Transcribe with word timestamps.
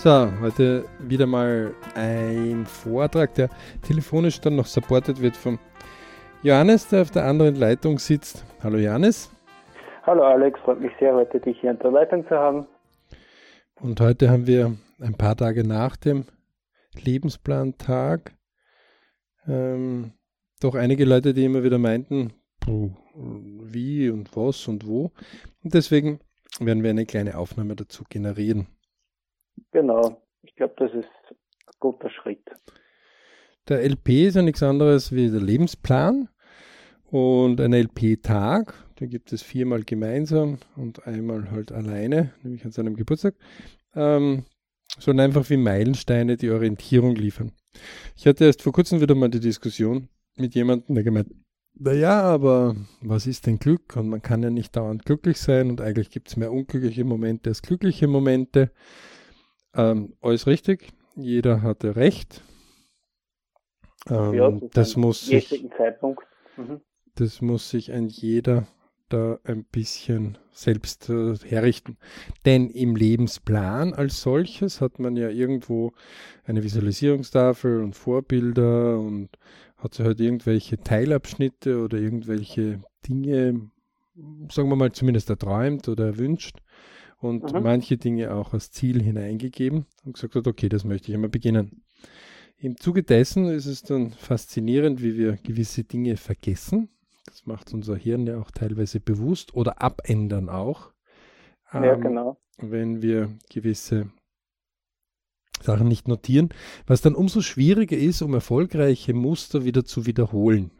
So, 0.00 0.30
heute 0.40 0.84
wieder 1.00 1.26
mal 1.26 1.74
ein 1.96 2.66
Vortrag, 2.66 3.34
der 3.34 3.50
telefonisch 3.82 4.40
dann 4.40 4.54
noch 4.54 4.66
supportet 4.66 5.20
wird 5.20 5.36
vom 5.36 5.58
Johannes, 6.44 6.86
der 6.86 7.02
auf 7.02 7.10
der 7.10 7.24
anderen 7.24 7.56
Leitung 7.56 7.98
sitzt. 7.98 8.44
Hallo 8.62 8.78
Johannes. 8.78 9.28
Hallo 10.04 10.22
Alex, 10.22 10.60
freut 10.60 10.80
mich 10.80 10.92
sehr, 11.00 11.12
heute 11.14 11.40
dich 11.40 11.58
hier 11.60 11.70
an 11.70 11.80
der 11.80 11.90
Leitung 11.90 12.24
zu 12.28 12.36
haben. 12.36 12.68
Und 13.80 14.00
heute 14.00 14.30
haben 14.30 14.46
wir 14.46 14.76
ein 15.00 15.16
paar 15.16 15.34
Tage 15.34 15.66
nach 15.66 15.96
dem 15.96 16.26
Lebensplantag 16.94 18.36
ähm, 19.48 20.12
doch 20.60 20.76
einige 20.76 21.06
Leute, 21.06 21.34
die 21.34 21.44
immer 21.44 21.64
wieder 21.64 21.78
meinten, 21.78 22.34
wie 22.64 24.10
und 24.10 24.36
was 24.36 24.68
und 24.68 24.86
wo. 24.86 25.10
Und 25.64 25.74
deswegen 25.74 26.20
werden 26.60 26.84
wir 26.84 26.90
eine 26.90 27.04
kleine 27.04 27.36
Aufnahme 27.36 27.74
dazu 27.74 28.04
generieren. 28.08 28.68
Genau, 29.72 30.22
ich 30.42 30.54
glaube, 30.54 30.74
das 30.76 30.92
ist 30.92 31.08
ein 31.30 31.74
guter 31.78 32.10
Schritt. 32.10 32.42
Der 33.68 33.82
LP 33.82 34.26
ist 34.28 34.36
ja 34.36 34.42
nichts 34.42 34.62
anderes 34.62 35.12
wie 35.12 35.30
der 35.30 35.40
Lebensplan 35.40 36.28
und 37.10 37.60
ein 37.60 37.72
LP-Tag, 37.72 38.74
den 39.00 39.10
gibt 39.10 39.32
es 39.32 39.42
viermal 39.42 39.82
gemeinsam 39.82 40.58
und 40.76 41.06
einmal 41.06 41.50
halt 41.50 41.72
alleine, 41.72 42.32
nämlich 42.42 42.64
an 42.64 42.72
seinem 42.72 42.96
Geburtstag, 42.96 43.34
ähm, 43.94 44.44
sollen 44.98 45.20
einfach 45.20 45.48
wie 45.50 45.56
Meilensteine 45.56 46.36
die 46.36 46.50
Orientierung 46.50 47.14
liefern. 47.14 47.52
Ich 48.16 48.26
hatte 48.26 48.46
erst 48.46 48.62
vor 48.62 48.72
kurzem 48.72 49.00
wieder 49.00 49.14
mal 49.14 49.28
die 49.28 49.40
Diskussion 49.40 50.08
mit 50.36 50.54
jemandem, 50.54 50.94
der 50.94 51.04
gemeint, 51.04 51.28
naja, 51.80 52.22
aber 52.22 52.74
was 53.00 53.26
ist 53.26 53.46
denn 53.46 53.58
Glück? 53.58 53.94
Und 53.96 54.08
man 54.08 54.20
kann 54.20 54.42
ja 54.42 54.50
nicht 54.50 54.74
dauernd 54.74 55.04
glücklich 55.04 55.38
sein 55.38 55.70
und 55.70 55.80
eigentlich 55.80 56.10
gibt 56.10 56.28
es 56.28 56.36
mehr 56.36 56.52
unglückliche 56.52 57.04
Momente 57.04 57.50
als 57.50 57.62
glückliche 57.62 58.08
Momente. 58.08 58.72
Ähm, 59.74 60.14
alles 60.20 60.46
richtig, 60.46 60.92
jeder 61.16 61.62
hatte 61.62 61.96
recht. 61.96 62.42
Ähm, 64.08 64.34
ja, 64.34 64.50
das 64.72 64.96
muss 64.96 65.26
sich, 65.26 65.68
mhm. 66.56 66.80
das 67.14 67.40
muss 67.40 67.70
sich 67.70 67.92
ein 67.92 68.08
jeder 68.08 68.66
da 69.08 69.38
ein 69.44 69.64
bisschen 69.64 70.38
selbst 70.52 71.08
äh, 71.08 71.34
herrichten. 71.36 71.96
Denn 72.44 72.70
im 72.70 72.96
Lebensplan 72.96 73.94
als 73.94 74.20
solches 74.20 74.80
hat 74.80 74.98
man 74.98 75.16
ja 75.16 75.28
irgendwo 75.30 75.92
eine 76.44 76.62
Visualisierungstafel 76.62 77.82
und 77.82 77.94
Vorbilder 77.94 78.98
und 78.98 79.30
hat 79.76 79.94
sich 79.94 80.04
halt 80.04 80.20
irgendwelche 80.20 80.78
Teilabschnitte 80.78 81.82
oder 81.82 81.98
irgendwelche 81.98 82.82
Dinge, 83.08 83.70
sagen 84.50 84.68
wir 84.68 84.76
mal, 84.76 84.92
zumindest 84.92 85.30
erträumt 85.30 85.88
oder 85.88 86.06
erwünscht 86.06 86.58
und 87.18 87.52
mhm. 87.52 87.62
manche 87.62 87.96
Dinge 87.96 88.32
auch 88.32 88.52
als 88.52 88.70
Ziel 88.70 89.02
hineingegeben 89.02 89.86
und 90.04 90.14
gesagt 90.14 90.34
hat, 90.34 90.46
okay, 90.46 90.68
das 90.68 90.84
möchte 90.84 91.10
ich 91.10 91.14
einmal 91.14 91.30
beginnen. 91.30 91.82
Im 92.56 92.76
Zuge 92.76 93.02
dessen 93.02 93.46
ist 93.46 93.66
es 93.66 93.82
dann 93.82 94.10
faszinierend, 94.10 95.02
wie 95.02 95.16
wir 95.16 95.36
gewisse 95.36 95.84
Dinge 95.84 96.16
vergessen. 96.16 96.88
Das 97.26 97.46
macht 97.46 97.72
unser 97.72 97.96
Hirn 97.96 98.26
ja 98.26 98.40
auch 98.40 98.50
teilweise 98.50 99.00
bewusst 99.00 99.54
oder 99.54 99.80
abändern 99.80 100.48
auch. 100.48 100.92
Ja, 101.72 101.94
ähm, 101.94 102.00
genau. 102.00 102.38
Wenn 102.56 103.02
wir 103.02 103.30
gewisse 103.50 104.10
Sachen 105.60 105.88
nicht 105.88 106.08
notieren, 106.08 106.48
was 106.86 107.00
dann 107.00 107.14
umso 107.14 107.42
schwieriger 107.42 107.96
ist, 107.96 108.22
um 108.22 108.34
erfolgreiche 108.34 109.14
Muster 109.14 109.64
wieder 109.64 109.84
zu 109.84 110.06
wiederholen. 110.06 110.70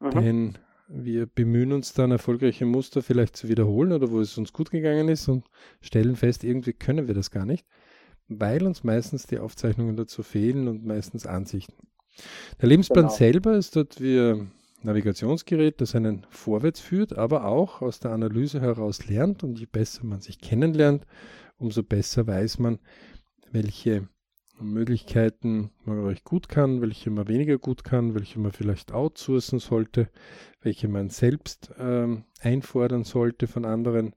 Mhm. 0.00 0.10
Denn 0.10 0.58
wir 0.94 1.26
bemühen 1.26 1.72
uns 1.72 1.94
dann, 1.94 2.10
erfolgreiche 2.10 2.66
Muster 2.66 3.02
vielleicht 3.02 3.36
zu 3.36 3.48
wiederholen 3.48 3.92
oder 3.92 4.10
wo 4.10 4.20
es 4.20 4.36
uns 4.36 4.52
gut 4.52 4.70
gegangen 4.70 5.08
ist 5.08 5.28
und 5.28 5.44
stellen 5.80 6.16
fest, 6.16 6.44
irgendwie 6.44 6.72
können 6.72 7.08
wir 7.08 7.14
das 7.14 7.30
gar 7.30 7.46
nicht, 7.46 7.66
weil 8.28 8.66
uns 8.66 8.84
meistens 8.84 9.26
die 9.26 9.38
Aufzeichnungen 9.38 9.96
dazu 9.96 10.22
fehlen 10.22 10.68
und 10.68 10.84
meistens 10.84 11.26
Ansichten. 11.26 11.88
Der 12.60 12.68
Lebensplan 12.68 13.06
genau. 13.06 13.14
selber 13.14 13.56
ist 13.56 13.74
dort 13.74 14.00
wie 14.00 14.18
ein 14.18 14.52
Navigationsgerät, 14.82 15.80
das 15.80 15.94
einen 15.94 16.26
vorwärts 16.28 16.80
führt, 16.80 17.16
aber 17.16 17.46
auch 17.46 17.80
aus 17.80 18.00
der 18.00 18.10
Analyse 18.10 18.60
heraus 18.60 19.06
lernt 19.06 19.42
und 19.42 19.58
je 19.58 19.66
besser 19.66 20.04
man 20.04 20.20
sich 20.20 20.40
kennenlernt, 20.40 21.06
umso 21.56 21.82
besser 21.82 22.26
weiß 22.26 22.58
man, 22.58 22.78
welche 23.50 24.08
Möglichkeiten 24.60 25.70
man 25.84 26.04
recht 26.04 26.24
gut 26.24 26.48
kann, 26.48 26.80
welche 26.80 27.10
man 27.10 27.28
weniger 27.28 27.58
gut 27.58 27.84
kann, 27.84 28.14
welche 28.14 28.38
man 28.38 28.52
vielleicht 28.52 28.92
outsourcen 28.92 29.58
sollte, 29.58 30.08
welche 30.60 30.88
man 30.88 31.08
selbst 31.08 31.72
ähm, 31.78 32.24
einfordern 32.40 33.04
sollte 33.04 33.46
von 33.46 33.64
anderen. 33.64 34.14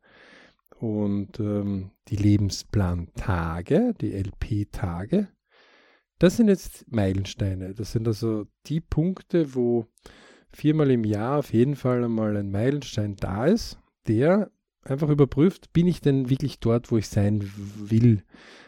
Und 0.78 1.40
ähm, 1.40 1.91
die 2.09 2.18
Lebensplantage, 2.18 3.94
die 4.00 4.12
LP-Tage, 4.12 5.29
das 6.19 6.38
sind 6.38 6.47
jetzt 6.47 6.85
Meilensteine. 6.91 7.74
Das 7.74 7.91
sind 7.91 8.07
also 8.07 8.45
die 8.68 8.81
Punkte, 8.81 9.56
wo 9.56 9.88
viermal 10.50 10.91
im 10.91 11.03
Jahr 11.03 11.40
auf 11.40 11.53
jeden 11.53 11.75
Fall 11.75 12.03
einmal 12.03 12.38
ein 12.38 12.51
Meilenstein 12.51 13.16
da 13.16 13.45
ist, 13.45 13.79
der 14.07 14.51
einfach 14.85 15.09
überprüft, 15.09 15.73
bin 15.73 15.88
ich 15.88 16.01
denn 16.01 16.29
wirklich 16.29 16.59
dort, 16.59 16.91
wo 16.91 16.97
ich 16.97 17.07
sein 17.07 17.50
will? 17.78 18.23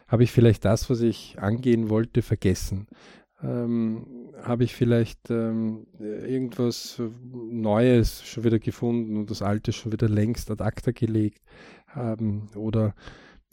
Habe 0.07 0.23
ich 0.23 0.31
vielleicht 0.31 0.65
das, 0.65 0.89
was 0.89 1.01
ich 1.01 1.39
angehen 1.39 1.89
wollte, 1.89 2.21
vergessen? 2.21 2.87
Ähm, 3.41 4.31
habe 4.41 4.63
ich 4.63 4.73
vielleicht 4.73 5.29
ähm, 5.29 5.85
irgendwas 5.99 6.99
Neues 7.31 8.23
schon 8.23 8.43
wieder 8.43 8.57
gefunden 8.57 9.15
und 9.17 9.29
das 9.29 9.43
Alte 9.43 9.73
schon 9.73 9.91
wieder 9.91 10.09
längst 10.09 10.49
ad 10.49 10.63
acta 10.63 10.91
gelegt? 10.91 11.43
Ähm, 11.95 12.49
oder 12.55 12.95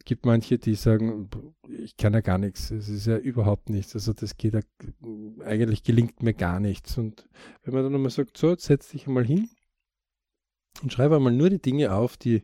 gibt 0.07 0.25
manche, 0.25 0.59
die 0.59 0.75
sagen, 0.75 1.29
ich 1.69 1.97
kann 1.97 2.15
ja 2.15 2.21
gar 2.21 2.39
nichts, 2.39 2.71
es 2.71 2.89
ist 2.89 3.07
ja 3.07 3.17
überhaupt 3.17 3.71
nichts, 3.71 3.95
also 3.95 4.13
das 4.13 4.37
geht 4.37 4.55
ja, 4.55 4.61
eigentlich 5.45 5.83
gelingt 5.83 6.23
mir 6.23 6.35
gar 6.35 6.61
nichts. 6.61 6.97
Und 6.99 7.29
wenn 7.63 7.75
man 7.75 7.85
dann 7.85 7.95
einmal 7.95 8.11
sagt, 8.11 8.37
so, 8.37 8.55
setz 8.57 8.89
dich 8.89 9.07
einmal 9.07 9.25
hin 9.25 9.49
und 10.83 10.93
schreibe 10.93 11.17
einmal 11.17 11.33
nur 11.33 11.51
die 11.51 11.63
Dinge 11.63 11.95
auf, 11.95 12.17
die 12.17 12.43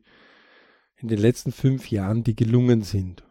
in 0.97 1.09
den 1.09 1.19
letzten 1.19 1.53
fünf 1.53 1.91
Jahren, 1.91 2.25
die 2.25 2.37
gelungen 2.37 2.83
sind. 2.83 3.25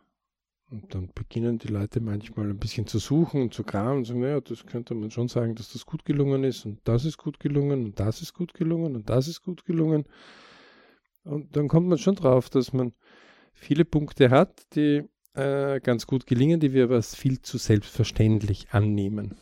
Und 0.71 0.93
dann 0.93 1.09
beginnen 1.15 1.57
die 1.57 1.67
Leute 1.67 1.99
manchmal 1.99 2.49
ein 2.49 2.59
bisschen 2.59 2.85
zu 2.85 2.99
suchen 2.99 3.41
und 3.41 3.53
zu 3.53 3.63
kramen 3.63 3.99
und 3.99 4.05
sagen, 4.05 4.19
naja, 4.19 4.39
das 4.39 4.65
könnte 4.65 4.93
man 4.93 5.09
schon 5.09 5.27
sagen, 5.27 5.55
dass 5.55 5.73
das 5.73 5.85
gut 5.85 6.05
gelungen 6.05 6.43
ist 6.43 6.65
und 6.65 6.79
das 6.83 7.05
ist 7.05 7.17
gut 7.17 7.39
gelungen 7.39 7.85
und 7.85 7.99
das 7.99 8.21
ist 8.21 8.33
gut 8.33 8.53
gelungen 8.53 8.95
und 8.95 9.09
das 9.09 9.27
ist 9.27 9.41
gut 9.41 9.65
gelungen. 9.65 10.05
Und 11.23 11.55
dann 11.55 11.67
kommt 11.67 11.87
man 11.87 11.97
schon 11.97 12.15
drauf, 12.15 12.49
dass 12.49 12.71
man 12.71 12.93
viele 13.53 13.83
Punkte 13.83 14.29
hat, 14.29 14.75
die 14.75 15.03
äh, 15.33 15.79
ganz 15.79 16.05
gut 16.05 16.27
gelingen, 16.27 16.59
die 16.59 16.73
wir 16.73 16.83
aber 16.83 17.01
viel 17.01 17.41
zu 17.41 17.57
selbstverständlich 17.57 18.67
annehmen. 18.71 19.37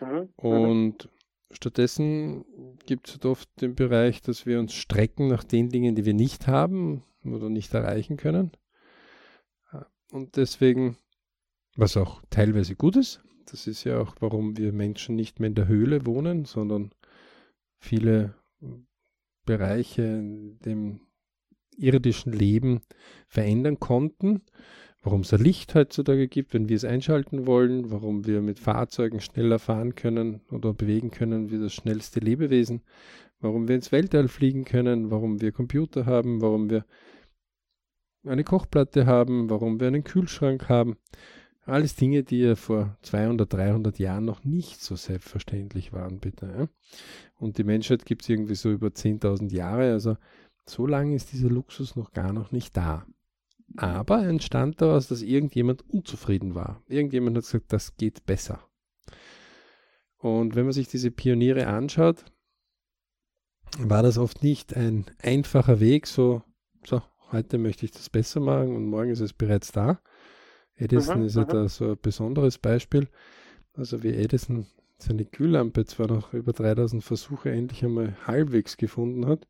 Mhm. 0.00 0.06
mhm. 0.06 0.28
Und 0.42 1.08
stattdessen 1.50 2.44
gibt 2.86 3.08
es 3.08 3.24
oft 3.24 3.48
den 3.60 3.74
Bereich, 3.74 4.22
dass 4.22 4.46
wir 4.46 4.58
uns 4.58 4.74
strecken 4.74 5.28
nach 5.28 5.44
den 5.44 5.68
Dingen, 5.68 5.94
die 5.94 6.04
wir 6.04 6.14
nicht 6.14 6.46
haben 6.46 7.02
oder 7.24 7.48
nicht 7.48 7.72
erreichen 7.74 8.16
können. 8.16 8.52
Und 10.10 10.36
deswegen, 10.36 10.96
was 11.76 11.96
auch 11.96 12.22
teilweise 12.30 12.76
gut 12.76 12.96
ist, 12.96 13.22
das 13.50 13.66
ist 13.66 13.84
ja 13.84 14.00
auch, 14.00 14.14
warum 14.20 14.56
wir 14.56 14.72
Menschen 14.72 15.14
nicht 15.16 15.40
mehr 15.40 15.48
in 15.48 15.54
der 15.54 15.68
Höhle 15.68 16.06
wohnen, 16.06 16.44
sondern 16.44 16.92
viele 17.78 18.34
Bereiche 19.44 20.02
in 20.02 20.58
dem 20.60 21.00
irdischen 21.76 22.32
Leben 22.32 22.80
verändern 23.28 23.78
konnten, 23.78 24.42
warum 25.06 25.20
es 25.20 25.30
Licht 25.30 25.76
heutzutage 25.76 26.26
gibt, 26.26 26.52
wenn 26.52 26.68
wir 26.68 26.74
es 26.74 26.84
einschalten 26.84 27.46
wollen, 27.46 27.92
warum 27.92 28.26
wir 28.26 28.42
mit 28.42 28.58
Fahrzeugen 28.58 29.20
schneller 29.20 29.60
fahren 29.60 29.94
können 29.94 30.40
oder 30.50 30.74
bewegen 30.74 31.12
können 31.12 31.52
wie 31.52 31.60
das 31.60 31.72
schnellste 31.74 32.18
Lebewesen, 32.18 32.82
warum 33.38 33.68
wir 33.68 33.76
ins 33.76 33.92
Weltall 33.92 34.26
fliegen 34.26 34.64
können, 34.64 35.12
warum 35.12 35.40
wir 35.40 35.52
Computer 35.52 36.06
haben, 36.06 36.42
warum 36.42 36.70
wir 36.70 36.84
eine 38.24 38.42
Kochplatte 38.42 39.06
haben, 39.06 39.48
warum 39.48 39.78
wir 39.78 39.86
einen 39.86 40.02
Kühlschrank 40.02 40.68
haben. 40.68 40.96
Alles 41.66 41.94
Dinge, 41.94 42.24
die 42.24 42.40
ja 42.40 42.56
vor 42.56 42.98
200, 43.02 43.52
300 43.52 44.00
Jahren 44.00 44.24
noch 44.24 44.42
nicht 44.42 44.82
so 44.82 44.96
selbstverständlich 44.96 45.92
waren, 45.92 46.18
bitte. 46.18 46.68
Und 47.38 47.58
die 47.58 47.64
Menschheit 47.64 48.06
gibt 48.06 48.22
es 48.22 48.28
irgendwie 48.28 48.56
so 48.56 48.72
über 48.72 48.88
10.000 48.88 49.54
Jahre, 49.54 49.92
also 49.92 50.16
so 50.68 50.84
lange 50.84 51.14
ist 51.14 51.32
dieser 51.32 51.48
Luxus 51.48 51.94
noch 51.94 52.10
gar 52.10 52.32
noch 52.32 52.50
nicht 52.50 52.76
da. 52.76 53.06
Aber 53.76 54.24
entstand 54.26 54.80
daraus, 54.80 55.08
dass 55.08 55.22
irgendjemand 55.22 55.88
unzufrieden 55.90 56.54
war. 56.54 56.82
Irgendjemand 56.88 57.36
hat 57.36 57.44
gesagt, 57.44 57.72
das 57.72 57.96
geht 57.96 58.24
besser. 58.26 58.60
Und 60.18 60.54
wenn 60.54 60.64
man 60.64 60.72
sich 60.72 60.88
diese 60.88 61.10
Pioniere 61.10 61.66
anschaut, 61.66 62.24
war 63.78 64.02
das 64.02 64.18
oft 64.18 64.42
nicht 64.42 64.74
ein 64.74 65.04
einfacher 65.22 65.80
Weg, 65.80 66.06
so, 66.06 66.42
so, 66.84 67.02
heute 67.30 67.58
möchte 67.58 67.84
ich 67.84 67.92
das 67.92 68.08
besser 68.08 68.40
machen 68.40 68.74
und 68.74 68.86
morgen 68.86 69.10
ist 69.10 69.20
es 69.20 69.32
bereits 69.32 69.72
da. 69.72 70.00
Edison 70.74 71.20
mhm, 71.20 71.26
ist 71.26 71.36
ja 71.36 71.42
mhm. 71.42 71.48
da 71.48 71.68
so 71.68 71.90
ein 71.90 71.98
besonderes 72.00 72.58
Beispiel. 72.58 73.08
Also 73.74 74.02
wie 74.02 74.14
Edison 74.14 74.66
seine 74.98 75.26
Kühllampe 75.26 75.84
zwar 75.84 76.06
noch 76.06 76.32
über 76.32 76.52
3000 76.52 77.04
Versuche 77.04 77.50
endlich 77.50 77.84
einmal 77.84 78.16
halbwegs 78.26 78.76
gefunden 78.76 79.26
hat, 79.26 79.46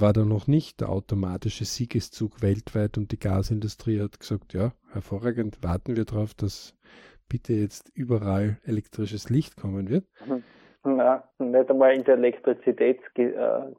war 0.00 0.12
da 0.12 0.24
noch 0.24 0.46
nicht 0.46 0.80
der 0.80 0.88
automatische 0.88 1.64
Siegeszug 1.64 2.42
weltweit 2.42 2.98
und 2.98 3.12
die 3.12 3.18
Gasindustrie 3.18 4.00
hat 4.00 4.18
gesagt, 4.18 4.52
ja, 4.52 4.72
hervorragend. 4.92 5.62
Warten 5.62 5.96
wir 5.96 6.04
darauf, 6.04 6.34
dass 6.34 6.74
bitte 7.28 7.52
jetzt 7.52 7.90
überall 7.94 8.58
elektrisches 8.64 9.30
Licht 9.30 9.56
kommen 9.56 9.88
wird. 9.88 10.04
Na, 10.84 11.24
nicht 11.38 11.70
einmal 11.70 11.94
in 11.94 12.04
der 12.04 12.16
Elektrizitätsszene 12.16 13.74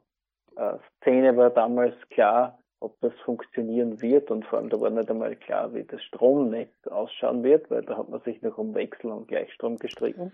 war 1.36 1.50
damals 1.50 1.94
klar, 2.10 2.58
ob 2.80 3.00
das 3.00 3.12
funktionieren 3.24 4.02
wird 4.02 4.30
und 4.30 4.44
vor 4.44 4.58
allem 4.58 4.68
da 4.68 4.80
war 4.80 4.90
nicht 4.90 5.10
einmal 5.10 5.36
klar, 5.36 5.72
wie 5.74 5.84
das 5.84 6.02
Stromnetz 6.02 6.72
ausschauen 6.88 7.42
wird, 7.42 7.70
weil 7.70 7.82
da 7.82 7.96
hat 7.96 8.08
man 8.08 8.20
sich 8.22 8.42
noch 8.42 8.58
um 8.58 8.74
Wechsel 8.74 9.10
und 9.10 9.28
Gleichstrom 9.28 9.76
gestritten. 9.76 10.32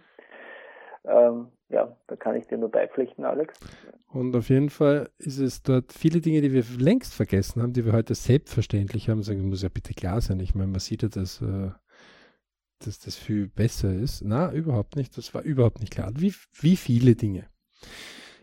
Ähm, 1.04 1.48
ja, 1.68 1.96
da 2.06 2.16
kann 2.16 2.36
ich 2.36 2.46
dir 2.46 2.58
nur 2.58 2.70
beipflichten, 2.70 3.24
Alex. 3.24 3.58
Und 4.06 4.36
auf 4.36 4.50
jeden 4.50 4.70
Fall 4.70 5.10
ist 5.18 5.38
es 5.38 5.62
dort 5.62 5.92
viele 5.92 6.20
Dinge, 6.20 6.42
die 6.42 6.52
wir 6.52 6.64
längst 6.78 7.14
vergessen 7.14 7.62
haben, 7.62 7.72
die 7.72 7.84
wir 7.84 7.92
heute 7.92 8.14
selbstverständlich 8.14 9.08
haben. 9.08 9.22
Sagen, 9.22 9.48
muss 9.48 9.62
ja 9.62 9.68
bitte 9.68 9.94
klar 9.94 10.20
sein. 10.20 10.38
Ich 10.40 10.54
meine, 10.54 10.70
man 10.70 10.80
sieht 10.80 11.02
ja, 11.02 11.08
dass, 11.08 11.40
äh, 11.40 11.70
dass 12.78 12.98
das 13.00 13.16
viel 13.16 13.48
besser 13.48 13.92
ist. 13.92 14.22
Na, 14.22 14.52
überhaupt 14.52 14.96
nicht. 14.96 15.16
Das 15.16 15.34
war 15.34 15.42
überhaupt 15.42 15.80
nicht 15.80 15.92
klar. 15.92 16.12
Wie, 16.14 16.34
wie 16.60 16.76
viele 16.76 17.16
Dinge. 17.16 17.48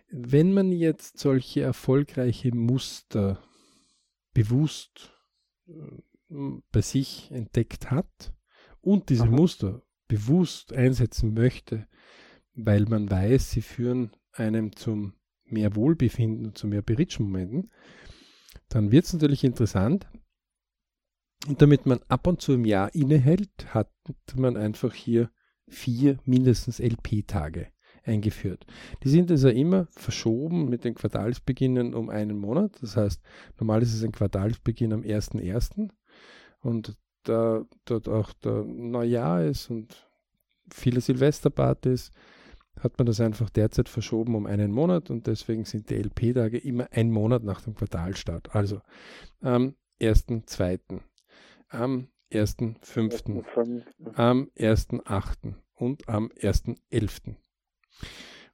Wenn 0.10 0.54
man 0.54 0.72
jetzt 0.72 1.20
solche 1.20 1.62
erfolgreiche 1.62 2.54
Muster 2.56 3.40
bewusst 4.34 5.14
äh, 5.68 5.72
bei 6.72 6.82
sich 6.82 7.32
entdeckt 7.32 7.92
hat 7.92 8.34
und 8.82 9.10
diese 9.10 9.24
Aha. 9.24 9.32
Muster 9.32 9.82
bewusst 10.08 10.74
einsetzen 10.74 11.34
möchte, 11.34 11.88
weil 12.66 12.86
man 12.86 13.10
weiß, 13.10 13.52
sie 13.52 13.62
führen 13.62 14.12
einem 14.34 14.76
zum 14.76 15.14
mehr 15.46 15.76
Wohlbefinden 15.76 16.48
und 16.48 16.58
zu 16.58 16.68
mehr 16.68 16.82
Bridge-Momenten, 16.82 17.72
dann 18.70 18.92
wird 18.92 19.06
es 19.06 19.14
natürlich 19.14 19.44
interessant. 19.44 20.08
Und 21.48 21.62
damit 21.62 21.86
man 21.86 22.00
ab 22.08 22.28
und 22.28 22.42
zu 22.42 22.54
im 22.54 22.66
Jahr 22.66 22.94
innehält, 22.94 23.74
hat 23.74 23.92
man 24.36 24.58
einfach 24.58 24.94
hier 24.94 25.32
vier 25.68 26.18
mindestens 26.26 26.80
LP-Tage 26.80 27.68
eingeführt. 28.04 28.66
Die 29.04 29.10
sind 29.10 29.32
also 29.32 29.50
immer 29.50 29.88
verschoben 29.92 30.70
mit 30.70 30.84
den 30.84 30.96
Quartalsbeginnen 30.96 31.94
um 31.94 32.10
einen 32.10 32.38
Monat. 32.38 32.78
Das 32.82 32.98
heißt, 32.98 33.22
normal 33.60 33.82
ist 33.82 33.94
es 33.94 34.04
ein 34.04 34.12
Quartalsbeginn 34.12 34.94
am 34.94 35.02
1.1. 35.02 35.90
und 36.62 36.98
da 37.24 37.66
dort 37.86 38.10
auch 38.10 38.34
der 38.34 38.64
Neujahr 38.64 39.44
ist 39.44 39.70
und 39.70 40.10
viele 40.72 41.02
Silvesterpartys, 41.02 42.12
hat 42.84 42.98
man 42.98 43.06
das 43.06 43.22
einfach 43.22 43.50
derzeit 43.50 43.90
verschoben 43.90 44.36
um 44.36 44.46
einen 44.46 44.72
Monat 44.72 45.10
und 45.10 45.28
deswegen 45.28 45.66
sind 45.66 45.90
die 45.90 45.96
LP-Tage 45.96 46.58
immer 46.58 46.88
ein 46.92 47.12
Monat 47.12 47.44
nach 47.44 47.62
dem 47.62 47.76
Quartalstart. 47.76 48.56
Also 48.56 48.82
am 49.42 49.76
1.2., 50.02 51.00
am 51.70 52.08
1.5., 52.32 53.84
am 54.16 54.50
1.8. 54.58 55.54
und 55.76 56.08
am 56.08 56.28
1.11. 56.30 57.36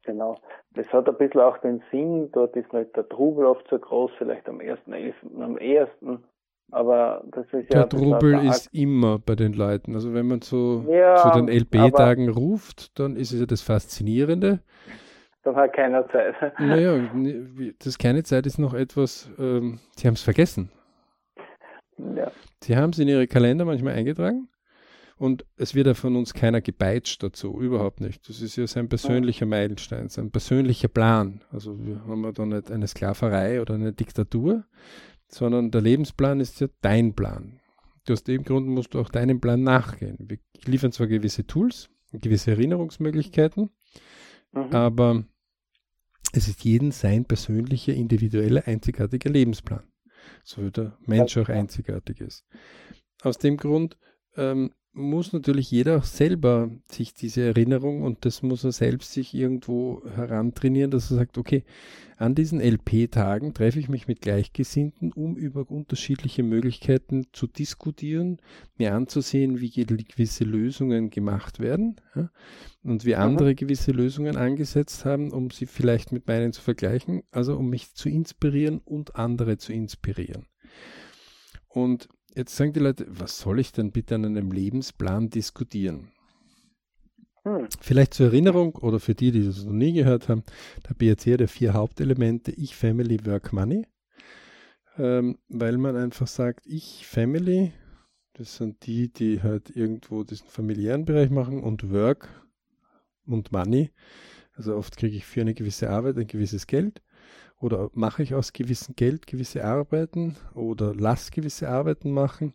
Genau. 0.04 0.40
Das 0.74 0.88
hat 0.88 1.08
ein 1.08 1.18
bisschen 1.18 1.42
auch 1.42 1.58
den 1.60 1.82
Sinn, 1.90 2.30
dort 2.34 2.56
ist 2.56 2.74
nicht 2.74 2.96
der 2.96 3.08
Trubel 3.08 3.46
oft 3.46 3.66
so 3.70 3.80
groß, 3.80 4.12
vielleicht 4.18 4.48
am 4.50 4.60
1.11., 4.60 5.42
am 5.42 5.58
1., 5.58 5.90
aber 6.72 7.24
das 7.32 7.46
ist 7.46 7.74
ja. 7.74 7.86
Der 7.86 7.90
Trubel 7.90 8.46
ist 8.48 8.74
immer 8.74 9.20
bei 9.20 9.36
den 9.36 9.54
Leuten. 9.54 9.96
Also 9.96 10.14
wenn 10.14 10.28
man 10.28 10.42
zu, 10.42 10.86
ja, 10.90 11.16
zu 11.18 11.40
den 11.40 11.48
LB-Tagen 11.48 12.30
ruft, 12.30 13.00
dann 13.00 13.16
ist 13.16 13.32
es 13.32 13.40
ja 13.40 13.46
das 13.46 13.62
Faszinierende. 13.62 14.60
Dann 15.44 15.56
hat 15.56 15.74
keiner 15.74 16.08
Zeit. 16.10 16.36
Naja, 16.60 17.00
das 17.84 17.98
keine 17.98 18.24
Zeit 18.24 18.46
ist 18.48 18.58
noch 18.58 18.74
etwas, 18.74 19.30
ähm, 19.38 19.80
sie 19.96 20.08
haben 20.08 20.16
es 20.16 20.24
vergessen. 20.24 20.72
Ja. 21.98 22.32
Sie 22.62 22.76
haben 22.76 22.90
es 22.90 23.00
in 23.00 23.08
ihre 23.08 23.28
Kalender 23.28 23.64
manchmal 23.64 23.94
eingetragen 23.94 24.50
und 25.18 25.46
es 25.56 25.76
wird 25.76 25.88
ja 25.88 25.94
von 25.94 26.16
uns 26.16 26.34
keiner 26.34 26.62
gepeitscht 26.62 27.24
dazu, 27.24 27.62
überhaupt 27.62 28.02
nicht. 28.02 28.28
Das 28.28 28.42
ist 28.42 28.56
ja 28.58 28.68
sein 28.68 28.90
persönlicher 28.90 29.46
Meilenstein, 29.46 30.10
sein 30.10 30.32
persönlicher 30.32 30.90
Plan. 30.90 31.42
Also 31.52 31.80
wir 31.80 32.02
haben 32.06 32.24
ja 32.24 32.32
da 32.32 32.46
nicht 32.46 32.72
eine 32.72 32.88
Sklaverei 32.88 33.62
oder 33.62 33.76
eine 33.76 33.94
Diktatur, 33.94 34.66
sondern 35.28 35.72
der 35.72 35.82
Lebensplan 35.82 36.40
ist 36.40 36.60
ja 36.60 36.68
dein 36.82 37.14
Plan. 37.14 37.60
Aus 38.10 38.24
dem 38.24 38.44
Grund 38.44 38.68
musst 38.68 38.94
du 38.94 39.00
auch 39.00 39.10
deinem 39.10 39.42
Plan 39.42 39.64
nachgehen. 39.64 40.18
Wir 40.20 40.38
liefern 40.66 40.92
zwar 40.92 41.08
gewisse 41.08 41.48
Tools, 41.48 41.90
gewisse 42.12 42.52
Erinnerungsmöglichkeiten, 42.52 43.72
mhm. 44.52 44.72
aber 44.72 45.26
es 46.34 46.48
ist 46.48 46.64
jeden 46.64 46.92
sein 46.92 47.26
persönlicher, 47.26 47.94
individueller, 47.94 48.68
einzigartiger 48.68 49.30
Lebensplan. 49.30 49.84
So 50.44 50.64
wie 50.64 50.72
der 50.72 50.98
Mensch 51.06 51.38
auch 51.38 51.50
einzigartig 51.50 52.22
ist. 52.22 52.46
Aus 53.22 53.38
dem 53.38 53.58
Grund 53.58 53.98
ähm, 54.36 54.72
muss 54.96 55.34
natürlich 55.34 55.70
jeder 55.72 56.02
selber 56.02 56.72
sich 56.90 57.14
diese 57.14 57.42
Erinnerung 57.42 58.02
und 58.02 58.24
das 58.24 58.42
muss 58.42 58.64
er 58.64 58.72
selbst 58.72 59.12
sich 59.12 59.34
irgendwo 59.34 60.02
herantrainieren, 60.16 60.90
dass 60.90 61.12
er 61.12 61.18
sagt, 61.18 61.38
okay, 61.38 61.64
an 62.18 62.34
diesen 62.34 62.62
LP-Tagen 62.62 63.54
treffe 63.54 63.80
ich 63.80 63.90
mich 63.90 64.08
mit 64.08 64.22
Gleichgesinnten, 64.22 65.12
um 65.12 65.36
über 65.36 65.70
unterschiedliche 65.70 66.44
Möglichkeiten 66.44 67.28
zu 67.34 67.46
diskutieren, 67.46 68.40
mir 68.78 68.96
anzusehen, 68.96 69.60
wie 69.60 69.70
gewisse 69.70 70.46
Lösungen 70.46 71.10
gemacht 71.10 71.60
werden 71.60 71.98
ja, 72.16 72.30
und 72.84 73.04
wie 73.04 73.16
andere 73.16 73.52
mhm. 73.52 73.56
gewisse 73.58 73.92
Lösungen 73.92 74.38
angesetzt 74.38 75.04
haben, 75.04 75.32
um 75.32 75.52
sie 75.52 75.66
vielleicht 75.66 76.14
mit 76.14 76.26
meinen 76.26 76.54
zu 76.54 76.62
vergleichen, 76.62 77.24
also 77.32 77.58
um 77.58 77.70
mich 77.70 77.94
zu 77.94 78.08
inspirieren 78.08 78.80
und 78.80 79.18
andere 79.18 79.58
zu 79.58 79.74
inspirieren. 79.74 80.46
Und 81.68 82.08
Jetzt 82.36 82.58
sagen 82.58 82.74
die 82.74 82.82
Leute, 82.82 83.06
was 83.08 83.40
soll 83.40 83.62
ich 83.62 83.72
denn 83.72 83.92
bitte 83.92 84.16
an 84.16 84.26
einem 84.26 84.52
Lebensplan 84.52 85.30
diskutieren? 85.30 86.12
Hm. 87.44 87.70
Vielleicht 87.80 88.14
zur 88.14 88.26
Erinnerung 88.26 88.76
oder 88.76 89.00
für 89.00 89.16
die, 89.16 89.32
die 89.32 89.46
das 89.46 89.64
noch 89.64 89.72
nie 89.72 89.94
gehört 89.94 90.28
haben, 90.28 90.44
der 90.90 90.96
BRC 90.96 91.40
hat 91.40 91.50
vier 91.50 91.74
Hauptelemente, 91.74 92.52
ich, 92.52 92.76
Family, 92.76 93.26
Work, 93.26 93.54
Money. 93.54 93.88
Ähm, 94.98 95.38
weil 95.48 95.78
man 95.78 95.96
einfach 95.96 96.28
sagt, 96.28 96.68
ich, 96.68 97.08
Family, 97.08 97.72
das 98.34 98.58
sind 98.58 98.86
die, 98.86 99.14
die 99.14 99.42
halt 99.42 99.70
irgendwo 99.70 100.26
diesen 100.26 100.50
familiären 100.50 101.06
Bereich 101.06 101.30
machen 101.30 101.64
und 101.64 101.90
Work 101.90 102.28
und 103.26 103.54
Money. 103.54 103.92
Also 104.56 104.76
oft 104.76 104.98
kriege 104.98 105.16
ich 105.16 105.26
für 105.26 105.40
eine 105.40 105.54
gewisse 105.54 105.90
Arbeit 105.90 106.18
ein 106.18 106.28
gewisses 106.28 106.68
Geld 106.68 107.02
oder 107.60 107.90
mache 107.94 108.24
ich 108.24 108.36
aus 108.36 108.54
gewissem 108.54 108.96
Geld 108.96 109.28
gewisse 109.28 109.64
Arbeiten 109.64 110.36
oder 110.54 110.94
lass 110.94 111.32
gewisse 111.32 111.70
Arbeiten 111.70 112.12
machen. 112.12 112.54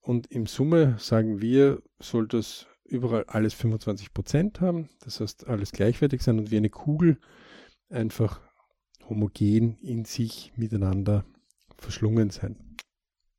Und 0.00 0.26
im 0.28 0.46
Summe 0.46 0.96
sagen 0.98 1.40
wir, 1.40 1.82
soll 2.00 2.26
das 2.26 2.66
überall 2.84 3.24
alles 3.26 3.54
25 3.54 4.12
Prozent 4.12 4.60
haben. 4.60 4.88
Das 5.04 5.20
heißt, 5.20 5.46
alles 5.48 5.72
gleichwertig 5.72 6.22
sein 6.22 6.38
und 6.38 6.50
wie 6.50 6.56
eine 6.56 6.70
Kugel 6.70 7.18
einfach 7.88 8.40
homogen 9.08 9.78
in 9.80 10.04
sich 10.04 10.52
miteinander 10.56 11.24
verschlungen 11.76 12.30
sein. 12.30 12.56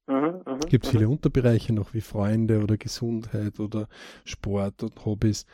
Mhm, 0.08 0.44
mhm 0.46 0.60
Gibt 0.68 0.88
viele 0.88 1.06
mhm. 1.06 1.14
Unterbereiche 1.14 1.74
noch 1.74 1.94
wie 1.94 2.02
Freunde 2.02 2.62
oder 2.62 2.78
Gesundheit 2.78 3.60
oder 3.60 3.88
Sport 4.26 4.84
und 4.84 5.06
Hobbys. 5.06 5.46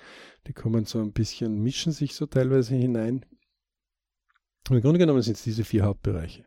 Die 0.48 0.54
kommen 0.54 0.86
so 0.86 1.00
ein 1.00 1.14
bisschen, 1.14 1.62
mischen 1.62 1.92
sich 1.92 2.16
so 2.16 2.26
teilweise 2.26 2.76
hinein. 2.76 3.26
Im 4.70 4.82
Grunde 4.82 5.00
genommen 5.00 5.22
sind 5.22 5.38
es 5.38 5.44
diese 5.44 5.64
vier 5.64 5.84
Hauptbereiche. 5.84 6.46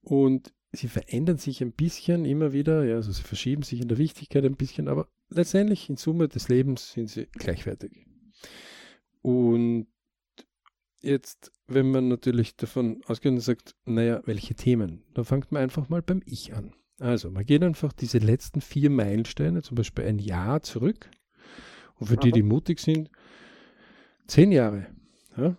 Und 0.00 0.52
sie 0.72 0.88
verändern 0.88 1.38
sich 1.38 1.62
ein 1.62 1.72
bisschen 1.72 2.24
immer 2.24 2.52
wieder, 2.52 2.84
ja, 2.84 2.96
also 2.96 3.10
sie 3.12 3.22
verschieben 3.22 3.62
sich 3.62 3.80
in 3.80 3.88
der 3.88 3.98
Wichtigkeit 3.98 4.44
ein 4.44 4.56
bisschen, 4.56 4.88
aber 4.88 5.08
letztendlich 5.28 5.88
in 5.88 5.96
Summe 5.96 6.28
des 6.28 6.48
Lebens 6.48 6.92
sind 6.92 7.08
sie 7.08 7.26
gleichwertig. 7.32 8.06
Und 9.22 9.88
jetzt, 11.00 11.52
wenn 11.66 11.90
man 11.90 12.08
natürlich 12.08 12.56
davon 12.56 13.02
ausgeht 13.06 13.32
und 13.32 13.40
sagt, 13.40 13.74
naja, 13.84 14.22
welche 14.24 14.54
Themen, 14.54 15.02
dann 15.14 15.24
fängt 15.24 15.52
man 15.52 15.62
einfach 15.62 15.88
mal 15.88 16.02
beim 16.02 16.22
Ich 16.24 16.54
an. 16.54 16.74
Also, 17.00 17.30
man 17.30 17.44
geht 17.44 17.62
einfach 17.62 17.92
diese 17.92 18.18
letzten 18.18 18.60
vier 18.60 18.90
Meilensteine, 18.90 19.62
zum 19.62 19.76
Beispiel 19.76 20.04
ein 20.04 20.18
Jahr 20.18 20.62
zurück, 20.62 21.08
und 21.96 22.08
für 22.08 22.16
die, 22.16 22.32
die 22.32 22.42
mutig 22.42 22.80
sind, 22.80 23.10
zehn 24.26 24.52
Jahre. 24.52 24.86
Ja? 25.36 25.56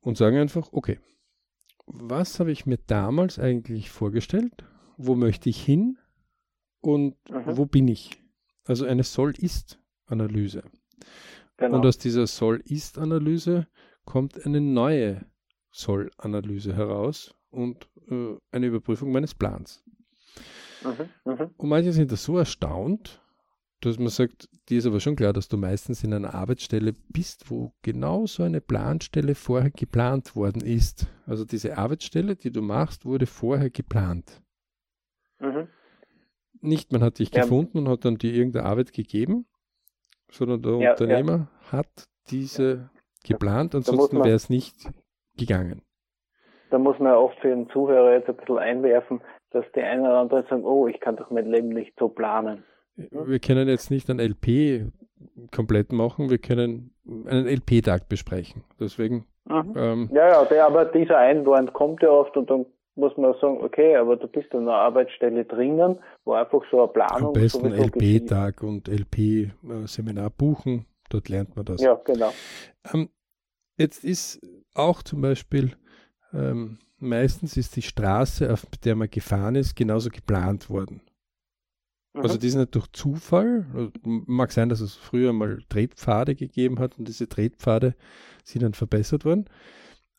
Und 0.00 0.16
sagen 0.16 0.38
einfach, 0.38 0.72
okay, 0.72 0.98
was 1.86 2.38
habe 2.38 2.52
ich 2.52 2.66
mir 2.66 2.78
damals 2.86 3.38
eigentlich 3.38 3.90
vorgestellt? 3.90 4.64
Wo 4.96 5.14
möchte 5.14 5.48
ich 5.48 5.62
hin? 5.62 5.98
Und 6.80 7.16
mhm. 7.30 7.56
wo 7.56 7.66
bin 7.66 7.88
ich? 7.88 8.22
Also 8.64 8.84
eine 8.84 9.02
Soll-Ist-Analyse. 9.02 10.62
Genau. 11.56 11.76
Und 11.76 11.86
aus 11.86 11.98
dieser 11.98 12.26
Soll-Ist-Analyse 12.26 13.66
kommt 14.04 14.44
eine 14.44 14.60
neue 14.60 15.26
Soll-Analyse 15.70 16.74
heraus 16.74 17.34
und 17.50 17.88
äh, 18.10 18.36
eine 18.50 18.66
Überprüfung 18.66 19.10
meines 19.10 19.34
Plans. 19.34 19.82
Mhm, 20.84 21.08
mh. 21.24 21.50
Und 21.56 21.68
manche 21.68 21.92
sind 21.92 22.12
da 22.12 22.16
so 22.16 22.38
erstaunt, 22.38 23.22
dass 23.80 23.98
man 23.98 24.08
sagt, 24.08 24.48
dir 24.68 24.78
ist 24.78 24.86
aber 24.86 25.00
schon 25.00 25.16
klar, 25.16 25.32
dass 25.32 25.48
du 25.48 25.56
meistens 25.56 26.02
in 26.02 26.12
einer 26.12 26.34
Arbeitsstelle 26.34 26.94
bist, 27.08 27.50
wo 27.50 27.72
genau 27.82 28.26
so 28.26 28.42
eine 28.42 28.60
Planstelle 28.60 29.34
vorher 29.34 29.70
geplant 29.70 30.34
worden 30.34 30.62
ist. 30.62 31.06
Also 31.26 31.44
diese 31.44 31.78
Arbeitsstelle, 31.78 32.34
die 32.34 32.50
du 32.50 32.60
machst, 32.60 33.04
wurde 33.04 33.26
vorher 33.26 33.70
geplant. 33.70 34.42
Mhm. 35.40 35.68
nicht, 36.60 36.90
man 36.90 37.04
hat 37.04 37.20
dich 37.20 37.32
ja. 37.32 37.42
gefunden 37.42 37.78
und 37.78 37.88
hat 37.88 38.04
dann 38.04 38.16
dir 38.16 38.34
irgendeine 38.34 38.66
Arbeit 38.66 38.92
gegeben, 38.92 39.46
sondern 40.28 40.62
der 40.62 40.72
ja, 40.78 40.90
Unternehmer 40.90 41.48
ja. 41.62 41.72
hat 41.78 42.08
diese 42.30 42.90
geplant, 43.24 43.76
ansonsten 43.76 44.18
wäre 44.18 44.34
es 44.34 44.50
nicht 44.50 44.74
gegangen. 45.36 45.82
Da 46.70 46.78
muss 46.78 46.98
man 46.98 47.14
oft 47.14 47.38
für 47.38 47.48
den 47.48 47.70
Zuhörer 47.70 48.14
jetzt 48.14 48.28
ein 48.28 48.36
bisschen 48.36 48.58
einwerfen, 48.58 49.20
dass 49.50 49.64
die 49.76 49.80
einen 49.80 50.02
oder 50.02 50.18
anderen 50.18 50.46
sagen, 50.48 50.64
oh, 50.64 50.86
ich 50.86 51.00
kann 51.00 51.16
doch 51.16 51.30
mein 51.30 51.46
Leben 51.46 51.68
nicht 51.68 51.94
so 51.98 52.08
planen. 52.08 52.64
Wir 52.98 53.38
können 53.38 53.68
jetzt 53.68 53.90
nicht 53.90 54.10
ein 54.10 54.18
LP 54.18 54.90
komplett 55.54 55.92
machen, 55.92 56.30
wir 56.30 56.38
können 56.38 56.90
einen 57.26 57.46
LP-Tag 57.46 58.08
besprechen. 58.08 58.64
Deswegen. 58.80 59.24
Mhm. 59.44 59.74
Ähm, 59.76 60.10
ja, 60.12 60.28
ja, 60.28 60.44
der, 60.44 60.66
aber 60.66 60.84
dieser 60.84 61.18
Einwand 61.18 61.72
kommt 61.72 62.02
ja 62.02 62.10
oft 62.10 62.36
und 62.36 62.50
dann 62.50 62.66
muss 62.96 63.16
man 63.16 63.32
sagen, 63.40 63.62
okay, 63.62 63.96
aber 63.96 64.16
du 64.16 64.26
bist 64.26 64.52
an 64.52 64.62
einer 64.62 64.74
Arbeitsstelle 64.74 65.44
drinnen, 65.44 65.98
wo 66.24 66.32
einfach 66.32 66.62
so 66.70 66.82
eine 66.82 66.88
Planung. 66.88 67.28
Am 67.28 67.32
besten 67.32 67.72
LP-Tag 67.72 68.62
und 68.62 68.88
LP-Seminar 68.88 70.30
buchen, 70.30 70.84
dort 71.08 71.28
lernt 71.28 71.56
man 71.56 71.64
das. 71.64 71.80
Ja, 71.80 71.94
genau. 72.04 72.32
Ähm, 72.92 73.08
jetzt 73.78 74.04
ist 74.04 74.40
auch 74.74 75.02
zum 75.02 75.20
Beispiel, 75.20 75.72
ähm, 76.34 76.78
meistens 76.98 77.56
ist 77.56 77.76
die 77.76 77.82
Straße, 77.82 78.52
auf 78.52 78.66
der 78.84 78.96
man 78.96 79.08
gefahren 79.08 79.54
ist, 79.54 79.76
genauso 79.76 80.10
geplant 80.10 80.68
worden. 80.68 81.00
Also 82.14 82.34
mhm. 82.34 82.40
die 82.40 82.46
ist 82.46 82.54
nicht 82.54 82.74
durch 82.74 82.86
Zufall. 82.92 83.90
Mag 84.04 84.52
sein, 84.52 84.68
dass 84.68 84.80
es 84.80 84.94
früher 84.94 85.32
mal 85.32 85.60
Tretpfade 85.68 86.34
gegeben 86.34 86.78
hat 86.78 86.98
und 86.98 87.06
diese 87.06 87.28
Tretpfade 87.28 87.94
sind 88.44 88.62
dann 88.62 88.74
verbessert 88.74 89.24
worden. 89.24 89.46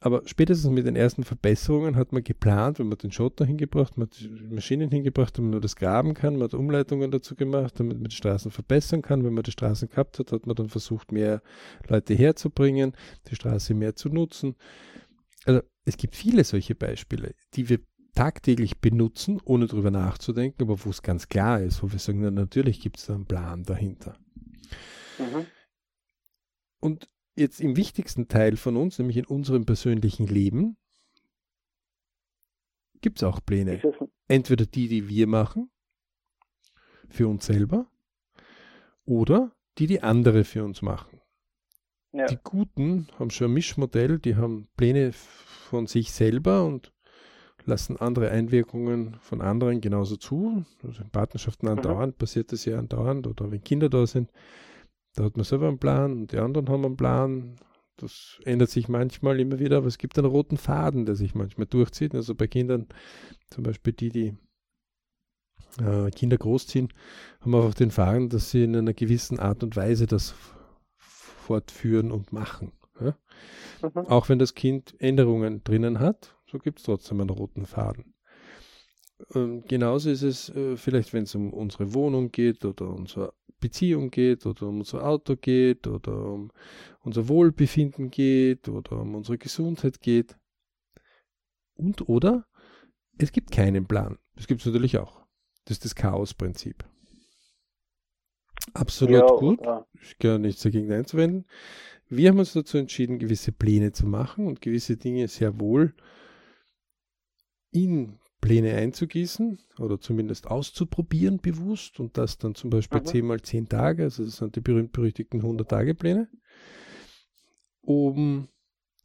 Aber 0.01 0.21
spätestens 0.25 0.71
mit 0.71 0.85
den 0.85 0.95
ersten 0.95 1.25
Verbesserungen 1.25 1.97
hat 1.97 2.13
man 2.13 2.23
geplant, 2.23 2.79
wenn 2.79 2.87
man 2.87 2.97
den 2.97 3.11
Schotter 3.11 3.43
hingebracht, 3.43 3.97
man 3.97 4.07
hat 4.07 4.17
die 4.17 4.29
Maschinen 4.29 4.89
hingebracht, 4.89 5.37
damit 5.37 5.51
man 5.51 5.61
das 5.61 5.75
graben 5.75 6.13
kann, 6.13 6.35
man 6.35 6.43
hat 6.43 6.53
Umleitungen 6.53 7.11
dazu 7.11 7.35
gemacht, 7.35 7.77
damit 7.77 7.97
man 7.97 8.07
die 8.07 8.15
Straßen 8.15 8.49
verbessern 8.49 9.01
kann. 9.01 9.25
Wenn 9.25 9.33
man 9.33 9.43
die 9.43 9.51
Straßen 9.51 9.89
gehabt 9.89 10.19
hat, 10.19 10.31
hat 10.31 10.47
man 10.47 10.55
dann 10.55 10.69
versucht, 10.69 11.11
mehr 11.11 11.41
Leute 11.89 12.13
herzubringen, 12.13 12.93
die 13.29 13.35
Straße 13.35 13.73
mehr 13.73 13.93
zu 13.95 14.07
nutzen. 14.07 14.55
Also 15.43 15.61
es 15.83 15.97
gibt 15.97 16.15
viele 16.15 16.45
solche 16.45 16.75
Beispiele, 16.75 17.33
die 17.55 17.67
wir 17.67 17.79
tagtäglich 18.19 18.79
benutzen, 18.79 19.39
ohne 19.45 19.67
darüber 19.67 19.91
nachzudenken, 19.91 20.63
aber 20.63 20.83
wo 20.83 20.89
es 20.89 21.01
ganz 21.01 21.29
klar 21.29 21.61
ist, 21.61 21.81
wo 21.81 21.89
wir 21.89 21.99
sagen, 21.99 22.19
na, 22.19 22.29
natürlich 22.29 22.81
gibt 22.81 22.97
es 22.97 23.05
da 23.05 23.15
einen 23.15 23.25
Plan 23.25 23.63
dahinter. 23.63 24.19
Mhm. 25.17 25.45
Und 26.81 27.07
jetzt 27.37 27.61
im 27.61 27.77
wichtigsten 27.77 28.27
Teil 28.27 28.57
von 28.57 28.75
uns, 28.75 28.99
nämlich 28.99 29.15
in 29.15 29.25
unserem 29.25 29.65
persönlichen 29.65 30.27
Leben, 30.27 30.75
gibt 32.99 33.19
es 33.19 33.23
auch 33.23 33.39
Pläne. 33.39 33.81
Entweder 34.27 34.65
die, 34.65 34.89
die 34.89 35.07
wir 35.07 35.25
machen, 35.25 35.71
für 37.07 37.29
uns 37.29 37.45
selber, 37.45 37.89
oder 39.05 39.55
die, 39.77 39.87
die 39.87 40.03
andere 40.03 40.43
für 40.43 40.65
uns 40.65 40.81
machen. 40.81 41.21
Ja. 42.11 42.25
Die 42.25 42.39
Guten 42.43 43.07
haben 43.17 43.29
schon 43.29 43.51
ein 43.51 43.53
Mischmodell, 43.53 44.19
die 44.19 44.35
haben 44.35 44.67
Pläne 44.75 45.13
von 45.13 45.87
sich 45.87 46.11
selber 46.11 46.65
und 46.65 46.91
lassen 47.69 47.97
andere 47.97 48.29
Einwirkungen 48.31 49.15
von 49.21 49.41
anderen 49.41 49.81
genauso 49.81 50.17
zu. 50.17 50.65
Also 50.83 51.01
in 51.01 51.09
Partnerschaften 51.09 51.67
andauernd 51.67 52.15
mhm. 52.15 52.17
passiert 52.17 52.51
das 52.51 52.65
ja 52.65 52.77
andauernd 52.77 53.27
oder 53.27 53.49
wenn 53.51 53.63
Kinder 53.63 53.89
da 53.89 54.05
sind, 54.05 54.29
da 55.15 55.23
hat 55.23 55.37
man 55.37 55.43
selber 55.43 55.67
einen 55.67 55.79
Plan 55.79 56.11
und 56.13 56.31
die 56.31 56.37
anderen 56.37 56.69
haben 56.69 56.85
einen 56.85 56.97
Plan. 56.97 57.55
Das 57.97 58.39
ändert 58.45 58.69
sich 58.69 58.87
manchmal 58.87 59.39
immer 59.39 59.59
wieder, 59.59 59.77
aber 59.77 59.87
es 59.87 59.97
gibt 59.97 60.17
einen 60.17 60.27
roten 60.27 60.57
Faden, 60.57 61.05
der 61.05 61.15
sich 61.15 61.35
manchmal 61.35 61.67
durchzieht. 61.67 62.15
Also 62.15 62.35
bei 62.35 62.47
Kindern, 62.47 62.87
zum 63.49 63.63
Beispiel 63.63 63.93
die, 63.93 64.09
die 64.09 64.37
äh, 65.81 66.09
Kinder 66.11 66.37
großziehen, 66.37 66.93
haben 67.41 67.55
einfach 67.55 67.73
den 67.73 67.91
Faden, 67.91 68.29
dass 68.29 68.51
sie 68.51 68.63
in 68.63 68.75
einer 68.75 68.93
gewissen 68.93 69.39
Art 69.39 69.63
und 69.63 69.75
Weise 69.75 70.07
das 70.07 70.33
fortführen 70.97 72.11
und 72.11 72.31
machen. 72.31 72.71
Ja? 73.01 73.15
Mhm. 73.81 74.07
Auch 74.07 74.29
wenn 74.29 74.39
das 74.39 74.55
Kind 74.55 74.95
Änderungen 74.99 75.63
drinnen 75.63 75.99
hat, 75.99 76.38
so 76.51 76.57
gibt 76.57 76.79
es 76.79 76.85
trotzdem 76.85 77.21
einen 77.21 77.29
roten 77.29 77.65
Faden. 77.65 78.13
Ähm, 79.35 79.63
genauso 79.67 80.09
ist 80.09 80.23
es 80.23 80.49
äh, 80.49 80.77
vielleicht, 80.77 81.13
wenn 81.13 81.23
es 81.23 81.35
um 81.35 81.53
unsere 81.53 81.93
Wohnung 81.93 82.31
geht 82.31 82.63
oder 82.65 82.89
unsere 82.89 83.33
Beziehung 83.59 84.09
geht 84.09 84.45
oder 84.45 84.67
um 84.67 84.79
unser 84.79 85.05
Auto 85.05 85.35
geht 85.35 85.87
oder 85.87 86.13
um 86.13 86.51
unser 87.01 87.27
Wohlbefinden 87.27 88.09
geht 88.09 88.69
oder 88.69 89.01
um 89.01 89.15
unsere 89.15 89.37
Gesundheit 89.37 89.99
geht. 90.01 90.37
Und 91.75 92.07
oder 92.07 92.45
es 93.17 93.31
gibt 93.31 93.51
keinen 93.51 93.85
Plan. 93.85 94.17
Das 94.35 94.47
gibt 94.47 94.61
es 94.61 94.65
natürlich 94.65 94.97
auch. 94.97 95.21
Das 95.65 95.77
ist 95.77 95.85
das 95.85 95.95
Chaos-Prinzip. 95.95 96.85
Absolut 98.73 99.15
ja, 99.15 99.27
gut. 99.27 99.61
Ja. 99.61 99.85
Ich 100.01 100.17
kann 100.19 100.41
nichts 100.41 100.61
dagegen 100.61 100.91
einzuwenden. 100.91 101.45
Wir 102.07 102.29
haben 102.29 102.39
uns 102.39 102.53
dazu 102.53 102.77
entschieden, 102.77 103.19
gewisse 103.19 103.51
Pläne 103.51 103.91
zu 103.91 104.07
machen 104.07 104.47
und 104.47 104.61
gewisse 104.61 104.97
Dinge 104.97 105.27
sehr 105.27 105.59
wohl 105.59 105.93
in 107.71 108.19
Pläne 108.41 108.75
einzugießen 108.75 109.59
oder 109.79 109.99
zumindest 109.99 110.47
auszuprobieren 110.47 111.39
bewusst 111.39 111.99
und 111.99 112.17
das 112.17 112.37
dann 112.37 112.55
zum 112.55 112.69
Beispiel. 112.69 113.03
10 113.03 113.25
mal 113.25 113.41
10 113.41 113.67
Tage, 113.67 114.03
also 114.03 114.23
das 114.23 114.37
sind 114.37 114.55
die 114.55 114.61
berühmt-berüchtigten 114.61 115.41
100-Tage-Pläne. 115.41 116.29
Um, 117.81 118.47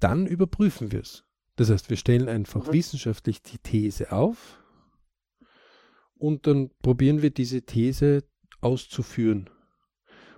dann 0.01 0.27
überprüfen 0.27 0.93
wir 0.93 1.01
es. 1.01 1.25
Das 1.57 1.71
heißt, 1.71 1.91
wir 1.91 1.97
stellen 1.97 2.29
einfach 2.29 2.69
mhm. 2.69 2.73
wissenschaftlich 2.73 3.43
die 3.43 3.59
These 3.59 4.13
auf 4.13 4.63
und 6.17 6.47
dann 6.47 6.71
probieren 6.83 7.23
wir 7.23 7.31
diese 7.31 7.63
These 7.63 8.25
auszuführen 8.61 9.51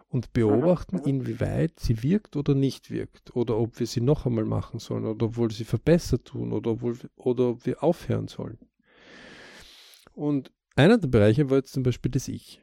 und 0.09 0.33
beobachten, 0.33 0.99
inwieweit 0.99 1.79
sie 1.81 2.03
wirkt 2.03 2.37
oder 2.37 2.55
nicht 2.55 2.91
wirkt 2.91 3.35
oder 3.35 3.57
ob 3.59 3.79
wir 3.81 3.87
sie 3.87 4.01
noch 4.01 4.27
einmal 4.27 4.45
machen 4.45 4.79
sollen 4.79 5.05
oder 5.05 5.27
obwohl 5.27 5.51
sie 5.51 5.65
verbessert 5.65 6.27
tun 6.27 6.53
oder, 6.53 6.73
obwohl, 6.73 6.97
oder 7.17 7.51
ob 7.51 7.67
wir 7.67 7.83
aufhören 7.83 8.29
sollen. 8.29 8.59
Und 10.15 10.53
einer 10.77 10.99
der 10.99 11.09
Bereiche 11.09 11.51
war 11.51 11.59
jetzt 11.59 11.73
zum 11.73 11.83
Beispiel 11.83 12.11
das 12.11 12.29
Ich. 12.29 12.63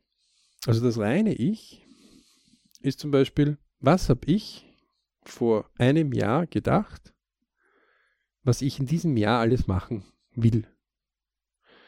Also 0.65 0.83
das 0.83 0.97
reine 0.97 1.33
Ich 1.33 1.85
ist 2.81 2.99
zum 2.99 3.11
Beispiel, 3.11 3.57
was 3.79 4.09
habe 4.09 4.25
ich 4.25 4.65
vor 5.23 5.69
einem 5.77 6.13
Jahr 6.13 6.47
gedacht, 6.47 7.13
was 8.43 8.61
ich 8.61 8.79
in 8.79 8.85
diesem 8.85 9.17
Jahr 9.17 9.39
alles 9.39 9.67
machen 9.67 10.03
will. 10.35 10.67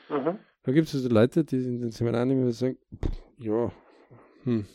Mhm. 0.10 0.40
Da 0.64 0.72
gibt 0.72 0.88
es 0.88 0.96
also 0.96 1.10
Leute, 1.10 1.44
die 1.44 1.58
in 1.58 1.82
den 1.82 1.92
Seminaren 1.92 2.32
immer 2.32 2.52
sagen, 2.52 2.78
ja, 3.38 3.72
hm, 4.44 4.66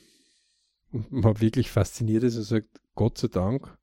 man 1.11 1.41
wirklich 1.41 1.71
fasziniert 1.71 2.23
ist 2.25 2.37
und 2.37 2.45
sagt, 2.45 2.81
Gott 2.95 3.19
sei 3.19 3.29
Dank 3.29 3.77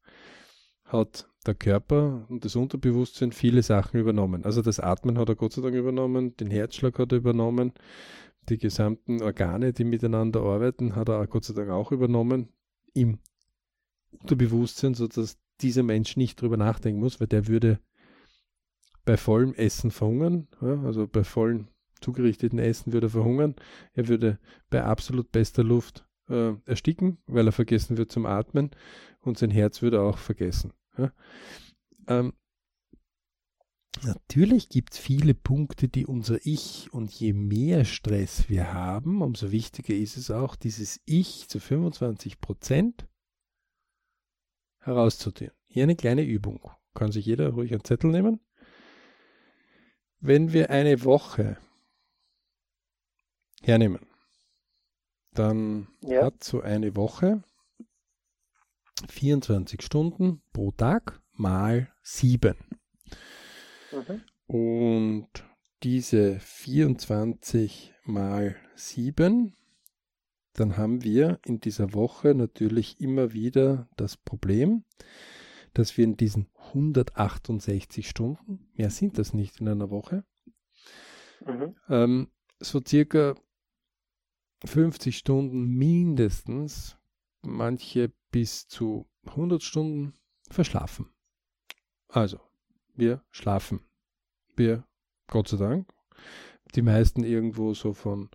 hat 0.85 1.29
der 1.45 1.55
Körper 1.55 2.25
und 2.29 2.45
das 2.45 2.55
Unterbewusstsein 2.55 3.31
viele 3.31 3.63
Sachen 3.63 3.99
übernommen. 3.99 4.45
Also 4.45 4.61
das 4.61 4.79
Atmen 4.79 5.17
hat 5.17 5.29
er 5.29 5.35
Gott 5.35 5.53
sei 5.53 5.61
Dank 5.61 5.75
übernommen, 5.75 6.35
den 6.37 6.51
Herzschlag 6.51 6.99
hat 6.99 7.11
er 7.11 7.19
übernommen, 7.19 7.73
die 8.49 8.57
gesamten 8.57 9.21
Organe, 9.21 9.73
die 9.73 9.83
miteinander 9.83 10.41
arbeiten, 10.41 10.95
hat 10.95 11.09
er 11.09 11.25
Gott 11.27 11.45
sei 11.45 11.53
Dank 11.53 11.69
auch 11.69 11.91
übernommen 11.91 12.49
im 12.93 13.19
Unterbewusstsein, 14.11 14.93
sodass 14.93 15.37
dieser 15.61 15.83
Mensch 15.83 16.17
nicht 16.17 16.41
drüber 16.41 16.57
nachdenken 16.57 16.99
muss, 16.99 17.19
weil 17.19 17.27
der 17.27 17.47
würde 17.47 17.79
bei 19.05 19.17
vollem 19.17 19.53
Essen 19.53 19.91
verhungern, 19.91 20.47
ja, 20.61 20.81
also 20.83 21.07
bei 21.07 21.23
vollem 21.23 21.67
zugerichteten 22.01 22.59
Essen 22.59 22.93
würde 22.93 23.07
er 23.07 23.11
verhungern. 23.11 23.55
Er 23.93 24.07
würde 24.07 24.39
bei 24.69 24.83
absolut 24.83 25.31
bester 25.31 25.63
Luft 25.63 26.05
äh, 26.29 26.53
ersticken, 26.65 27.17
weil 27.27 27.47
er 27.47 27.51
vergessen 27.51 27.97
wird 27.97 28.11
zum 28.11 28.25
Atmen 28.25 28.71
und 29.21 29.37
sein 29.37 29.51
Herz 29.51 29.81
würde 29.81 30.01
auch 30.01 30.17
vergessen. 30.17 30.73
Ja? 30.97 31.11
Ähm, 32.07 32.33
natürlich 34.03 34.69
gibt 34.69 34.93
es 34.93 34.99
viele 34.99 35.33
Punkte, 35.33 35.87
die 35.87 36.05
unser 36.05 36.45
Ich 36.45 36.91
und 36.93 37.11
je 37.11 37.33
mehr 37.33 37.85
Stress 37.85 38.49
wir 38.49 38.73
haben, 38.73 39.21
umso 39.21 39.51
wichtiger 39.51 39.93
ist 39.93 40.17
es 40.17 40.31
auch, 40.31 40.55
dieses 40.55 41.01
Ich 41.05 41.47
zu 41.47 41.59
25 41.59 42.39
Prozent 42.39 43.07
herauszudienen. 44.79 45.53
Hier 45.67 45.83
eine 45.83 45.95
kleine 45.95 46.23
Übung. 46.23 46.71
Kann 46.93 47.11
sich 47.11 47.25
jeder 47.25 47.49
ruhig 47.49 47.71
einen 47.71 47.83
Zettel 47.83 48.09
nehmen. 48.09 48.39
Wenn 50.19 50.53
wir 50.53 50.71
eine 50.71 51.03
Woche 51.03 51.57
hernehmen, 53.61 54.07
dann 55.37 55.87
ja. 56.01 56.25
hat 56.25 56.43
so 56.43 56.61
eine 56.61 56.95
Woche 56.95 57.43
24 59.09 59.81
Stunden 59.81 60.41
pro 60.53 60.71
Tag 60.71 61.21
mal 61.33 61.91
7. 62.01 62.55
Mhm. 63.91 64.21
Und 64.47 65.27
diese 65.83 66.39
24 66.39 67.93
mal 68.05 68.55
7, 68.75 69.53
dann 70.53 70.77
haben 70.77 71.03
wir 71.03 71.39
in 71.45 71.59
dieser 71.59 71.93
Woche 71.93 72.33
natürlich 72.33 72.99
immer 72.99 73.33
wieder 73.33 73.87
das 73.95 74.17
Problem, 74.17 74.83
dass 75.73 75.97
wir 75.97 76.05
in 76.05 76.17
diesen 76.17 76.47
168 76.57 78.09
Stunden, 78.09 78.67
mehr 78.73 78.89
sind 78.89 79.19
das 79.19 79.33
nicht 79.33 79.61
in 79.61 79.67
einer 79.67 79.91
Woche, 79.91 80.23
mhm. 81.45 81.75
ähm, 81.89 82.31
so 82.59 82.81
circa 82.85 83.35
50 84.67 85.17
Stunden 85.17 85.65
mindestens, 85.65 86.97
manche 87.41 88.11
bis 88.31 88.67
zu 88.67 89.07
100 89.25 89.63
Stunden 89.63 90.13
verschlafen. 90.49 91.09
Also, 92.07 92.39
wir 92.95 93.23
schlafen. 93.31 93.81
Wir, 94.55 94.85
Gott 95.27 95.47
sei 95.49 95.57
Dank, 95.57 95.93
die 96.75 96.81
meisten 96.81 97.23
irgendwo 97.23 97.73
so 97.73 97.93
von 97.93 98.29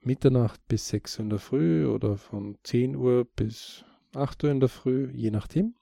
Mitternacht 0.00 0.60
bis 0.68 0.88
6 0.88 1.18
Uhr 1.18 1.22
in 1.22 1.30
der 1.30 1.38
Früh 1.38 1.86
oder 1.86 2.16
von 2.16 2.58
10 2.64 2.96
Uhr 2.96 3.24
bis 3.24 3.84
8 4.14 4.44
Uhr 4.44 4.50
in 4.50 4.60
der 4.60 4.68
Früh, 4.68 5.10
je 5.12 5.30
nachdem. 5.30 5.74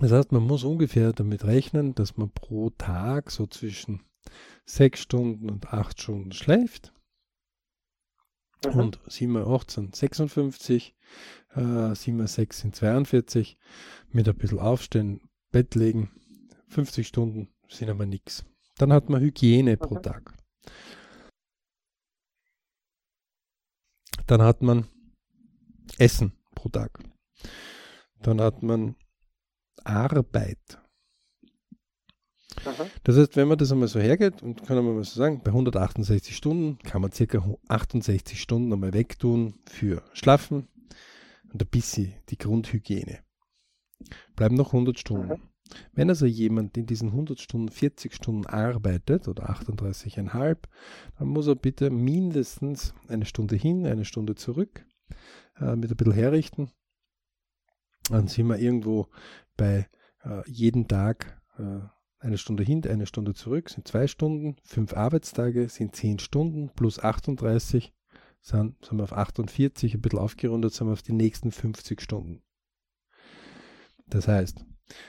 Das 0.00 0.10
heißt, 0.10 0.32
man 0.32 0.42
muss 0.42 0.64
ungefähr 0.64 1.12
damit 1.12 1.44
rechnen, 1.44 1.94
dass 1.94 2.16
man 2.16 2.30
pro 2.30 2.70
Tag 2.70 3.30
so 3.30 3.46
zwischen 3.46 4.02
6 4.66 5.00
Stunden 5.00 5.50
und 5.50 5.72
8 5.72 6.00
Stunden 6.00 6.32
schläft. 6.32 6.93
Mhm. 8.66 8.80
Und 8.80 9.00
7 9.06 9.32
mal 9.32 9.46
8 9.46 9.70
sind 9.70 9.96
56, 9.96 10.94
äh, 11.54 11.94
7 11.94 12.16
mal 12.16 12.26
6 12.26 12.60
sind 12.60 12.76
42. 12.76 13.58
Mit 14.10 14.28
ein 14.28 14.36
bisschen 14.36 14.58
aufstehen, 14.58 15.20
Bett 15.50 15.74
legen, 15.74 16.10
50 16.68 17.06
Stunden 17.06 17.48
sind 17.68 17.90
aber 17.90 18.06
nichts. 18.06 18.44
Dann 18.76 18.92
hat 18.92 19.08
man 19.08 19.20
Hygiene 19.20 19.76
pro 19.76 19.98
Tag. 19.98 20.34
Dann 24.26 24.42
hat 24.42 24.62
man 24.62 24.86
Essen 25.98 26.32
pro 26.54 26.68
Tag. 26.68 26.98
Dann 28.20 28.40
hat 28.40 28.62
man 28.62 28.96
Arbeit. 29.84 30.83
Aha. 32.64 32.86
Das 33.02 33.16
heißt, 33.16 33.36
wenn 33.36 33.48
man 33.48 33.58
das 33.58 33.72
einmal 33.72 33.88
so 33.88 34.00
hergeht 34.00 34.42
und 34.42 34.64
kann 34.64 34.76
man 34.76 34.94
mal 34.94 35.04
so 35.04 35.18
sagen, 35.18 35.42
bei 35.42 35.50
168 35.50 36.36
Stunden 36.36 36.78
kann 36.78 37.02
man 37.02 37.12
circa 37.12 37.44
68 37.68 38.40
Stunden 38.40 38.72
einmal 38.72 38.92
wegtun 38.92 39.54
für 39.66 40.02
Schlafen 40.12 40.68
und 41.52 41.62
ein 41.62 41.68
bisschen 41.68 42.14
die 42.30 42.38
Grundhygiene. 42.38 43.20
Bleiben 44.36 44.56
noch 44.56 44.72
100 44.72 44.98
Stunden. 44.98 45.32
Aha. 45.32 45.40
Wenn 45.92 46.10
also 46.10 46.26
jemand 46.26 46.76
in 46.76 46.86
diesen 46.86 47.10
100 47.10 47.40
Stunden 47.40 47.70
40 47.70 48.14
Stunden 48.14 48.46
arbeitet 48.46 49.28
oder 49.28 49.50
38,5, 49.50 50.58
dann 51.18 51.28
muss 51.28 51.46
er 51.46 51.56
bitte 51.56 51.90
mindestens 51.90 52.94
eine 53.08 53.24
Stunde 53.24 53.56
hin, 53.56 53.86
eine 53.86 54.04
Stunde 54.04 54.34
zurück 54.34 54.84
äh, 55.58 55.76
mit 55.76 55.90
ein 55.90 55.96
bisschen 55.96 56.12
herrichten. 56.12 56.70
Dann 58.10 58.28
sind 58.28 58.46
wir 58.48 58.58
irgendwo 58.58 59.08
bei 59.56 59.88
äh, 60.22 60.42
jeden 60.46 60.86
Tag 60.86 61.40
äh, 61.58 61.80
eine 62.24 62.38
Stunde 62.38 62.62
hin, 62.62 62.86
eine 62.86 63.06
Stunde 63.06 63.34
zurück, 63.34 63.68
sind 63.68 63.86
zwei 63.86 64.06
Stunden, 64.06 64.56
fünf 64.62 64.94
Arbeitstage 64.94 65.68
sind 65.68 65.94
zehn 65.94 66.18
Stunden 66.18 66.70
plus 66.74 66.98
38, 66.98 67.92
sind, 68.40 68.82
sind 68.84 68.98
wir 68.98 69.04
auf 69.04 69.12
48, 69.12 69.94
ein 69.94 70.00
bisschen 70.00 70.18
aufgerundet, 70.18 70.72
sind 70.72 70.86
wir 70.86 70.94
auf 70.94 71.02
die 71.02 71.12
nächsten 71.12 71.52
50 71.52 72.00
Stunden. 72.00 72.42
Das 74.06 74.26
heißt, 74.26 74.64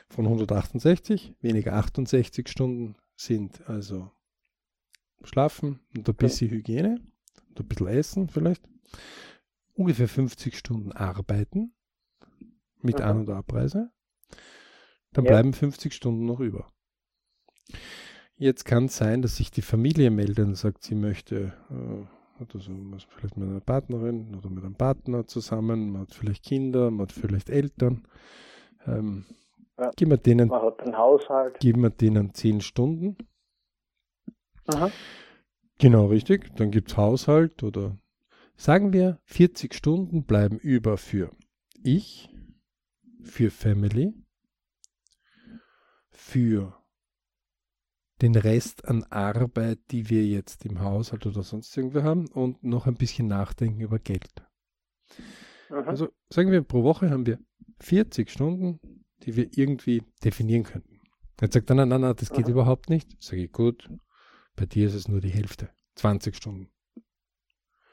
von 0.09 0.25
168 0.25 1.35
weniger 1.41 1.73
68 1.73 2.47
Stunden 2.47 2.95
sind 3.15 3.67
also 3.69 4.11
Schlafen 5.23 5.79
und 5.95 6.07
ein 6.07 6.15
bisschen 6.15 6.51
Hygiene 6.51 7.01
und 7.49 7.59
ein 7.59 7.67
bisschen 7.67 7.87
Essen 7.87 8.29
vielleicht. 8.29 8.67
Ungefähr 9.73 10.07
50 10.07 10.57
Stunden 10.57 10.91
arbeiten 10.91 11.73
mit 12.81 13.01
An- 13.01 13.19
und 13.19 13.29
Abreise. 13.29 13.91
Dann 15.11 15.25
ja. 15.25 15.31
bleiben 15.31 15.53
50 15.53 15.93
Stunden 15.93 16.25
noch 16.25 16.39
über. 16.39 16.74
Jetzt 18.37 18.65
kann 18.65 18.85
es 18.85 18.97
sein, 18.97 19.21
dass 19.21 19.37
sich 19.37 19.51
die 19.51 19.61
Familie 19.61 20.11
meldet 20.11 20.45
und 20.45 20.55
sagt, 20.55 20.83
sie 20.83 20.95
möchte, 20.95 21.53
äh, 21.69 22.39
hat 22.41 22.53
also 22.53 22.71
vielleicht 23.07 23.37
mit 23.37 23.49
einer 23.49 23.61
Partnerin 23.61 24.35
oder 24.35 24.49
mit 24.49 24.63
einem 24.63 24.75
Partner 24.75 25.25
zusammen, 25.25 25.91
man 25.91 26.01
hat 26.01 26.13
vielleicht 26.13 26.43
Kinder, 26.43 26.91
man 26.91 27.07
hat 27.07 27.13
vielleicht 27.13 27.49
Eltern. 27.49 28.05
Ähm, 28.85 29.25
ja. 29.77 29.91
Geben 29.95 30.11
wir 30.11 30.17
denen, 30.17 30.49
man 30.49 30.61
hat 30.61 30.81
einen 30.81 30.97
Haushalt. 30.97 31.59
Geben 31.59 31.81
wir 31.81 31.89
denen 31.89 32.33
10 32.33 32.61
Stunden. 32.61 33.17
Aha. 34.67 34.91
Genau, 35.79 36.07
richtig. 36.07 36.55
Dann 36.55 36.71
gibt 36.71 36.91
es 36.91 36.97
Haushalt 36.97 37.63
oder 37.63 37.97
sagen 38.55 38.93
wir 38.93 39.19
40 39.25 39.73
Stunden 39.73 40.23
bleiben 40.23 40.57
über 40.57 40.97
für 40.97 41.31
ich, 41.83 42.29
für 43.23 43.51
Family, 43.51 44.13
für 46.09 46.73
den 48.21 48.35
Rest 48.35 48.87
an 48.87 49.03
Arbeit, 49.09 49.79
die 49.91 50.09
wir 50.09 50.23
jetzt 50.25 50.65
im 50.65 50.79
Haushalt 50.79 51.25
oder 51.25 51.43
sonst 51.43 51.75
irgendwo 51.75 52.03
haben 52.03 52.27
und 52.27 52.63
noch 52.63 52.87
ein 52.87 52.95
bisschen 52.95 53.27
nachdenken 53.27 53.81
über 53.81 53.99
Geld. 53.99 54.43
Aha. 55.69 55.81
Also 55.81 56.09
sagen 56.29 56.51
wir, 56.51 56.61
pro 56.61 56.83
Woche 56.83 57.09
haben 57.09 57.25
wir 57.25 57.39
40 57.81 58.29
Stunden, 58.29 58.79
die 59.23 59.35
wir 59.35 59.49
irgendwie 59.55 60.03
definieren 60.23 60.63
könnten. 60.63 61.01
Jetzt 61.41 61.53
sagt 61.53 61.69
er, 61.69 61.75
nein, 61.75 61.89
nein, 61.89 62.01
nein, 62.01 62.15
das 62.17 62.29
geht 62.29 62.45
Aha. 62.45 62.51
überhaupt 62.51 62.89
nicht. 62.89 63.21
Sage 63.21 63.43
ich, 63.43 63.51
gut, 63.51 63.89
bei 64.55 64.65
dir 64.65 64.87
ist 64.87 64.93
es 64.93 65.07
nur 65.07 65.19
die 65.19 65.29
Hälfte, 65.29 65.69
20 65.95 66.35
Stunden. 66.35 66.69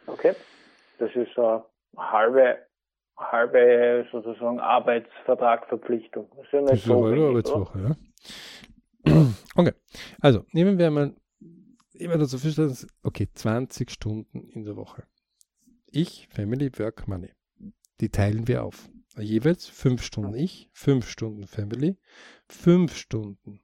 Okay, 0.07 0.35
das 0.99 1.11
ist 1.17 1.37
eine 1.39 1.65
halbe, 1.97 2.59
halbe 3.17 4.07
sozusagen 4.13 4.61
Arbeitsvertragverpflichtung. 4.61 6.31
Das 6.37 6.45
ist 6.45 6.53
ja 6.53 6.61
nicht 6.61 6.73
das 6.73 6.79
ist 6.79 6.85
so 6.87 7.05
eine 7.05 7.27
Arbeitswoche, 7.27 7.79
ja. 7.81 7.97
Okay, 9.55 9.73
also 10.21 10.47
nehmen 10.53 10.79
wir 10.79 10.91
mal 10.91 11.15
immer 11.93 12.19
dazu 12.19 12.39
feststellen, 12.39 12.77
okay, 13.03 13.29
20 13.33 13.91
Stunden 13.91 14.49
in 14.49 14.65
der 14.65 14.77
Woche. 14.77 15.05
Ich, 15.87 16.29
Family, 16.29 16.71
Work, 16.79 17.07
Money. 17.07 17.33
Die 18.01 18.09
teilen 18.09 18.49
wir 18.49 18.65
auf. 18.65 18.89
Jeweils 19.19 19.67
fünf 19.67 20.03
Stunden 20.03 20.35
ich, 20.35 20.71
fünf 20.73 21.09
Stunden 21.09 21.47
Family, 21.47 21.99
fünf 22.49 22.97
Stunden 22.97 23.61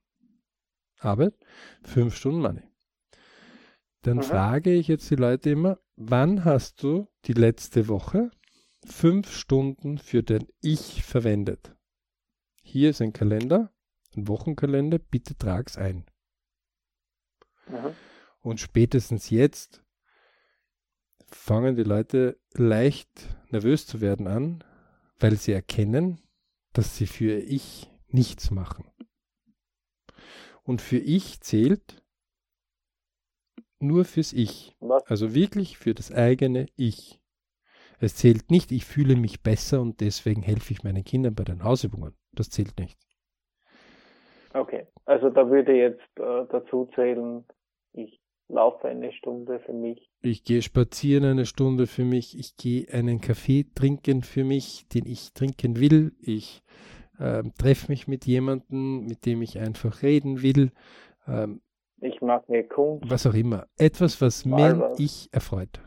Arbeit, 0.99 1.35
fünf 1.83 2.17
Stunden 2.17 2.41
Money. 2.41 2.63
Dann 4.03 4.19
Aha. 4.19 4.27
frage 4.27 4.73
ich 4.75 4.89
jetzt 4.89 5.11
die 5.11 5.17
Leute 5.17 5.51
immer, 5.51 5.79
wann 5.97 6.45
hast 6.45 6.83
du 6.83 7.09
die 7.25 7.33
letzte 7.33 7.89
Woche 7.89 8.31
fünf 8.85 9.33
Stunden 9.33 9.99
für 9.99 10.23
den 10.23 10.47
Ich 10.61 11.03
verwendet? 11.03 11.75
Hier 12.63 12.91
ist 12.91 13.01
ein 13.01 13.13
Kalender, 13.13 13.73
ein 14.17 14.29
Wochenkalender, 14.29 14.99
bitte 14.99 15.37
trag's 15.37 15.77
ein. 15.77 16.07
Aha. 17.67 17.95
Und 18.41 18.61
spätestens 18.61 19.31
jetzt 19.31 19.85
fangen 21.31 21.77
die 21.77 21.83
Leute 21.83 22.41
leicht 22.53 23.29
nervös 23.51 23.87
zu 23.87 24.01
werden 24.01 24.27
an, 24.27 24.65
weil 25.19 25.37
sie 25.37 25.53
erkennen, 25.53 26.23
dass 26.73 26.97
sie 26.97 27.07
für 27.07 27.39
Ich 27.39 27.91
nichts 28.09 28.51
machen. 28.51 28.91
Und 30.63 30.81
für 30.83 30.99
Ich 30.99 31.41
zählt 31.41 32.03
nur 33.81 34.05
fürs 34.05 34.33
Ich. 34.33 34.77
Also 35.07 35.35
wirklich 35.35 35.79
für 35.79 35.95
das 35.95 36.11
eigene 36.11 36.67
Ich. 36.77 37.21
Es 38.01 38.15
zählt 38.15 38.51
nicht, 38.51 38.71
ich 38.71 38.85
fühle 38.85 39.17
mich 39.17 39.43
besser 39.43 39.81
und 39.81 40.01
deswegen 40.01 40.43
helfe 40.43 40.73
ich 40.73 40.85
meinen 40.85 41.05
Kindern 41.05 41.35
bei 41.35 41.45
den 41.45 41.65
Hausübungen. 41.65 42.15
Das 42.33 42.51
zählt 42.51 42.79
nicht. 42.79 42.99
Okay, 44.55 44.87
also 45.05 45.31
da 45.31 45.51
würde 45.51 45.75
jetzt 45.75 46.19
äh, 46.19 46.47
dazu 46.51 46.89
zählen, 46.95 47.45
ich 47.93 48.21
laufe 48.49 48.89
eine 48.89 49.13
Stunde 49.13 49.61
für 49.61 49.73
mich. 49.73 50.11
Ich 50.21 50.45
gehe 50.45 50.63
spazieren 50.63 51.25
eine 51.25 51.47
Stunde 51.47 51.87
für 51.87 52.05
mich. 52.05 52.39
Ich 52.39 52.57
gehe 52.57 52.89
einen 52.93 53.21
Kaffee 53.21 53.67
trinken 53.75 54.23
für 54.23 54.45
mich, 54.45 54.89
den 54.89 55.07
ich 55.07 55.33
trinken 55.33 55.79
will. 55.79 56.13
Ich 56.21 56.63
äh, 57.19 57.43
treffe 57.59 57.91
mich 57.91 58.09
mit 58.09 58.27
jemandem, 58.27 59.07
mit 59.07 59.27
dem 59.27 59.43
ich 59.43 59.59
einfach 59.59 60.03
reden 60.03 60.43
will. 60.43 60.73
Ähm, 61.27 61.61
ich 62.01 62.21
mag 62.21 62.49
mir 62.49 62.67
Kunst. 62.67 63.05
Was 63.11 63.27
auch 63.27 63.35
immer. 63.35 63.67
Etwas, 63.77 64.21
was 64.21 64.45
mir 64.45 64.95
ich 64.99 65.29
erfreut. 65.33 65.81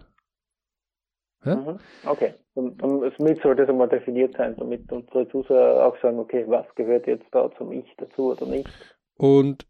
Ja? 1.45 1.55
Mhm. 1.55 1.79
Okay. 2.05 2.33
Und, 2.53 2.81
und 2.83 3.13
somit 3.17 3.41
sollte 3.41 3.63
es 3.63 3.69
einmal 3.69 3.87
definiert 3.87 4.35
sein, 4.35 4.55
damit 4.57 4.91
unsere 4.91 5.27
Zuseher 5.29 5.85
auch 5.85 5.99
sagen, 6.01 6.19
okay, 6.19 6.43
was 6.47 6.65
gehört 6.75 7.07
jetzt 7.07 7.27
da 7.31 7.49
zum 7.57 7.71
Ich 7.71 7.93
dazu 7.97 8.31
oder 8.31 8.45
nicht. 8.45 8.69
Und 9.15 9.65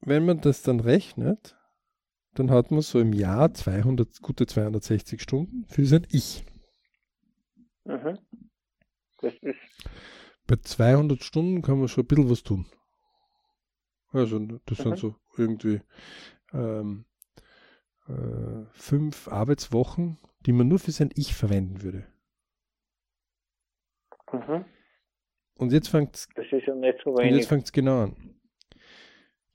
wenn 0.00 0.26
man 0.26 0.40
das 0.40 0.62
dann 0.62 0.80
rechnet, 0.80 1.56
dann 2.34 2.50
hat 2.50 2.70
man 2.70 2.80
so 2.80 3.00
im 3.00 3.12
Jahr 3.12 3.52
200, 3.52 4.20
gute 4.20 4.46
260 4.46 5.22
Stunden 5.22 5.64
für 5.68 5.84
sein 5.84 6.06
Ich. 6.10 6.44
Mhm. 7.84 8.18
Das 9.20 9.34
ist 9.40 9.56
Bei 10.46 10.56
200 10.56 11.22
Stunden 11.22 11.62
kann 11.62 11.78
man 11.78 11.88
schon 11.88 12.04
ein 12.04 12.08
bisschen 12.08 12.30
was 12.30 12.42
tun. 12.42 12.66
Also 14.12 14.38
das 14.66 14.78
mhm. 14.78 14.82
sind 14.82 14.98
so 14.98 15.14
irgendwie 15.36 15.80
ähm, 16.52 17.06
äh, 18.08 18.64
fünf 18.72 19.28
Arbeitswochen, 19.28 20.18
die 20.46 20.52
man 20.52 20.68
nur 20.68 20.78
für 20.78 20.92
sein 20.92 21.10
Ich 21.14 21.34
verwenden 21.34 21.82
würde. 21.82 22.06
Mhm. 24.32 24.64
Und 25.54 25.72
jetzt 25.72 25.88
fängt 25.88 26.16
es 26.16 26.28
ja 26.34 27.70
genau 27.72 28.04
an. 28.04 28.40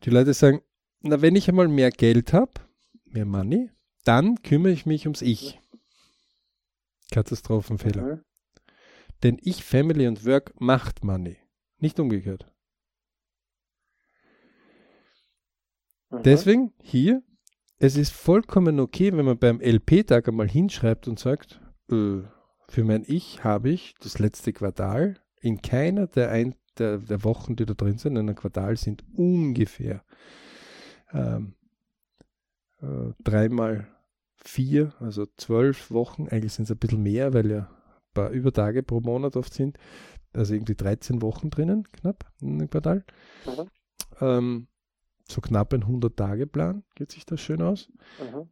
Die 0.04 0.10
Leute 0.10 0.34
sagen, 0.34 0.62
na, 1.02 1.22
wenn 1.22 1.36
ich 1.36 1.50
einmal 1.50 1.68
mehr 1.68 1.92
Geld 1.92 2.34
habe, 2.34 2.52
mehr 3.06 3.26
Money, 3.26 3.72
Dann 4.08 4.42
kümmere 4.42 4.72
ich 4.72 4.86
mich 4.86 5.06
ums 5.06 5.22
Ich. 5.22 5.60
Katastrophenfehler. 7.12 8.04
Mhm. 8.04 8.24
Denn 9.24 9.38
Ich, 9.42 9.66
Family 9.66 10.08
und 10.08 10.26
Work 10.26 10.54
macht 10.62 11.04
Money. 11.04 11.36
Nicht 11.80 12.00
umgekehrt. 12.00 12.50
Mhm. 16.10 16.24
Deswegen 16.24 16.74
hier, 16.82 17.22
es 17.80 17.96
ist 17.96 18.12
vollkommen 18.12 18.80
okay, 18.80 19.16
wenn 19.16 19.26
man 19.26 19.38
beim 19.38 19.62
LP-Tag 19.62 20.28
einmal 20.28 20.50
hinschreibt 20.50 21.08
und 21.08 21.20
sagt, 21.20 21.62
äh, 21.92 22.22
für 22.70 22.84
mein 22.84 23.04
Ich 23.08 23.44
habe 23.44 23.70
ich 23.70 23.96
das 24.02 24.20
letzte 24.20 24.52
Quartal 24.52 25.20
in 25.42 25.62
keiner 25.62 26.08
der, 26.08 26.32
ein, 26.32 26.56
der, 26.78 26.98
der 26.98 27.24
Wochen, 27.24 27.56
die 27.56 27.66
da 27.66 27.74
drin 27.74 27.98
sind, 27.98 28.14
in 28.14 28.28
einem 28.28 28.36
Quartal 28.36 28.76
sind 28.78 29.04
ungefähr 29.16 30.04
ähm, 31.14 31.56
äh, 32.82 33.14
dreimal 33.24 33.88
vier, 34.36 34.94
also 35.00 35.26
zwölf 35.38 35.92
Wochen. 35.92 36.28
Eigentlich 36.28 36.54
sind 36.54 36.66
es 36.66 36.72
ein 36.72 36.78
bisschen 36.78 37.04
mehr, 37.04 37.34
weil 37.34 37.50
ja 37.50 37.60
ein 37.60 38.14
paar 38.14 38.30
Übertage 38.32 38.84
pro 38.84 39.00
Monat 39.00 39.36
oft 39.36 39.54
sind. 39.54 39.78
Also 40.34 40.54
irgendwie 40.54 40.76
13 40.76 41.22
Wochen 41.22 41.50
drinnen, 41.50 41.90
knapp, 41.92 42.32
in 42.42 42.60
einem 42.60 42.70
Quartal. 42.70 43.06
Mhm. 43.46 43.70
Ähm, 44.20 44.68
so 45.32 45.42
knapp 45.42 45.74
ein 45.74 45.84
100-Tage-Plan, 45.84 46.84
geht 46.96 47.12
sich 47.12 47.26
das 47.26 47.42
schön 47.42 47.62
aus. 47.62 47.90
Mhm. 48.20 48.50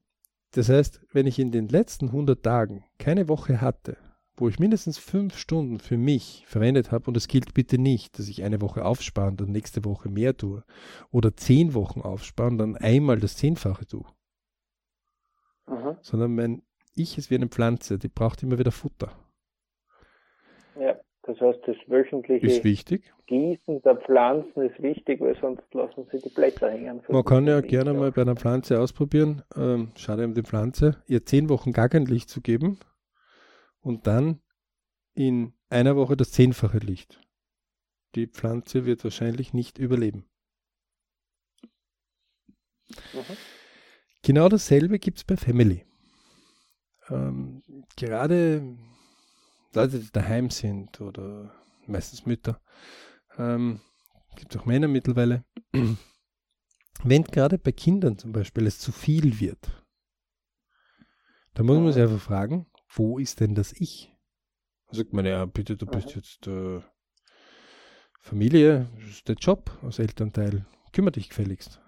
Das 0.51 0.69
heißt, 0.69 1.01
wenn 1.11 1.27
ich 1.27 1.39
in 1.39 1.51
den 1.51 1.67
letzten 1.67 2.07
100 2.07 2.41
Tagen 2.41 2.85
keine 2.97 3.27
Woche 3.27 3.59
hatte, 3.61 3.97
wo 4.37 4.49
ich 4.49 4.59
mindestens 4.59 4.97
fünf 4.97 5.37
Stunden 5.37 5.79
für 5.79 5.97
mich 5.97 6.43
verwendet 6.47 6.91
habe, 6.91 7.05
und 7.07 7.17
es 7.17 7.27
gilt 7.27 7.53
bitte 7.53 7.77
nicht, 7.77 8.19
dass 8.19 8.27
ich 8.27 8.43
eine 8.43 8.61
Woche 8.61 8.85
aufspare 8.85 9.29
und 9.29 9.41
dann 9.41 9.51
nächste 9.51 9.85
Woche 9.85 10.09
mehr 10.09 10.35
tue, 10.35 10.63
oder 11.11 11.35
zehn 11.35 11.73
Wochen 11.73 12.01
aufspare 12.01 12.49
und 12.49 12.57
dann 12.57 12.75
einmal 12.75 13.19
das 13.19 13.37
Zehnfache 13.37 13.85
tue, 13.85 14.05
mhm. 15.67 15.97
sondern 16.01 16.35
mein 16.35 16.61
Ich 16.93 17.17
ist 17.17 17.29
wie 17.29 17.35
eine 17.35 17.47
Pflanze, 17.47 17.97
die 17.97 18.07
braucht 18.07 18.43
immer 18.43 18.59
wieder 18.59 18.71
Futter. 18.71 19.11
Heißt, 21.45 21.59
das 21.67 21.75
wöchentliche 21.87 22.45
ist 22.45 22.63
wichtig. 22.63 23.13
Gießen 23.27 23.81
der 23.81 23.97
Pflanzen 23.97 24.69
ist 24.69 24.81
wichtig, 24.81 25.19
weil 25.21 25.37
sonst 25.39 25.63
lassen 25.73 26.07
sie 26.11 26.19
die 26.19 26.29
Blätter 26.29 26.69
hängen. 26.69 27.01
Man 27.07 27.23
kann 27.23 27.47
ja 27.47 27.61
gerne 27.61 27.93
mal 27.93 28.11
bei 28.11 28.21
einer 28.21 28.35
Pflanze 28.35 28.79
ausprobieren, 28.79 29.43
ähm, 29.55 29.91
schade 29.95 30.25
um 30.25 30.33
die 30.33 30.43
Pflanze, 30.43 31.03
ihr 31.07 31.25
zehn 31.25 31.49
Wochen 31.49 31.71
gar 31.71 31.89
kein 31.89 32.05
Licht 32.05 32.29
zu 32.29 32.41
geben 32.41 32.79
und 33.81 34.07
dann 34.07 34.41
in 35.13 35.53
einer 35.69 35.95
Woche 35.95 36.17
das 36.17 36.31
zehnfache 36.31 36.79
Licht. 36.79 37.19
Die 38.15 38.27
Pflanze 38.27 38.85
wird 38.85 39.03
wahrscheinlich 39.03 39.53
nicht 39.53 39.77
überleben. 39.77 40.25
Mhm. 43.13 43.37
Genau 44.23 44.49
dasselbe 44.49 44.99
gibt 44.99 45.19
es 45.19 45.23
bei 45.23 45.37
Family. 45.37 45.85
Ähm, 47.09 47.61
gerade 47.95 48.77
Leute, 49.75 49.99
die 49.99 50.11
daheim 50.11 50.49
sind 50.49 51.01
oder 51.01 51.53
meistens 51.85 52.25
Mütter, 52.25 52.61
ähm, 53.37 53.81
gibt 54.37 54.55
auch 54.57 54.65
Männer 54.65 54.87
mittlerweile, 54.87 55.43
wenn 57.03 57.23
gerade 57.23 57.57
bei 57.57 57.71
Kindern 57.71 58.17
zum 58.17 58.31
Beispiel 58.31 58.65
es 58.67 58.79
zu 58.79 58.91
viel 58.91 59.39
wird, 59.39 59.83
da 61.53 61.63
muss 61.63 61.77
man 61.77 61.91
sich 61.91 62.01
einfach 62.01 62.21
fragen, 62.21 62.67
wo 62.89 63.19
ist 63.19 63.39
denn 63.39 63.55
das 63.55 63.73
Ich? 63.73 64.13
Sagt 64.91 65.13
man, 65.13 65.25
ja, 65.25 65.45
bitte, 65.45 65.75
du 65.75 65.85
bist 65.85 66.15
jetzt 66.15 66.47
äh, 66.47 66.81
Familie, 68.21 68.89
das 68.95 69.09
ist 69.09 69.27
der 69.27 69.35
Job 69.35 69.77
als 69.81 69.99
Elternteil, 69.99 70.65
kümmere 70.93 71.13
dich 71.13 71.29
gefälligst. 71.29 71.81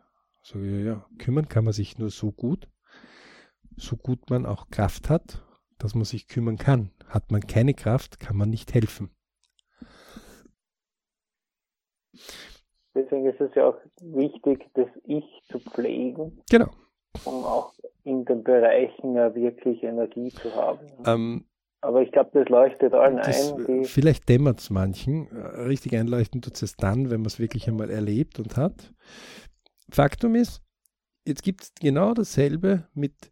Sage 0.43 0.79
ich, 0.79 0.85
ja, 0.85 1.05
kümmern 1.17 1.47
kann 1.47 1.63
man 1.63 1.73
sich 1.73 1.97
nur 1.97 2.09
so 2.09 2.31
gut, 2.31 2.69
so 3.75 3.95
gut 3.95 4.29
man 4.29 4.45
auch 4.45 4.69
Kraft 4.69 5.09
hat, 5.09 5.43
dass 5.77 5.95
man 5.95 6.05
sich 6.05 6.27
kümmern 6.27 6.57
kann. 6.57 6.91
Hat 7.07 7.31
man 7.31 7.41
keine 7.41 7.73
Kraft, 7.73 8.19
kann 8.19 8.37
man 8.37 8.49
nicht 8.49 8.73
helfen. 8.73 9.09
Deswegen 12.95 13.25
ist 13.27 13.39
es 13.39 13.53
ja 13.55 13.69
auch 13.69 13.77
wichtig, 14.01 14.65
das 14.73 14.87
Ich 15.03 15.23
zu 15.49 15.59
pflegen. 15.59 16.41
Genau. 16.49 16.71
Um 17.25 17.43
auch 17.43 17.73
in 18.03 18.25
den 18.25 18.43
Bereichen 18.43 19.15
ja 19.15 19.33
wirklich 19.35 19.83
Energie 19.83 20.29
zu 20.29 20.53
haben. 20.55 20.87
Ähm, 21.05 21.45
Aber 21.81 22.01
ich 22.01 22.11
glaube, 22.11 22.31
das 22.33 22.49
leuchtet 22.49 22.93
allen 22.93 23.17
das, 23.17 23.53
ein. 23.53 23.83
vielleicht 23.85 24.27
dämmert 24.29 24.59
es 24.59 24.69
manchen. 24.69 25.27
Richtig 25.27 25.95
einleuchten 25.95 26.41
tut 26.41 26.61
es 26.61 26.75
dann, 26.75 27.09
wenn 27.09 27.21
man 27.21 27.27
es 27.27 27.39
wirklich 27.39 27.67
einmal 27.67 27.89
erlebt 27.89 28.39
und 28.39 28.57
hat. 28.57 28.93
Faktum 29.89 30.35
ist, 30.35 30.61
jetzt 31.25 31.43
gibt 31.43 31.63
es 31.63 31.73
genau 31.75 32.13
dasselbe 32.13 32.87
mit 32.93 33.31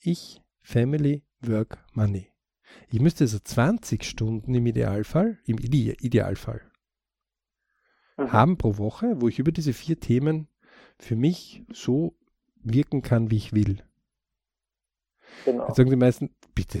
Ich, 0.00 0.42
Family, 0.62 1.22
Work, 1.48 1.78
Money. 1.92 2.28
Ich 2.88 3.00
müsste 3.00 3.24
also 3.24 3.38
20 3.38 4.04
Stunden 4.04 4.54
im 4.54 4.66
Idealfall, 4.66 5.38
im 5.44 5.58
Ide 5.58 5.96
Idealfall, 6.00 6.60
mhm. 8.16 8.32
haben 8.32 8.58
pro 8.58 8.78
Woche, 8.78 9.20
wo 9.20 9.28
ich 9.28 9.38
über 9.38 9.52
diese 9.52 9.72
vier 9.72 9.98
Themen 10.00 10.48
für 10.98 11.16
mich 11.16 11.64
so 11.72 12.16
wirken 12.62 13.02
kann, 13.02 13.30
wie 13.30 13.36
ich 13.36 13.52
will. 13.52 13.82
Genau. 15.44 15.66
Jetzt 15.66 15.76
sagen 15.76 15.90
die 15.90 15.96
meisten, 15.96 16.30
bitte, 16.54 16.78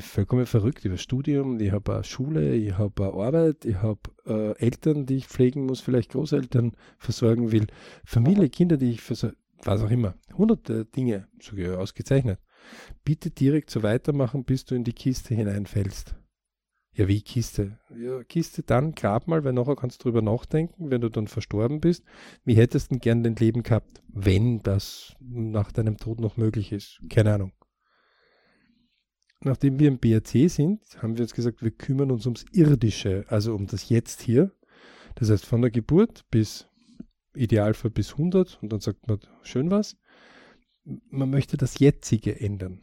vollkommen 0.00 0.46
verrückt, 0.46 0.78
ich 0.84 0.90
habe 0.90 0.98
Studium, 0.98 1.58
ich 1.60 1.72
habe 1.72 1.94
eine 1.94 2.04
Schule, 2.04 2.54
ich 2.54 2.78
habe 2.78 3.04
eine 3.04 3.24
Arbeit, 3.24 3.64
ich 3.64 3.76
habe 3.76 4.00
äh, 4.26 4.58
Eltern, 4.58 5.06
die 5.06 5.16
ich 5.16 5.26
pflegen 5.26 5.66
muss, 5.66 5.80
vielleicht 5.80 6.12
Großeltern 6.12 6.72
versorgen 6.98 7.52
will, 7.52 7.66
Familie, 8.04 8.48
Kinder, 8.48 8.76
die 8.76 8.92
ich 8.92 9.02
versorgen, 9.02 9.36
was 9.64 9.82
auch 9.82 9.90
immer. 9.90 10.14
Hunderte 10.36 10.84
Dinge, 10.84 11.28
sogar 11.40 11.78
ausgezeichnet. 11.78 12.38
Bitte 13.04 13.30
direkt 13.30 13.70
so 13.70 13.82
weitermachen, 13.82 14.44
bis 14.44 14.64
du 14.64 14.74
in 14.74 14.84
die 14.84 14.92
Kiste 14.92 15.34
hineinfällst. 15.34 16.14
Ja, 16.96 17.08
wie 17.08 17.20
Kiste? 17.20 17.78
Ja, 17.94 18.24
Kiste 18.24 18.62
dann, 18.62 18.94
grab 18.94 19.28
mal, 19.28 19.44
weil 19.44 19.52
nachher 19.52 19.76
kannst 19.76 20.00
du 20.00 20.04
drüber 20.04 20.22
nachdenken, 20.22 20.90
wenn 20.90 21.02
du 21.02 21.10
dann 21.10 21.26
verstorben 21.26 21.80
bist. 21.80 22.04
Wie 22.44 22.54
hättest 22.54 22.90
du 22.90 22.98
gern 22.98 23.22
dein 23.22 23.36
Leben 23.36 23.62
gehabt, 23.62 24.02
wenn 24.08 24.62
das 24.62 25.14
nach 25.20 25.72
deinem 25.72 25.98
Tod 25.98 26.20
noch 26.20 26.38
möglich 26.38 26.72
ist? 26.72 27.00
Keine 27.10 27.34
Ahnung. 27.34 27.52
Nachdem 29.40 29.78
wir 29.78 29.88
im 29.88 29.98
BRC 29.98 30.48
sind, 30.50 30.80
haben 31.02 31.16
wir 31.16 31.22
uns 31.22 31.34
gesagt, 31.34 31.62
wir 31.62 31.70
kümmern 31.70 32.10
uns 32.10 32.24
ums 32.24 32.46
Irdische, 32.52 33.26
also 33.28 33.54
um 33.54 33.66
das 33.66 33.90
Jetzt 33.90 34.22
hier. 34.22 34.52
Das 35.16 35.30
heißt, 35.30 35.44
von 35.44 35.60
der 35.60 35.70
Geburt 35.70 36.24
bis 36.30 36.66
Idealfall 37.34 37.90
bis 37.90 38.12
100 38.12 38.58
und 38.62 38.72
dann 38.72 38.80
sagt 38.80 39.06
man 39.06 39.20
schön 39.42 39.70
was. 39.70 39.98
Man 40.86 41.30
möchte 41.30 41.56
das 41.56 41.78
Jetzige 41.78 42.40
ändern. 42.40 42.80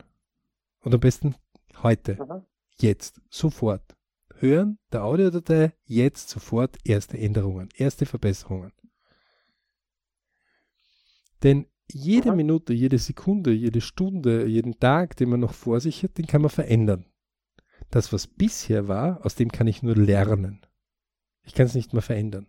Und 0.81 0.93
am 0.93 0.99
besten 0.99 1.35
heute, 1.81 2.19
Aha. 2.19 2.45
jetzt, 2.77 3.21
sofort 3.29 3.95
hören 4.35 4.77
der 4.91 5.05
Audiodatei 5.05 5.73
jetzt 5.85 6.29
sofort 6.29 6.77
erste 6.83 7.17
Änderungen, 7.17 7.69
erste 7.75 8.05
Verbesserungen. 8.05 8.73
Denn 11.43 11.65
jede 11.89 12.29
Aha. 12.29 12.35
Minute, 12.35 12.73
jede 12.73 12.97
Sekunde, 12.97 13.51
jede 13.51 13.79
Stunde, 13.79 14.45
jeden 14.47 14.79
Tag, 14.79 15.15
den 15.15 15.29
man 15.29 15.39
noch 15.39 15.53
vor 15.53 15.79
sich 15.79 16.03
hat, 16.03 16.17
den 16.17 16.27
kann 16.27 16.41
man 16.41 16.49
verändern. 16.49 17.05
Das, 17.89 18.11
was 18.11 18.27
bisher 18.27 18.87
war, 18.87 19.25
aus 19.25 19.35
dem 19.35 19.51
kann 19.51 19.67
ich 19.67 19.83
nur 19.83 19.95
lernen. 19.95 20.65
Ich 21.43 21.53
kann 21.53 21.65
es 21.65 21.75
nicht 21.75 21.93
mehr 21.93 22.01
verändern. 22.01 22.47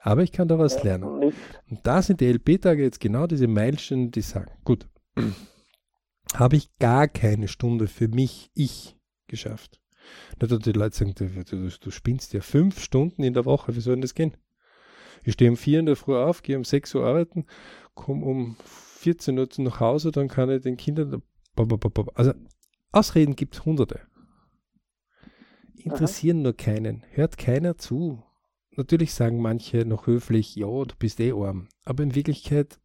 Aber 0.00 0.22
ich 0.22 0.32
kann 0.32 0.48
daraus 0.48 0.82
lernen. 0.82 1.04
Und 1.04 1.80
da 1.82 2.02
sind 2.02 2.20
die 2.20 2.26
LP-Tage 2.32 2.82
jetzt 2.82 3.00
genau 3.00 3.26
diese 3.26 3.46
Meilensteine, 3.46 4.08
die 4.08 4.22
sagen, 4.22 4.50
gut, 4.64 4.88
habe 6.34 6.56
ich 6.56 6.76
gar 6.78 7.06
keine 7.06 7.48
Stunde 7.48 7.86
für 7.86 8.08
mich, 8.08 8.50
ich, 8.54 8.96
geschafft. 9.26 9.80
Nicht, 10.40 10.66
die 10.66 10.72
Leute 10.72 10.96
sagen, 10.96 11.14
du, 11.14 11.28
du, 11.44 11.68
du 11.68 11.90
spinnst 11.90 12.32
ja 12.32 12.40
fünf 12.40 12.82
Stunden 12.82 13.22
in 13.22 13.34
der 13.34 13.44
Woche, 13.44 13.76
wie 13.76 13.80
soll 13.80 13.94
denn 13.94 14.02
das 14.02 14.14
gehen? 14.14 14.36
Ich 15.22 15.34
stehe 15.34 15.50
um 15.50 15.56
vier 15.58 15.80
in 15.80 15.86
der 15.86 15.96
Früh 15.96 16.16
auf, 16.16 16.42
gehe 16.42 16.56
um 16.56 16.64
sechs 16.64 16.94
Uhr 16.94 17.04
arbeiten, 17.04 17.44
komme 17.94 18.24
um 18.24 18.56
14 18.64 19.38
Uhr 19.38 19.48
nach 19.58 19.80
Hause, 19.80 20.12
dann 20.12 20.28
kann 20.28 20.50
ich 20.50 20.62
den 20.62 20.78
Kindern. 20.78 21.22
Also 22.14 22.32
Ausreden 22.92 23.36
gibt 23.36 23.54
es 23.54 23.64
hunderte. 23.64 24.00
Interessieren 25.76 26.38
Aha. 26.38 26.42
nur 26.44 26.56
keinen. 26.56 27.04
Hört 27.10 27.38
keiner 27.38 27.76
zu. 27.76 28.22
Natürlich 28.76 29.14
sagen 29.14 29.40
manche 29.40 29.84
noch 29.84 30.06
höflich, 30.06 30.54
ja, 30.56 30.66
du 30.66 30.94
bist 30.98 31.20
eh 31.20 31.32
arm. 31.32 31.68
Aber 31.84 32.02
in 32.02 32.14
Wirklichkeit 32.14 32.78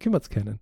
kümmert 0.00 0.24
es 0.24 0.30
keinen. 0.30 0.60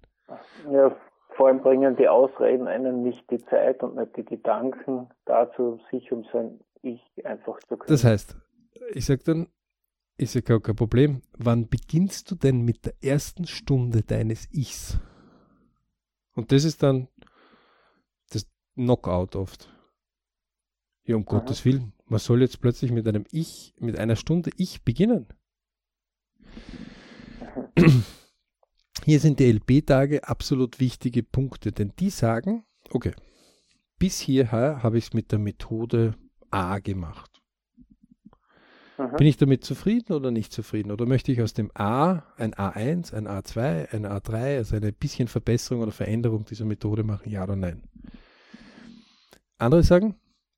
Ja, 0.70 0.94
vor 1.36 1.48
allem 1.48 1.60
bringen 1.60 1.96
die 1.96 2.08
Ausreden 2.08 2.66
einen 2.66 3.02
nicht 3.02 3.30
die 3.30 3.44
Zeit 3.46 3.82
und 3.82 3.96
nicht 3.96 4.16
die 4.16 4.24
Gedanken 4.24 5.08
dazu, 5.24 5.80
sich 5.90 6.10
um 6.12 6.24
sein 6.32 6.60
Ich 6.82 7.02
einfach 7.24 7.58
zu 7.60 7.76
kümmern. 7.76 7.88
Das 7.88 8.04
heißt, 8.04 8.36
ich 8.92 9.04
sage 9.04 9.22
dann, 9.24 9.48
ist 10.18 10.34
ja 10.34 10.40
gar 10.40 10.60
kein 10.60 10.76
Problem. 10.76 11.22
Wann 11.36 11.68
beginnst 11.68 12.30
du 12.30 12.34
denn 12.34 12.62
mit 12.62 12.86
der 12.86 12.94
ersten 13.02 13.46
Stunde 13.46 14.02
deines 14.02 14.48
Ichs? 14.52 14.98
Und 16.34 16.52
das 16.52 16.64
ist 16.64 16.82
dann 16.82 17.08
das 18.30 18.46
Knockout 18.74 19.36
oft. 19.36 19.70
Ja, 21.04 21.16
um 21.16 21.26
Aha. 21.28 21.38
Gottes 21.38 21.64
Willen. 21.64 21.92
Man 22.06 22.20
soll 22.20 22.40
jetzt 22.40 22.60
plötzlich 22.60 22.92
mit 22.92 23.06
einem 23.08 23.24
Ich, 23.32 23.74
mit 23.78 23.98
einer 23.98 24.16
Stunde 24.16 24.50
Ich 24.56 24.82
beginnen. 24.82 25.26
Hier 29.04 29.20
sind 29.20 29.40
die 29.40 29.50
LP-Tage 29.50 30.28
absolut 30.28 30.80
wichtige 30.80 31.22
Punkte, 31.22 31.72
denn 31.72 31.92
die 31.98 32.10
sagen, 32.10 32.64
okay, 32.90 33.12
bis 33.98 34.20
hierher 34.20 34.82
habe 34.82 34.98
ich 34.98 35.06
es 35.06 35.12
mit 35.14 35.32
der 35.32 35.38
Methode 35.38 36.14
A 36.50 36.78
gemacht. 36.78 37.42
Mhm. 38.98 39.16
Bin 39.16 39.26
ich 39.26 39.36
damit 39.36 39.64
zufrieden 39.64 40.12
oder 40.12 40.30
nicht 40.30 40.52
zufrieden? 40.52 40.90
Oder 40.90 41.06
möchte 41.06 41.32
ich 41.32 41.42
aus 41.42 41.54
dem 41.54 41.70
A 41.74 42.22
ein 42.36 42.54
A1, 42.54 43.14
ein 43.14 43.26
A2, 43.26 43.92
ein 43.92 44.06
A3, 44.06 44.56
also 44.56 44.76
eine 44.76 44.92
bisschen 44.92 45.28
Verbesserung 45.28 45.82
oder 45.82 45.92
Veränderung 45.92 46.44
dieser 46.44 46.64
Methode 46.64 47.02
machen? 47.04 47.30
Ja 47.30 47.44
oder 47.44 47.56
nein? 47.56 47.82
Andere 49.58 49.82
sagen, 49.82 50.16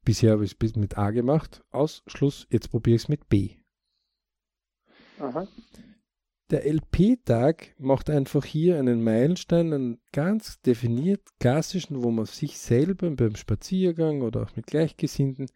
bisher 0.08 0.32
habe 0.32 0.44
ich 0.46 0.56
es 0.58 0.74
mit 0.74 0.96
A 0.96 1.10
gemacht, 1.10 1.62
aus, 1.70 2.02
Schluss, 2.06 2.46
jetzt 2.48 2.70
probiere 2.70 2.96
ich 2.96 3.02
es 3.02 3.08
mit 3.10 3.28
B. 3.28 3.56
Mhm. 5.18 5.46
Der 6.50 6.64
LP-Tag 6.64 7.74
macht 7.78 8.08
einfach 8.08 8.42
hier 8.42 8.78
einen 8.78 9.04
Meilenstein, 9.04 9.70
einen 9.70 10.00
ganz 10.14 10.62
definiert 10.62 11.20
klassischen, 11.40 12.02
wo 12.02 12.10
man 12.10 12.24
sich 12.24 12.58
selber 12.58 13.10
beim 13.10 13.36
Spaziergang 13.36 14.22
oder 14.22 14.44
auch 14.44 14.56
mit 14.56 14.66
Gleichgesinnten 14.66 15.50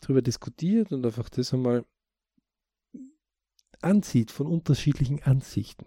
darüber 0.00 0.20
diskutiert 0.20 0.90
und 0.90 1.06
einfach 1.06 1.28
das 1.28 1.54
einmal 1.54 1.84
ansieht 3.82 4.32
von 4.32 4.48
unterschiedlichen 4.48 5.22
Ansichten. 5.22 5.86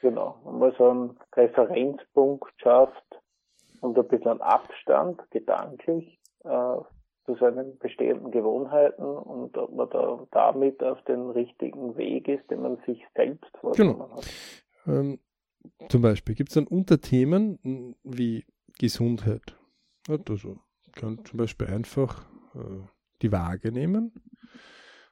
Genau, 0.00 0.40
wenn 0.44 0.58
man 0.60 0.74
so 0.78 0.88
einen 0.88 1.18
Referenzpunkt 1.32 2.52
schafft 2.58 3.20
und 3.80 3.98
ein 3.98 4.06
bisschen 4.06 4.40
Abstand 4.40 5.28
gedanklich 5.32 6.20
äh, 6.44 6.76
zu 7.26 7.36
seinen 7.36 7.78
bestehenden 7.78 8.30
Gewohnheiten 8.30 9.02
und 9.02 9.56
ob 9.56 9.74
man 9.74 9.88
da 9.90 10.26
damit 10.30 10.82
auf 10.82 11.02
den 11.04 11.30
richtigen 11.30 11.96
Weg 11.96 12.28
ist, 12.28 12.50
den 12.50 12.62
man 12.62 12.78
sich 12.86 13.02
selbst 13.14 13.56
vorgenommen 13.60 14.00
genau. 14.00 14.16
hat. 14.16 14.26
Ähm, 14.86 15.18
zum 15.88 16.02
Beispiel 16.02 16.34
gibt 16.34 16.50
es 16.50 16.54
dann 16.54 16.66
Unterthemen 16.66 17.58
hm, 17.62 17.96
wie 18.02 18.44
Gesundheit. 18.78 19.56
Also 20.28 20.58
kann 20.92 21.24
zum 21.24 21.38
Beispiel 21.38 21.66
einfach 21.66 22.26
äh, 22.54 22.86
die 23.22 23.32
Waage 23.32 23.72
nehmen 23.72 24.12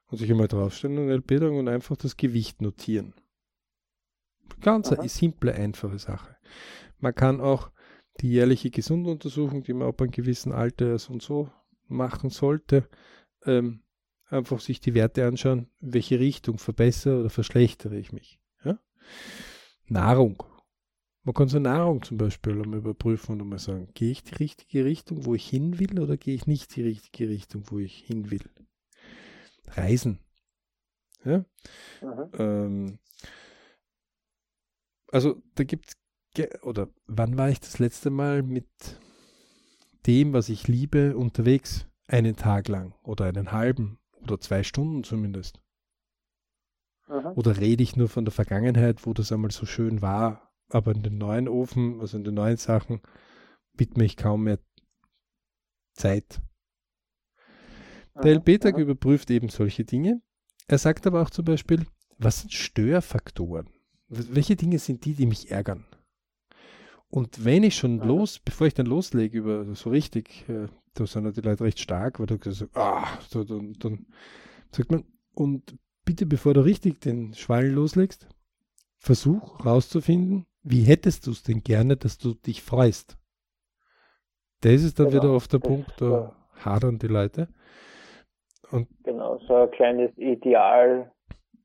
und 0.08 0.18
sich 0.18 0.30
einmal 0.30 0.48
draufstellen 0.48 0.98
und 0.98 1.10
LP 1.10 1.42
und 1.42 1.68
einfach 1.68 1.96
das 1.96 2.16
Gewicht 2.16 2.60
notieren. 2.60 3.14
Ganz 4.60 4.92
eine 4.92 5.08
simple, 5.08 5.54
einfache 5.54 5.98
Sache. 5.98 6.36
Man 6.98 7.14
kann 7.14 7.40
auch 7.40 7.70
die 8.20 8.30
jährliche 8.30 8.70
Gesunduntersuchung, 8.70 9.62
die 9.62 9.72
man 9.72 9.88
ab 9.88 10.00
einem 10.00 10.10
gewissen 10.10 10.52
Alter 10.52 10.94
ist 10.94 11.08
und 11.08 11.22
so 11.22 11.50
machen 11.88 12.30
sollte, 12.30 12.88
ähm, 13.44 13.82
einfach 14.26 14.60
sich 14.60 14.80
die 14.80 14.94
Werte 14.94 15.26
anschauen, 15.26 15.68
welche 15.80 16.18
Richtung 16.18 16.58
verbessere 16.58 17.20
oder 17.20 17.30
verschlechtere 17.30 17.96
ich 17.96 18.12
mich. 18.12 18.40
Ja? 18.64 18.78
Nahrung. 19.86 20.42
Man 21.24 21.34
kann 21.34 21.48
so 21.48 21.58
Nahrung 21.58 22.02
zum 22.02 22.18
Beispiel 22.18 22.60
einmal 22.60 22.80
überprüfen 22.80 23.32
und 23.34 23.42
einmal 23.42 23.58
sagen, 23.58 23.88
gehe 23.94 24.10
ich 24.10 24.24
die 24.24 24.34
richtige 24.34 24.84
Richtung, 24.84 25.24
wo 25.24 25.34
ich 25.34 25.48
hin 25.48 25.78
will, 25.78 26.00
oder 26.00 26.16
gehe 26.16 26.34
ich 26.34 26.46
nicht 26.46 26.74
die 26.74 26.82
richtige 26.82 27.28
Richtung, 27.28 27.64
wo 27.66 27.78
ich 27.78 27.98
hin 27.98 28.30
will. 28.30 28.42
Reisen. 29.66 30.18
Ja? 31.24 31.44
Ähm, 32.38 32.98
also 35.12 35.40
da 35.54 35.64
gibt 35.64 35.88
es, 35.90 35.96
oder 36.62 36.88
wann 37.06 37.36
war 37.36 37.50
ich 37.50 37.60
das 37.60 37.78
letzte 37.78 38.10
Mal 38.10 38.42
mit 38.42 38.66
dem, 40.06 40.32
was 40.32 40.48
ich 40.48 40.68
liebe, 40.68 41.16
unterwegs. 41.16 41.86
Einen 42.08 42.36
Tag 42.36 42.68
lang 42.68 42.94
oder 43.02 43.26
einen 43.26 43.52
halben 43.52 43.98
oder 44.22 44.38
zwei 44.40 44.62
Stunden 44.64 45.04
zumindest. 45.04 45.60
Aha. 47.06 47.32
Oder 47.36 47.58
rede 47.58 47.82
ich 47.82 47.96
nur 47.96 48.08
von 48.08 48.24
der 48.24 48.32
Vergangenheit, 48.32 49.06
wo 49.06 49.14
das 49.14 49.32
einmal 49.32 49.50
so 49.50 49.66
schön 49.66 50.02
war, 50.02 50.52
aber 50.68 50.92
in 50.92 51.02
den 51.02 51.18
neuen 51.18 51.48
Ofen, 51.48 52.00
also 52.00 52.16
in 52.16 52.24
den 52.24 52.34
neuen 52.34 52.56
Sachen, 52.56 53.00
widme 53.74 54.04
ich 54.04 54.16
kaum 54.16 54.44
mehr 54.44 54.58
Zeit. 55.94 56.42
Der 58.22 58.34
LB-Tag 58.34 58.76
überprüft 58.76 59.30
eben 59.30 59.48
solche 59.48 59.84
Dinge. 59.84 60.20
Er 60.68 60.78
sagt 60.78 61.06
aber 61.06 61.22
auch 61.22 61.30
zum 61.30 61.44
Beispiel, 61.44 61.86
was 62.18 62.40
sind 62.40 62.52
Störfaktoren? 62.52 63.68
Welche 64.08 64.56
Dinge 64.56 64.78
sind 64.78 65.04
die, 65.04 65.14
die 65.14 65.26
mich 65.26 65.50
ärgern? 65.50 65.86
Und 67.12 67.44
wenn 67.44 67.62
ich 67.62 67.76
schon 67.76 67.98
los, 67.98 68.38
bevor 68.38 68.66
ich 68.66 68.72
dann 68.72 68.86
loslege 68.86 69.36
über 69.36 69.74
so 69.74 69.90
richtig, 69.90 70.48
äh, 70.48 70.68
da 70.94 71.04
sind 71.04 71.36
die 71.36 71.42
Leute 71.42 71.62
recht 71.62 71.78
stark, 71.78 72.18
weil 72.18 72.24
du 72.24 72.38
sagst, 72.42 72.74
ah, 72.74 73.06
so, 73.28 73.44
dann, 73.44 73.74
dann 73.80 74.06
sagt 74.70 74.90
man, 74.90 75.04
und 75.34 75.76
bitte 76.06 76.24
bevor 76.24 76.54
du 76.54 76.62
richtig 76.62 77.02
den 77.02 77.34
Schwall 77.34 77.68
loslegst, 77.68 78.26
versuch 78.96 79.62
rauszufinden, 79.62 80.46
wie 80.62 80.84
hättest 80.84 81.26
du 81.26 81.32
es 81.32 81.42
denn 81.42 81.62
gerne, 81.62 81.98
dass 81.98 82.16
du 82.16 82.32
dich 82.32 82.62
freust. 82.62 83.18
Das 84.62 84.82
ist 84.82 84.98
dann 84.98 85.10
genau, 85.10 85.22
wieder 85.22 85.32
auf 85.32 85.48
der 85.48 85.58
Punkt, 85.58 85.92
da 85.98 86.34
hadern 86.64 86.98
die 86.98 87.08
Leute. 87.08 87.48
Und 88.70 88.88
genau, 89.04 89.38
so 89.46 89.54
ein 89.54 89.70
kleines 89.72 90.16
Ideal 90.16 91.12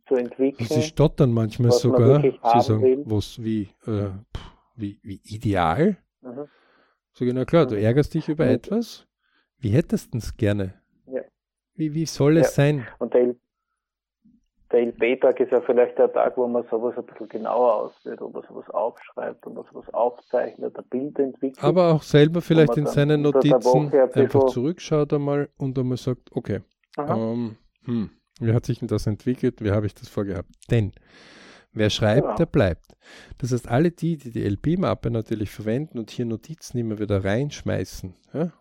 zu 0.09 0.15
entwickeln. 0.15 0.67
Sie 0.67 0.81
stottern 0.81 1.31
manchmal 1.31 1.71
sogar, 1.71 2.19
sie 2.21 2.61
sagen, 2.61 3.03
was, 3.05 3.41
wie, 3.41 3.69
äh, 3.85 4.09
pff, 4.35 4.56
wie, 4.77 4.99
wie 5.03 5.21
ideal. 5.23 5.97
Mhm. 6.21 6.47
So 7.13 7.25
genau 7.25 7.45
klar, 7.45 7.65
du 7.65 7.79
ärgerst 7.79 8.13
dich 8.13 8.29
über 8.29 8.45
mhm. 8.45 8.51
etwas. 8.51 9.07
Wie 9.59 9.69
hättest 9.69 10.13
du 10.13 10.19
es 10.19 10.37
gerne? 10.37 10.75
Ja. 11.07 11.21
Wie, 11.75 11.93
wie 11.93 12.05
soll 12.05 12.37
es 12.37 12.55
ja. 12.55 12.63
sein? 12.63 12.87
Und 12.99 13.13
der, 13.13 13.35
der 14.71 14.87
LP-Tag 14.87 15.39
ist 15.39 15.51
ja 15.51 15.61
vielleicht 15.61 15.97
der 15.97 16.11
Tag, 16.13 16.37
wo 16.37 16.47
man 16.47 16.63
sowas 16.69 16.95
ein 16.97 17.05
bisschen 17.05 17.29
genauer 17.29 17.73
ausführt, 17.73 18.21
wo 18.21 18.29
man 18.29 18.43
sowas 18.47 18.69
aufschreibt, 18.69 19.45
wo 19.45 19.49
man 19.49 19.65
sowas 19.71 19.91
aufzeichnet, 19.93 20.77
ein 20.77 20.85
Bild 20.89 21.17
entwickelt. 21.17 21.63
Aber 21.63 21.93
auch 21.93 22.03
selber 22.03 22.41
vielleicht 22.41 22.77
in 22.77 22.85
seinen 22.85 23.21
Notizen 23.21 23.91
ein 23.93 24.11
einfach 24.13 24.45
zurückschaut 24.45 25.13
einmal 25.13 25.49
und 25.57 25.77
einmal 25.79 25.97
sagt, 25.97 26.29
okay, 26.35 26.61
ähm, 26.97 27.57
hm, 27.85 28.09
wie 28.39 28.53
hat 28.53 28.65
sich 28.65 28.79
denn 28.79 28.87
das 28.87 29.07
entwickelt, 29.07 29.63
wie 29.63 29.71
habe 29.71 29.85
ich 29.85 29.95
das 29.95 30.09
vorgehabt? 30.09 30.49
Denn 30.69 30.91
Wer 31.71 31.89
schreibt, 31.89 32.23
genau. 32.23 32.35
der 32.35 32.45
bleibt. 32.45 32.97
Das 33.37 33.51
heißt, 33.51 33.67
alle 33.67 33.91
die, 33.91 34.17
die 34.17 34.31
die 34.31 34.43
LP-Mappe 34.43 35.11
natürlich 35.11 35.51
verwenden 35.51 35.99
und 35.99 36.09
hier 36.11 36.25
Notizen 36.25 36.77
immer 36.77 36.99
wieder 36.99 37.23
reinschmeißen, 37.23 38.15
ja, 38.33 38.53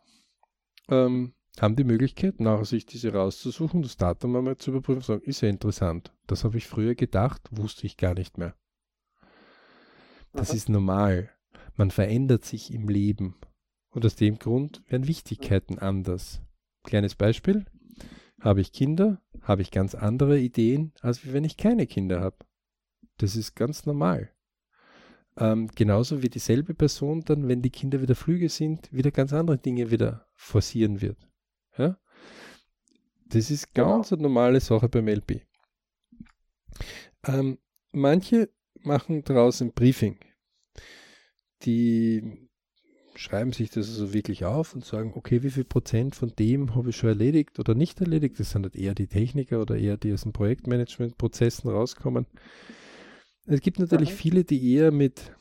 ähm, 0.88 1.33
haben 1.61 1.77
die 1.77 1.85
Möglichkeit, 1.85 2.40
nachher 2.40 2.64
sich 2.64 2.85
diese 2.85 3.12
rauszusuchen, 3.12 3.83
das 3.83 3.97
Datum 3.97 4.37
einmal 4.37 4.57
zu 4.57 4.71
überprüfen 4.71 4.99
und 4.99 5.05
sagen, 5.05 5.23
ist 5.23 5.40
ja 5.40 5.49
interessant. 5.49 6.12
Das 6.27 6.45
habe 6.45 6.59
ich 6.59 6.66
früher 6.66 6.95
gedacht, 6.95 7.49
wusste 7.51 7.87
ich 7.87 7.97
gar 7.97 8.14
nicht 8.14 8.37
mehr. 8.37 8.55
Das 10.33 10.51
mhm. 10.51 10.57
ist 10.57 10.69
normal. 10.69 11.31
Man 11.77 11.90
verändert 11.90 12.45
sich 12.45 12.73
im 12.73 12.88
Leben. 12.88 13.37
Und 13.90 14.05
aus 14.05 14.16
dem 14.16 14.38
Grund 14.38 14.83
werden 14.88 15.09
Wichtigkeiten 15.09 15.79
anders. 15.79 16.42
Kleines 16.83 17.14
Beispiel. 17.14 17.64
Habe 18.40 18.61
ich 18.61 18.73
Kinder, 18.73 19.23
habe 19.40 19.62
ich 19.62 19.71
ganz 19.71 19.95
andere 19.95 20.38
Ideen, 20.38 20.92
als 21.01 21.33
wenn 21.33 21.45
ich 21.45 21.57
keine 21.57 21.87
Kinder 21.87 22.21
habe. 22.21 22.37
Das 23.18 23.37
ist 23.37 23.55
ganz 23.55 23.87
normal. 23.87 24.31
Ähm, 25.38 25.68
genauso 25.74 26.22
wie 26.22 26.31
dieselbe 26.31 26.74
Person 26.74 27.22
dann, 27.22 27.48
wenn 27.48 27.62
die 27.62 27.70
Kinder 27.70 28.00
wieder 28.00 28.14
Flüge 28.14 28.48
sind, 28.48 28.90
wieder 28.92 29.11
ganz 29.11 29.33
andere 29.33 29.59
Dinge 29.59 29.90
wieder 29.90 30.26
forcieren 30.35 31.00
wird. 31.00 31.18
Ja? 31.76 31.98
Das 33.26 33.50
ist 33.50 33.74
ganz 33.74 34.11
genau. 34.11 34.18
eine 34.18 34.29
normale 34.29 34.61
Sache 34.61 34.88
beim 34.88 35.09
LP. 35.09 35.42
Ähm, 37.26 37.59
manche 37.92 38.50
machen 38.81 39.24
daraus 39.24 39.61
ein 39.61 39.72
Briefing. 39.72 40.18
Die 41.62 42.48
schreiben 43.16 43.52
sich 43.52 43.70
das 43.70 43.88
also 43.88 44.12
wirklich 44.12 44.44
auf 44.44 44.74
und 44.74 44.85
sagen, 44.85 45.12
okay, 45.16 45.42
wie 45.42 45.50
viel 45.50 45.64
Prozent 45.64 46.14
von 46.14 46.33
dem 46.38 46.74
habe 46.74 46.90
ich 46.90 46.96
schon 46.96 47.09
erledigt 47.09 47.59
oder 47.59 47.74
nicht 47.74 48.00
erledigt? 48.00 48.38
Das 48.38 48.50
sind 48.50 48.64
halt 48.64 48.76
eher 48.76 48.94
die 48.94 49.07
Techniker 49.07 49.61
oder 49.61 49.76
eher 49.76 49.96
die 49.96 50.12
aus 50.12 50.22
dem 50.22 50.33
Projektmanagement-Prozessen 50.33 51.70
rauskommen. 51.70 52.26
Es 53.46 53.61
gibt 53.61 53.78
natürlich 53.78 54.11
mhm. 54.11 54.16
viele, 54.16 54.44
die 54.44 54.74
eher 54.74 54.90
mit 54.90 55.32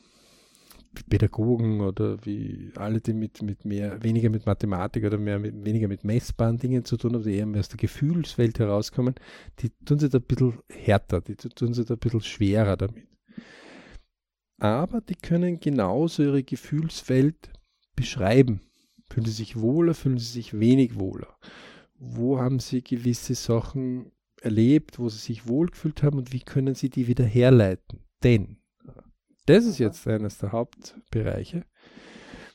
Pädagogen 1.08 1.80
oder 1.80 2.24
wie 2.24 2.70
alle, 2.76 3.00
die 3.00 3.12
mit, 3.12 3.42
mit 3.42 3.64
mehr, 3.64 4.02
weniger 4.02 4.30
mit 4.30 4.46
Mathematik 4.46 5.04
oder 5.04 5.18
mehr 5.18 5.38
mit, 5.38 5.64
weniger 5.64 5.88
mit 5.88 6.04
messbaren 6.04 6.56
Dingen 6.56 6.84
zu 6.84 6.96
tun 6.96 7.14
haben, 7.14 7.22
die 7.22 7.34
eher 7.34 7.46
mehr 7.46 7.60
aus 7.60 7.68
der 7.68 7.76
Gefühlswelt 7.76 8.58
herauskommen, 8.58 9.14
die 9.58 9.70
tun 9.84 9.98
sich 9.98 10.10
da 10.10 10.18
ein 10.18 10.24
bisschen 10.24 10.58
härter, 10.68 11.20
die 11.20 11.36
tun 11.36 11.74
sich 11.74 11.84
da 11.84 11.94
ein 11.94 12.00
bisschen 12.00 12.22
schwerer 12.22 12.76
damit. 12.76 13.06
Aber 14.58 15.02
die 15.02 15.16
können 15.16 15.60
genauso 15.60 16.22
ihre 16.22 16.42
Gefühlswelt 16.42 17.50
beschreiben. 17.94 18.60
Fühlen 19.10 19.26
sie 19.26 19.32
sich 19.32 19.60
wohler, 19.60 19.94
fühlen 19.94 20.18
sie 20.18 20.32
sich 20.32 20.58
wenig 20.58 20.98
wohler? 20.98 21.36
Wo 21.98 22.38
haben 22.38 22.58
sie 22.58 22.82
gewisse 22.82 23.34
Sachen 23.34 24.12
erlebt, 24.40 24.98
wo 24.98 25.08
sie 25.08 25.18
sich 25.18 25.46
wohlgefühlt 25.46 26.02
haben 26.02 26.18
und 26.18 26.32
wie 26.32 26.40
können 26.40 26.74
sie 26.74 26.90
die 26.90 27.06
wieder 27.06 27.24
herleiten. 27.24 28.04
Denn 28.22 28.58
das 29.46 29.64
ist 29.64 29.78
jetzt 29.78 30.06
eines 30.08 30.38
der 30.38 30.52
Hauptbereiche, 30.52 31.64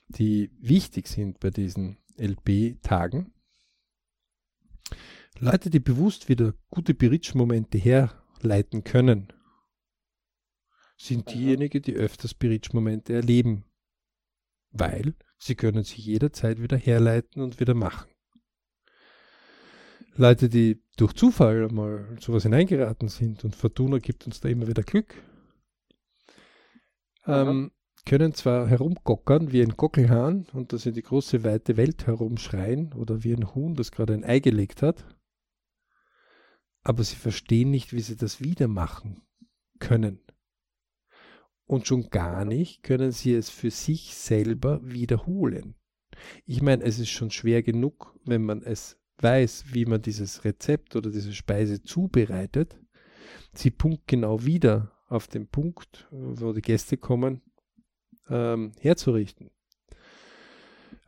die 0.08 0.52
wichtig 0.60 1.08
sind 1.08 1.40
bei 1.40 1.50
diesen 1.50 1.98
LP-Tagen. 2.18 3.34
Leute, 5.40 5.70
die 5.70 5.80
bewusst 5.80 6.30
wieder 6.30 6.54
gute 6.70 6.94
Bridge-Momente 6.94 7.78
herleiten 7.78 8.84
können, 8.84 9.34
sind 10.98 11.34
diejenigen, 11.34 11.82
die 11.82 11.96
öfters 11.96 12.32
Spiritsch-Momente 12.32 13.14
erleben, 13.14 13.66
weil 14.70 15.16
sie 15.38 15.56
können 15.56 15.84
sich 15.84 16.06
jederzeit 16.06 16.62
wieder 16.62 16.78
herleiten 16.78 17.42
und 17.42 17.60
wieder 17.60 17.74
machen. 17.74 18.12
Leute, 20.14 20.50
die 20.50 20.84
durch 21.02 21.14
Zufall 21.14 21.68
mal 21.70 22.16
sowas 22.20 22.44
hineingeraten 22.44 23.08
sind 23.08 23.44
und 23.44 23.56
Fortuna 23.56 23.98
gibt 23.98 24.28
uns 24.28 24.40
da 24.40 24.50
immer 24.50 24.68
wieder 24.68 24.84
Glück, 24.84 25.16
ähm, 27.26 27.72
können 28.06 28.36
zwar 28.36 28.68
herumgockern 28.68 29.52
wie 29.52 29.64
ein 29.64 29.76
Gockelhahn 29.78 30.46
und 30.54 30.74
das 30.74 30.86
in 30.86 30.94
die 30.94 31.02
große 31.02 31.44
weite 31.44 31.76
Welt 31.76 32.06
herumschreien 32.06 32.94
oder 32.94 33.24
wie 33.24 33.34
ein 33.34 33.56
Huhn, 33.56 33.74
das 33.74 33.92
gerade 33.92 34.14
ein 34.14 34.24
Ei 34.24 34.38
gelegt 34.42 34.84
hat, 34.84 35.04
aber 36.84 37.04
sie 37.04 37.16
verstehen 37.16 37.72
nicht, 37.72 37.94
wie 37.94 38.02
sie 38.02 38.16
das 38.16 38.40
wieder 38.40 38.68
machen 38.68 39.24
können. 39.80 40.20
Und 41.66 41.88
schon 41.88 42.12
gar 42.12 42.46
nicht 42.46 42.84
können 42.84 43.12
sie 43.12 43.34
es 43.34 43.50
für 43.50 43.72
sich 43.72 44.14
selber 44.14 44.80
wiederholen. 44.84 45.74
Ich 46.46 46.62
meine, 46.62 46.84
es 46.84 47.00
ist 47.00 47.10
schon 47.10 47.32
schwer 47.32 47.64
genug, 47.64 48.16
wenn 48.24 48.44
man 48.44 48.62
es 48.62 49.01
weiß, 49.22 49.66
wie 49.74 49.86
man 49.86 50.02
dieses 50.02 50.44
Rezept 50.44 50.96
oder 50.96 51.10
diese 51.10 51.34
Speise 51.34 51.82
zubereitet, 51.84 52.76
sie 53.54 53.72
punktgenau 53.72 54.46
wieder 54.46 54.92
auf 55.08 55.28
den 55.28 55.48
Punkt, 55.48 56.08
wo 56.12 56.54
die 56.54 56.62
Gäste 56.62 56.98
kommen, 56.98 57.42
ähm, 58.30 58.72
herzurichten. 58.80 59.52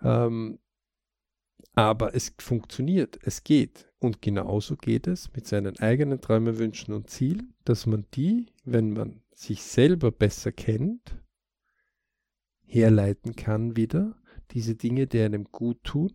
Ähm, 0.02 0.60
aber 1.76 2.14
es 2.14 2.34
funktioniert, 2.38 3.18
es 3.24 3.44
geht. 3.44 3.90
Und 4.00 4.22
genauso 4.22 4.76
geht 4.76 5.08
es 5.08 5.34
mit 5.34 5.48
seinen 5.48 5.80
eigenen 5.80 6.22
Träumen, 6.22 6.60
Wünschen 6.60 6.94
und 6.94 7.10
Zielen, 7.10 7.54
dass 7.64 7.86
man 7.86 8.06
die, 8.14 8.48
wenn 8.66 8.92
man 8.92 9.22
sich 9.34 9.64
selber 9.64 10.12
besser 10.12 10.52
kennt, 10.52 11.18
herleiten 12.66 13.36
kann 13.36 13.76
wieder, 13.76 14.16
diese 14.52 14.76
Dinge, 14.76 15.08
die 15.08 15.22
einem 15.22 15.46
gut 15.46 15.84
tun, 15.84 16.14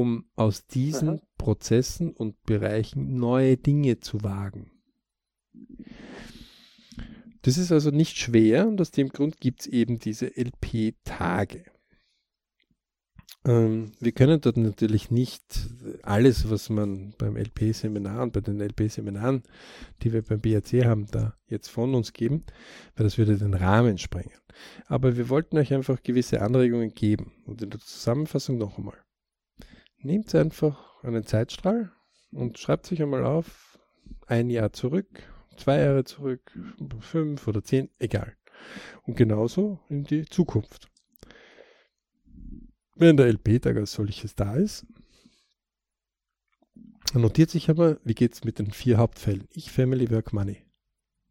um 0.00 0.24
aus 0.34 0.66
diesen 0.66 1.08
Aha. 1.10 1.20
Prozessen 1.36 2.12
und 2.12 2.42
Bereichen 2.44 3.16
neue 3.16 3.58
Dinge 3.58 4.00
zu 4.00 4.22
wagen. 4.22 4.70
Das 7.42 7.58
ist 7.58 7.70
also 7.70 7.90
nicht 7.90 8.16
schwer 8.16 8.66
und 8.66 8.80
aus 8.80 8.92
dem 8.92 9.10
Grund 9.10 9.40
gibt 9.40 9.60
es 9.60 9.66
eben 9.66 9.98
diese 9.98 10.26
LP-Tage. 10.36 11.64
Ähm, 13.44 13.92
wir 14.00 14.12
können 14.12 14.40
dort 14.40 14.56
natürlich 14.56 15.10
nicht 15.10 15.42
alles, 16.02 16.48
was 16.50 16.70
man 16.70 17.14
beim 17.18 17.36
LP-Seminar 17.36 18.22
und 18.22 18.32
bei 18.32 18.40
den 18.40 18.60
LP-Seminaren, 18.60 19.42
die 20.02 20.14
wir 20.14 20.22
beim 20.22 20.40
BRC 20.40 20.84
haben, 20.84 21.06
da 21.10 21.34
jetzt 21.46 21.68
von 21.68 21.94
uns 21.94 22.14
geben, 22.14 22.44
weil 22.96 23.04
das 23.04 23.18
würde 23.18 23.36
den 23.36 23.54
Rahmen 23.54 23.98
sprengen. 23.98 24.38
Aber 24.86 25.16
wir 25.18 25.28
wollten 25.28 25.58
euch 25.58 25.74
einfach 25.74 26.02
gewisse 26.02 26.40
Anregungen 26.40 26.94
geben. 26.94 27.32
Und 27.46 27.62
in 27.62 27.70
der 27.70 27.80
Zusammenfassung 27.80 28.58
noch 28.58 28.78
einmal. 28.78 28.98
Nehmt 30.02 30.34
einfach 30.34 31.02
einen 31.02 31.24
Zeitstrahl 31.24 31.92
und 32.32 32.58
schreibt 32.58 32.86
sich 32.86 33.02
einmal 33.02 33.24
auf, 33.24 33.78
ein 34.26 34.50
Jahr 34.50 34.72
zurück, 34.72 35.22
zwei 35.56 35.80
Jahre 35.80 36.04
zurück, 36.04 36.58
fünf 37.00 37.46
oder 37.46 37.62
zehn, 37.62 37.90
egal. 37.98 38.36
Und 39.02 39.16
genauso 39.16 39.80
in 39.88 40.04
die 40.04 40.24
Zukunft 40.24 40.90
wenn 43.00 43.16
der 43.16 43.28
LP-Tag 43.32 43.78
als 43.78 43.92
solches 43.92 44.34
da 44.34 44.56
ist, 44.56 44.86
notiert 47.14 47.48
sich 47.48 47.70
aber, 47.70 47.98
wie 48.04 48.14
geht 48.14 48.34
es 48.34 48.44
mit 48.44 48.58
den 48.58 48.70
vier 48.70 48.98
Hauptfällen? 48.98 49.48
Ich, 49.52 49.72
Family, 49.72 50.10
Work, 50.10 50.34
Money. 50.34 50.58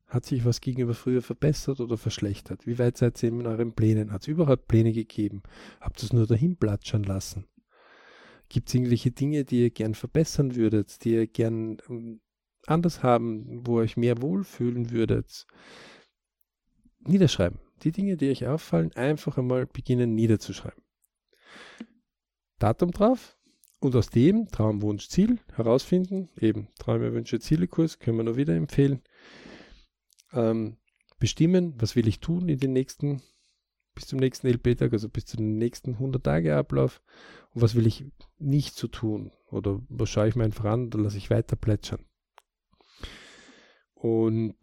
Hat 0.08 0.26
sich 0.26 0.44
was 0.44 0.62
gegenüber 0.62 0.96
früher 0.96 1.22
verbessert 1.22 1.80
oder 1.80 1.96
verschlechtert? 1.96 2.66
Wie 2.66 2.80
weit 2.80 2.98
seid 2.98 3.22
ihr 3.22 3.30
in 3.30 3.46
euren 3.46 3.74
Plänen? 3.74 4.12
Hat 4.12 4.24
es 4.24 4.28
überhaupt 4.28 4.68
Pläne 4.68 4.92
gegeben? 4.92 5.44
Habt 5.80 6.02
ihr 6.02 6.06
es 6.06 6.14
nur 6.14 6.26
dahin 6.26 6.56
platschern 6.58 7.04
lassen? 7.04 7.46
Gibt 8.50 8.70
es 8.70 8.76
irgendwelche 8.76 9.12
Dinge, 9.12 9.46
die 9.46 9.62
ihr 9.62 9.70
gern 9.70 9.94
verbessern 9.94 10.56
würdet, 10.56 11.04
die 11.04 11.14
ihr 11.14 11.28
gern 11.28 11.78
ähm, 11.90 12.22
anders 12.66 13.04
haben, 13.04 13.66
wo 13.66 13.80
ihr 13.80 13.84
euch 13.84 13.98
mehr 13.98 14.22
wohlfühlen 14.22 14.92
würdet? 14.92 15.46
Niederschreiben. 17.00 17.60
Die 17.84 17.92
Dinge, 17.92 18.18
die 18.18 18.30
euch 18.30 18.46
auffallen, 18.46 18.92
einfach 18.94 19.38
einmal 19.38 19.66
beginnen 19.66 20.16
niederzuschreiben. 20.16 20.84
Datum 22.58 22.92
drauf 22.92 23.38
und 23.80 23.96
aus 23.96 24.10
dem 24.10 24.48
Traum, 24.50 24.82
Wunsch, 24.82 25.08
Ziel 25.08 25.40
herausfinden, 25.54 26.30
eben 26.38 26.68
Träume, 26.78 27.14
Wünsche, 27.14 27.40
Ziele 27.40 27.68
Kurs, 27.68 28.00
können 28.00 28.18
wir 28.18 28.26
nur 28.26 28.36
wieder 28.36 28.56
empfehlen, 28.56 29.02
ähm, 30.34 30.78
bestimmen, 31.20 31.74
was 31.78 31.96
will 31.96 32.08
ich 32.08 32.20
tun 32.20 32.50
in 32.50 32.60
den 32.60 32.74
nächsten, 32.74 33.22
bis 34.00 34.08
zum 34.08 34.20
nächsten 34.20 34.48
LP-Tag, 34.48 34.94
also 34.94 35.10
bis 35.10 35.26
zum 35.26 35.58
nächsten 35.58 35.96
100-Tage-Ablauf 35.96 37.02
und 37.54 37.62
was 37.62 37.76
will 37.76 37.86
ich 37.86 38.06
nicht 38.38 38.76
so 38.76 38.88
tun 38.88 39.34
oder 39.52 39.82
was 39.90 40.10
schaue 40.10 40.30
ich 40.30 40.38
mir 40.38 40.46
einfach 40.46 40.64
an 40.66 40.86
oder 40.86 41.00
lasse 41.00 41.18
ich 41.18 41.30
weiter 41.30 41.58
plätschern. 41.58 42.06
Und 43.96 44.56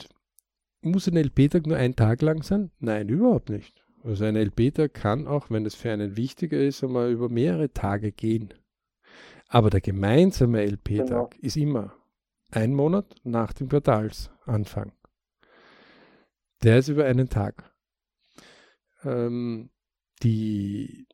muss 0.80 1.06
ein 1.06 1.18
LP-Tag 1.18 1.66
nur 1.66 1.76
ein 1.76 1.94
Tag 1.96 2.22
lang 2.22 2.42
sein? 2.42 2.70
Nein, 2.78 3.10
überhaupt 3.10 3.50
nicht. 3.50 3.84
Also 4.02 4.24
ein 4.24 4.36
LP-Tag 4.36 4.94
kann 4.94 5.26
auch, 5.26 5.50
wenn 5.50 5.66
es 5.66 5.74
für 5.74 5.92
einen 5.92 6.16
wichtiger 6.16 6.58
ist, 6.58 6.82
einmal 6.82 7.10
über 7.10 7.28
mehrere 7.28 7.70
Tage 7.70 8.12
gehen. 8.12 8.54
Aber 9.48 9.68
der 9.68 9.82
gemeinsame 9.82 10.64
LP-Tag 10.64 11.08
genau. 11.08 11.28
ist 11.42 11.58
immer 11.58 11.92
ein 12.50 12.72
Monat 12.72 13.16
nach 13.22 13.52
dem 13.52 13.68
Quartalsanfang. 13.68 14.92
Der 16.62 16.78
ist 16.78 16.88
über 16.88 17.04
einen 17.04 17.28
Tag. 17.28 17.75
Ähm, 19.06 19.70
die 20.22 21.06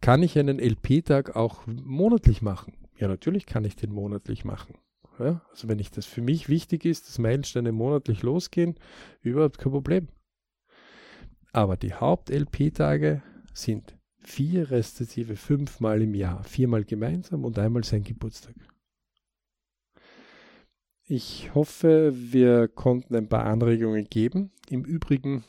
kann 0.00 0.22
ich 0.22 0.38
einen 0.38 0.58
LP-Tag 0.58 1.36
auch 1.36 1.66
monatlich 1.66 2.42
machen? 2.42 2.74
Ja, 2.98 3.08
natürlich 3.08 3.46
kann 3.46 3.64
ich 3.64 3.76
den 3.76 3.92
monatlich 3.92 4.44
machen. 4.44 4.74
Ja, 5.18 5.42
also 5.50 5.68
wenn 5.68 5.78
ich 5.78 5.90
das 5.90 6.06
für 6.06 6.22
mich 6.22 6.48
wichtig 6.48 6.84
ist, 6.84 7.08
dass 7.08 7.18
Meilensteine 7.18 7.70
monatlich 7.70 8.22
losgehen, 8.22 8.74
überhaupt 9.20 9.58
kein 9.58 9.72
Problem. 9.72 10.08
Aber 11.52 11.76
die 11.76 11.94
Haupt-LP-Tage 11.94 13.22
sind 13.52 13.96
vier 14.18 14.70
respektive 14.70 15.36
fünfmal 15.36 16.02
im 16.02 16.14
Jahr, 16.14 16.42
viermal 16.44 16.84
gemeinsam 16.84 17.44
und 17.44 17.58
einmal 17.58 17.84
sein 17.84 18.04
Geburtstag. 18.04 18.54
Ich 21.04 21.54
hoffe, 21.54 22.12
wir 22.14 22.68
konnten 22.68 23.14
ein 23.14 23.28
paar 23.28 23.44
Anregungen 23.44 24.08
geben. 24.08 24.50
Im 24.70 24.84
Übrigen, 24.84 25.44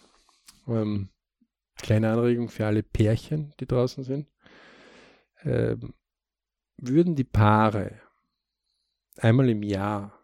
ähm, 0.67 1.09
kleine 1.75 2.11
Anregung 2.11 2.49
für 2.49 2.65
alle 2.65 2.83
Pärchen, 2.83 3.53
die 3.59 3.65
draußen 3.65 4.03
sind. 4.03 4.27
Ähm, 5.43 5.93
würden 6.77 7.15
die 7.15 7.23
Paare 7.23 7.99
einmal 9.17 9.49
im 9.49 9.63
Jahr 9.63 10.17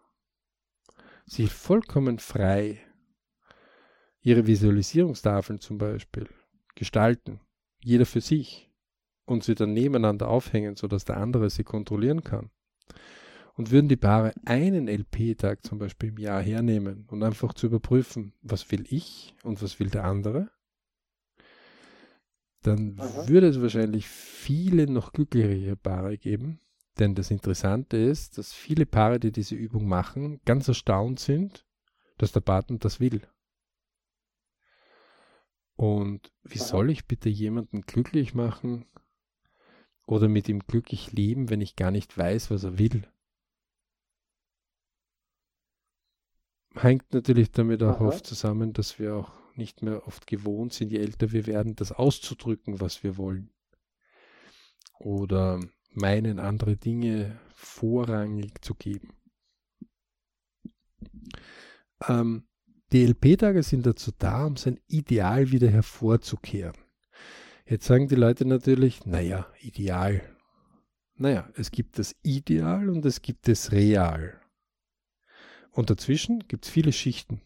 sich 1.25 1.51
vollkommen 1.51 2.19
frei 2.19 2.79
ihre 4.21 4.47
Visualisierungstafeln 4.47 5.59
zum 5.59 5.77
Beispiel 5.77 6.27
gestalten, 6.75 7.39
jeder 7.81 8.05
für 8.05 8.21
sich, 8.21 8.69
und 9.25 9.43
sie 9.43 9.55
dann 9.55 9.73
nebeneinander 9.73 10.27
aufhängen, 10.27 10.75
sodass 10.75 11.05
der 11.05 11.17
andere 11.17 11.49
sie 11.49 11.63
kontrollieren 11.63 12.23
kann. 12.23 12.49
Und 13.53 13.71
würden 13.71 13.89
die 13.89 13.97
Paare 13.97 14.33
einen 14.45 14.87
LP-Tag 14.87 15.65
zum 15.65 15.77
Beispiel 15.77 16.09
im 16.09 16.17
Jahr 16.17 16.41
hernehmen 16.41 17.05
und 17.09 17.21
einfach 17.23 17.53
zu 17.53 17.67
überprüfen, 17.67 18.33
was 18.41 18.71
will 18.71 18.85
ich 18.89 19.35
und 19.43 19.61
was 19.61 19.79
will 19.79 19.89
der 19.89 20.05
andere, 20.05 20.49
dann 22.61 22.97
Aha. 22.97 23.27
würde 23.27 23.47
es 23.47 23.61
wahrscheinlich 23.61 24.07
viele 24.07 24.87
noch 24.87 25.13
glücklichere 25.13 25.75
Paare 25.75 26.17
geben. 26.17 26.59
Denn 26.97 27.15
das 27.15 27.31
Interessante 27.31 27.95
ist, 27.95 28.37
dass 28.37 28.51
viele 28.53 28.85
Paare, 28.85 29.19
die 29.19 29.31
diese 29.31 29.55
Übung 29.55 29.87
machen, 29.87 30.41
ganz 30.43 30.67
erstaunt 30.67 31.19
sind, 31.19 31.65
dass 32.17 32.33
der 32.33 32.41
Partner 32.41 32.77
das 32.77 32.99
will. 32.99 33.21
Und 35.75 36.33
wie 36.43 36.57
soll 36.57 36.89
ich 36.89 37.05
bitte 37.07 37.29
jemanden 37.29 37.81
glücklich 37.81 38.33
machen 38.33 38.85
oder 40.05 40.27
mit 40.27 40.49
ihm 40.49 40.59
glücklich 40.59 41.13
leben, 41.13 41.49
wenn 41.49 41.61
ich 41.61 41.77
gar 41.77 41.91
nicht 41.91 42.17
weiß, 42.17 42.51
was 42.51 42.65
er 42.65 42.77
will? 42.77 43.07
Hängt 46.75 47.13
natürlich 47.13 47.51
damit 47.51 47.81
auch 47.81 47.95
Aha. 47.95 48.07
oft 48.07 48.27
zusammen, 48.27 48.73
dass 48.73 48.99
wir 48.99 49.15
auch 49.15 49.38
nicht 49.59 49.83
mehr 49.83 50.07
oft 50.07 50.25
gewohnt 50.25 50.73
sind, 50.73 50.91
je 50.91 50.97
älter 50.97 51.31
wir 51.31 51.45
werden, 51.45 51.75
das 51.75 51.91
auszudrücken, 51.91 52.81
was 52.81 53.03
wir 53.03 53.17
wollen. 53.17 53.51
Oder 54.97 55.59
meinen, 55.91 56.39
andere 56.39 56.75
Dinge 56.75 57.39
vorrangig 57.53 58.63
zu 58.63 58.73
geben. 58.73 59.13
Ähm, 62.07 62.47
die 62.91 63.05
LP-Tage 63.05 63.61
sind 63.61 63.85
dazu 63.85 64.11
da, 64.17 64.45
um 64.45 64.57
sein 64.57 64.79
Ideal 64.87 65.51
wieder 65.51 65.69
hervorzukehren. 65.69 66.77
Jetzt 67.65 67.85
sagen 67.85 68.07
die 68.07 68.15
Leute 68.15 68.45
natürlich, 68.45 69.05
naja, 69.05 69.45
Ideal. 69.61 70.21
Naja, 71.15 71.49
es 71.55 71.69
gibt 71.69 71.99
das 71.99 72.15
Ideal 72.23 72.89
und 72.89 73.05
es 73.05 73.21
gibt 73.21 73.47
das 73.47 73.71
Real. 73.71 74.41
Und 75.71 75.89
dazwischen 75.89 76.47
gibt 76.47 76.65
es 76.65 76.71
viele 76.71 76.91
Schichten. 76.91 77.41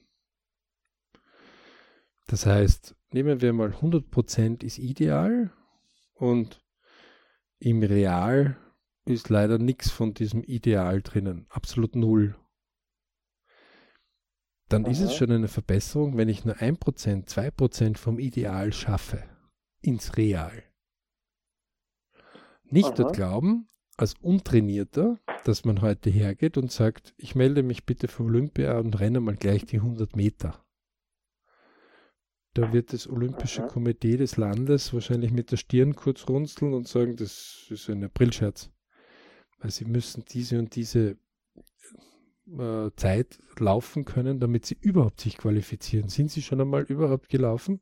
Das 2.28 2.46
heißt, 2.46 2.96
nehmen 3.12 3.42
wir 3.42 3.54
mal 3.54 3.72
100% 3.72 4.64
ist 4.64 4.80
ideal 4.80 5.52
und 6.14 6.64
im 7.60 7.84
Real 7.84 8.58
ist 9.06 9.30
leider 9.30 9.58
nichts 9.58 9.90
von 9.90 10.14
diesem 10.14 10.44
Ideal 10.44 11.02
drinnen, 11.02 11.46
absolut 11.50 11.96
null. 11.96 12.36
Dann 14.70 14.86
Aha. 14.86 14.92
ist 14.92 15.02
es 15.02 15.14
schon 15.14 15.32
eine 15.32 15.50
Verbesserung, 15.50 16.18
wenn 16.18 16.30
ich 16.30 16.46
nur 16.46 16.56
1%, 16.56 17.28
2% 17.28 17.98
vom 17.98 18.20
Ideal 18.20 18.74
schaffe 18.74 19.24
ins 19.82 20.18
Real. 20.18 20.64
Nicht 22.64 22.88
Aha. 22.88 22.96
dort 22.96 23.16
glauben, 23.16 23.68
als 23.98 24.16
Untrainierter, 24.22 25.20
dass 25.44 25.66
man 25.66 25.82
heute 25.82 26.10
hergeht 26.10 26.58
und 26.58 26.72
sagt, 26.72 27.14
ich 27.18 27.36
melde 27.36 27.62
mich 27.62 27.86
bitte 27.86 28.08
für 28.08 28.24
Olympia 28.24 28.80
und 28.80 29.00
renne 29.00 29.20
mal 29.20 29.36
gleich 29.36 29.66
die 29.66 29.78
100 29.78 30.16
Meter. 30.16 30.63
Da 32.54 32.72
wird 32.72 32.94
das 32.94 33.10
Olympische 33.10 33.64
Komitee 33.64 34.18
des 34.18 34.38
Landes 34.38 34.94
wahrscheinlich 34.94 35.32
mit 35.32 35.52
der 35.52 35.58
Stirn 35.58 35.96
kurz 35.96 36.28
runzeln 36.30 36.74
und 36.74 36.88
sagen, 36.88 37.16
das 37.16 37.66
ist 37.70 37.90
ein 37.90 38.04
Aprilscherz. 38.04 38.70
Weil 39.60 39.72
sie 39.72 39.86
müssen 39.86 40.24
diese 40.30 40.60
und 40.60 40.76
diese 40.76 41.18
äh, 42.48 42.92
Zeit 42.96 43.40
laufen 43.58 44.06
können, 44.06 44.40
damit 44.40 44.66
sie 44.66 44.78
überhaupt 44.80 45.22
sich 45.22 45.38
qualifizieren. 45.38 46.10
Sind 46.10 46.30
sie 46.30 46.44
schon 46.44 46.62
einmal 46.62 46.84
überhaupt 46.84 47.30
gelaufen? 47.30 47.82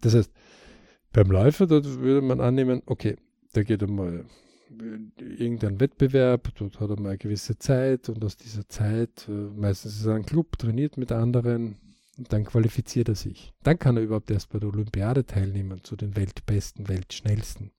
Das 0.00 0.14
heißt, 0.14 0.32
beim 1.12 1.30
Läufer, 1.30 1.66
dort 1.66 1.86
würde 2.00 2.22
man 2.22 2.40
annehmen, 2.40 2.82
okay, 2.86 3.16
der 3.54 3.64
geht 3.64 3.82
einmal 3.82 4.26
irgendein 5.18 5.80
Wettbewerb, 5.80 6.52
dort 6.56 6.80
hat 6.80 6.90
er 6.90 7.00
mal 7.00 7.10
eine 7.10 7.18
gewisse 7.18 7.58
Zeit 7.58 8.08
und 8.08 8.24
aus 8.24 8.36
dieser 8.36 8.68
Zeit, 8.68 9.28
äh, 9.28 9.32
meistens 9.32 9.98
ist 9.98 10.06
er 10.06 10.14
ein 10.14 10.26
Club, 10.26 10.58
trainiert 10.58 10.96
mit 10.96 11.12
anderen, 11.12 11.76
und 12.16 12.32
dann 12.32 12.44
qualifiziert 12.44 13.08
er 13.08 13.14
sich. 13.14 13.52
Dann 13.62 13.78
kann 13.78 13.96
er 13.96 14.02
überhaupt 14.02 14.30
erst 14.30 14.48
bei 14.50 14.58
der 14.58 14.68
Olympiade 14.70 15.26
teilnehmen, 15.26 15.84
zu 15.84 15.96
den 15.96 16.16
Weltbesten, 16.16 16.88
Weltschnellsten. 16.88 17.72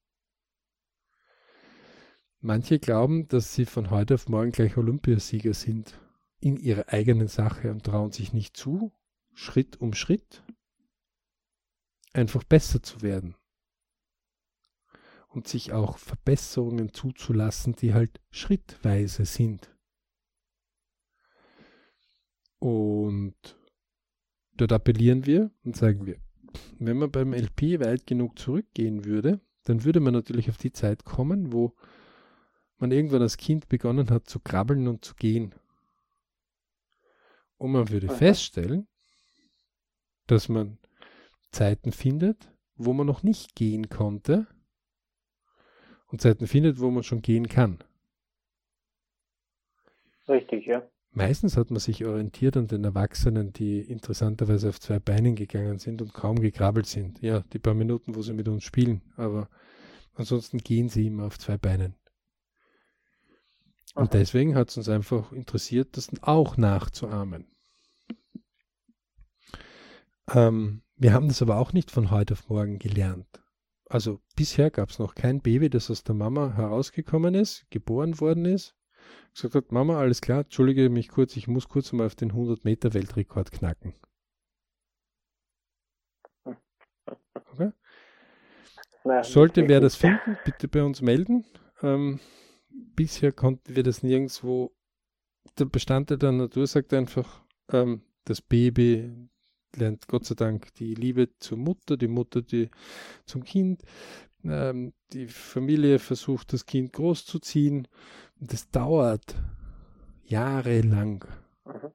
Manche 2.39 2.79
glauben, 2.79 3.27
dass 3.27 3.55
sie 3.55 3.65
von 3.65 3.89
heute 3.89 4.13
auf 4.13 4.29
morgen 4.29 4.51
gleich 4.51 4.77
Olympiasieger 4.77 5.53
sind 5.53 5.99
in 6.39 6.57
ihrer 6.57 6.89
eigenen 6.89 7.27
Sache 7.27 7.71
und 7.71 7.83
trauen 7.83 8.11
sich 8.11 8.31
nicht 8.31 8.55
zu, 8.55 8.91
Schritt 9.33 9.81
um 9.81 9.93
Schritt 9.93 10.43
einfach 12.13 12.43
besser 12.43 12.81
zu 12.81 13.01
werden 13.01 13.35
und 15.29 15.47
sich 15.47 15.73
auch 15.73 15.97
Verbesserungen 15.97 16.93
zuzulassen, 16.93 17.75
die 17.75 17.93
halt 17.93 18.21
schrittweise 18.31 19.25
sind. 19.25 19.75
Und 22.59 23.57
Dort 24.57 24.71
appellieren 24.71 25.25
wir 25.25 25.51
und 25.63 25.75
sagen 25.75 26.05
wir, 26.05 26.17
wenn 26.79 26.97
man 26.97 27.11
beim 27.11 27.33
LP 27.33 27.79
weit 27.79 28.07
genug 28.07 28.39
zurückgehen 28.39 29.05
würde, 29.05 29.39
dann 29.63 29.83
würde 29.83 29.99
man 29.99 30.13
natürlich 30.13 30.49
auf 30.49 30.57
die 30.57 30.71
Zeit 30.71 31.05
kommen, 31.05 31.51
wo 31.51 31.73
man 32.79 32.91
irgendwann 32.91 33.21
als 33.21 33.37
Kind 33.37 33.69
begonnen 33.69 34.09
hat 34.09 34.27
zu 34.27 34.39
krabbeln 34.39 34.87
und 34.87 35.05
zu 35.05 35.15
gehen. 35.15 35.53
Und 37.57 37.71
man 37.71 37.89
würde 37.89 38.09
feststellen, 38.09 38.87
dass 40.27 40.49
man 40.49 40.77
Zeiten 41.51 41.91
findet, 41.91 42.51
wo 42.75 42.93
man 42.93 43.07
noch 43.07 43.23
nicht 43.23 43.55
gehen 43.55 43.89
konnte 43.89 44.47
und 46.07 46.21
Zeiten 46.21 46.47
findet, 46.47 46.79
wo 46.79 46.91
man 46.91 47.03
schon 47.03 47.21
gehen 47.21 47.47
kann. 47.47 47.83
Richtig, 50.27 50.65
ja. 50.65 50.87
Meistens 51.11 51.57
hat 51.57 51.71
man 51.71 51.79
sich 51.79 52.05
orientiert 52.05 52.57
an 52.57 52.67
den 52.67 52.83
Erwachsenen, 52.83 53.51
die 53.51 53.79
interessanterweise 53.79 54.69
auf 54.69 54.79
zwei 54.79 54.99
Beinen 54.99 55.35
gegangen 55.35 55.79
sind 55.79 56.01
und 56.01 56.13
kaum 56.13 56.39
gekrabbelt 56.39 56.85
sind. 56.85 57.21
Ja, 57.21 57.39
die 57.53 57.59
paar 57.59 57.73
Minuten, 57.73 58.15
wo 58.15 58.21
sie 58.21 58.33
mit 58.33 58.47
uns 58.47 58.63
spielen, 58.63 59.01
aber 59.15 59.49
ansonsten 60.13 60.59
gehen 60.59 60.89
sie 60.89 61.07
immer 61.07 61.25
auf 61.25 61.39
zwei 61.39 61.57
Beinen. 61.57 61.95
Und 63.95 64.09
okay. 64.09 64.19
deswegen 64.19 64.55
hat 64.55 64.69
es 64.69 64.77
uns 64.77 64.89
einfach 64.89 65.31
interessiert, 65.31 65.97
das 65.97 66.11
auch 66.21 66.55
nachzuahmen. 66.55 67.47
Ähm, 70.31 70.83
wir 70.97 71.13
haben 71.13 71.29
das 71.29 71.41
aber 71.41 71.57
auch 71.57 71.73
nicht 71.73 71.89
von 71.89 72.11
heute 72.11 72.33
auf 72.33 72.47
morgen 72.49 72.77
gelernt. 72.77 73.41
Also 73.89 74.19
bisher 74.35 74.69
gab 74.69 74.89
es 74.89 74.99
noch 74.99 75.15
kein 75.15 75.41
Baby, 75.41 75.69
das 75.69 75.89
aus 75.89 76.03
der 76.03 76.13
Mama 76.13 76.53
herausgekommen 76.55 77.33
ist, 77.33 77.65
geboren 77.71 78.19
worden 78.19 78.45
ist 78.45 78.76
gesagt 79.33 79.55
hat, 79.55 79.71
Mama, 79.71 79.97
alles 79.97 80.21
klar, 80.21 80.41
entschuldige 80.41 80.89
mich 80.89 81.09
kurz, 81.09 81.35
ich 81.37 81.47
muss 81.47 81.69
kurz 81.69 81.91
mal 81.93 82.05
auf 82.05 82.15
den 82.15 82.31
100 82.31 82.65
Meter 82.65 82.93
Weltrekord 82.93 83.51
knacken. 83.51 83.93
Okay? 87.53 87.71
Sollte 89.23 89.67
wer 89.67 89.79
das 89.79 89.95
finden, 89.95 90.37
bitte 90.43 90.67
bei 90.67 90.83
uns 90.83 91.01
melden. 91.01 91.45
Ähm, 91.81 92.19
bisher 92.69 93.31
konnten 93.31 93.75
wir 93.75 93.83
das 93.83 94.03
nirgendwo. 94.03 94.75
Der 95.57 95.65
Bestandteil 95.65 96.17
der 96.17 96.33
Natur 96.33 96.67
sagt 96.67 96.93
einfach, 96.93 97.41
ähm, 97.71 98.01
das 98.25 98.41
Baby 98.41 99.29
lernt 99.75 100.07
Gott 100.07 100.25
sei 100.25 100.35
Dank 100.35 100.73
die 100.75 100.93
Liebe 100.93 101.29
zur 101.39 101.57
Mutter, 101.57 101.97
die 101.97 102.07
Mutter 102.07 102.41
die 102.41 102.69
zum 103.25 103.43
Kind. 103.43 103.83
Ähm, 104.43 104.93
die 105.13 105.27
Familie 105.27 105.99
versucht, 105.99 106.53
das 106.53 106.65
Kind 106.65 106.93
großzuziehen. 106.93 107.87
Das 108.39 108.69
dauert 108.69 109.35
jahrelang. 110.23 111.25
Mhm. 111.65 111.91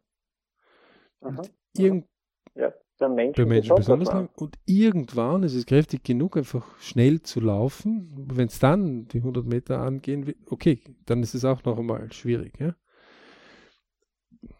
Mhm. 1.21 1.43
irgend 1.77 2.07
ja, 2.55 2.73
der 3.01 3.09
Mensch, 3.09 3.37
der 3.37 3.47
Mensch 3.47 3.69
besonders 3.69 4.09
lang. 4.13 4.29
Und 4.37 4.59
irgendwann 4.67 5.45
ist 5.45 5.55
es 5.55 5.67
kräftig 5.67 6.03
genug, 6.03 6.37
einfach 6.37 6.67
schnell 6.79 7.23
zu 7.23 7.41
laufen. 7.41 8.11
Wenn 8.33 8.49
es 8.49 8.59
dann 8.59 9.07
die 9.09 9.19
100 9.19 9.47
Meter 9.47 9.79
angehen 9.79 10.27
will, 10.27 10.37
okay, 10.51 10.81
dann 11.07 11.23
ist 11.23 11.35
es 11.35 11.45
auch 11.45 11.63
noch 11.65 11.79
einmal 11.79 12.13
schwierig. 12.13 12.59
Ja? 12.59 12.75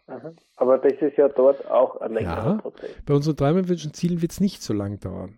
Mhm. 0.07 0.35
Aber 0.55 0.77
das 0.77 0.93
ist 1.01 1.17
ja 1.17 1.27
dort 1.27 1.65
auch 1.69 1.97
ein 1.97 2.13
längerer 2.13 2.51
ja, 2.51 2.57
Prozess. 2.57 2.91
Bei 3.05 3.13
unseren 3.13 3.35
träumerwünschen 3.35 3.93
Zielen 3.93 4.21
wird 4.21 4.31
es 4.31 4.39
nicht 4.39 4.61
so 4.61 4.73
lang 4.73 4.99
dauern 4.99 5.37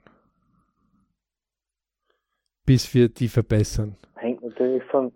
bis 2.66 2.94
wir 2.94 3.10
die 3.10 3.28
verbessern. 3.28 3.96
Hängt 4.16 4.44
natürlich 4.44 4.84
von, 4.86 5.12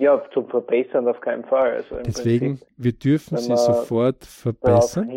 ja, 0.00 0.22
zum 0.32 0.48
Verbessern 0.48 1.06
auf 1.06 1.20
keinen 1.20 1.44
Fall. 1.44 1.72
Also 1.72 1.96
Deswegen, 1.96 2.58
Prinzip, 2.58 2.68
wir 2.78 2.92
dürfen 2.92 3.36
sie 3.36 3.54
sofort 3.56 4.24
verbessern. 4.24 5.10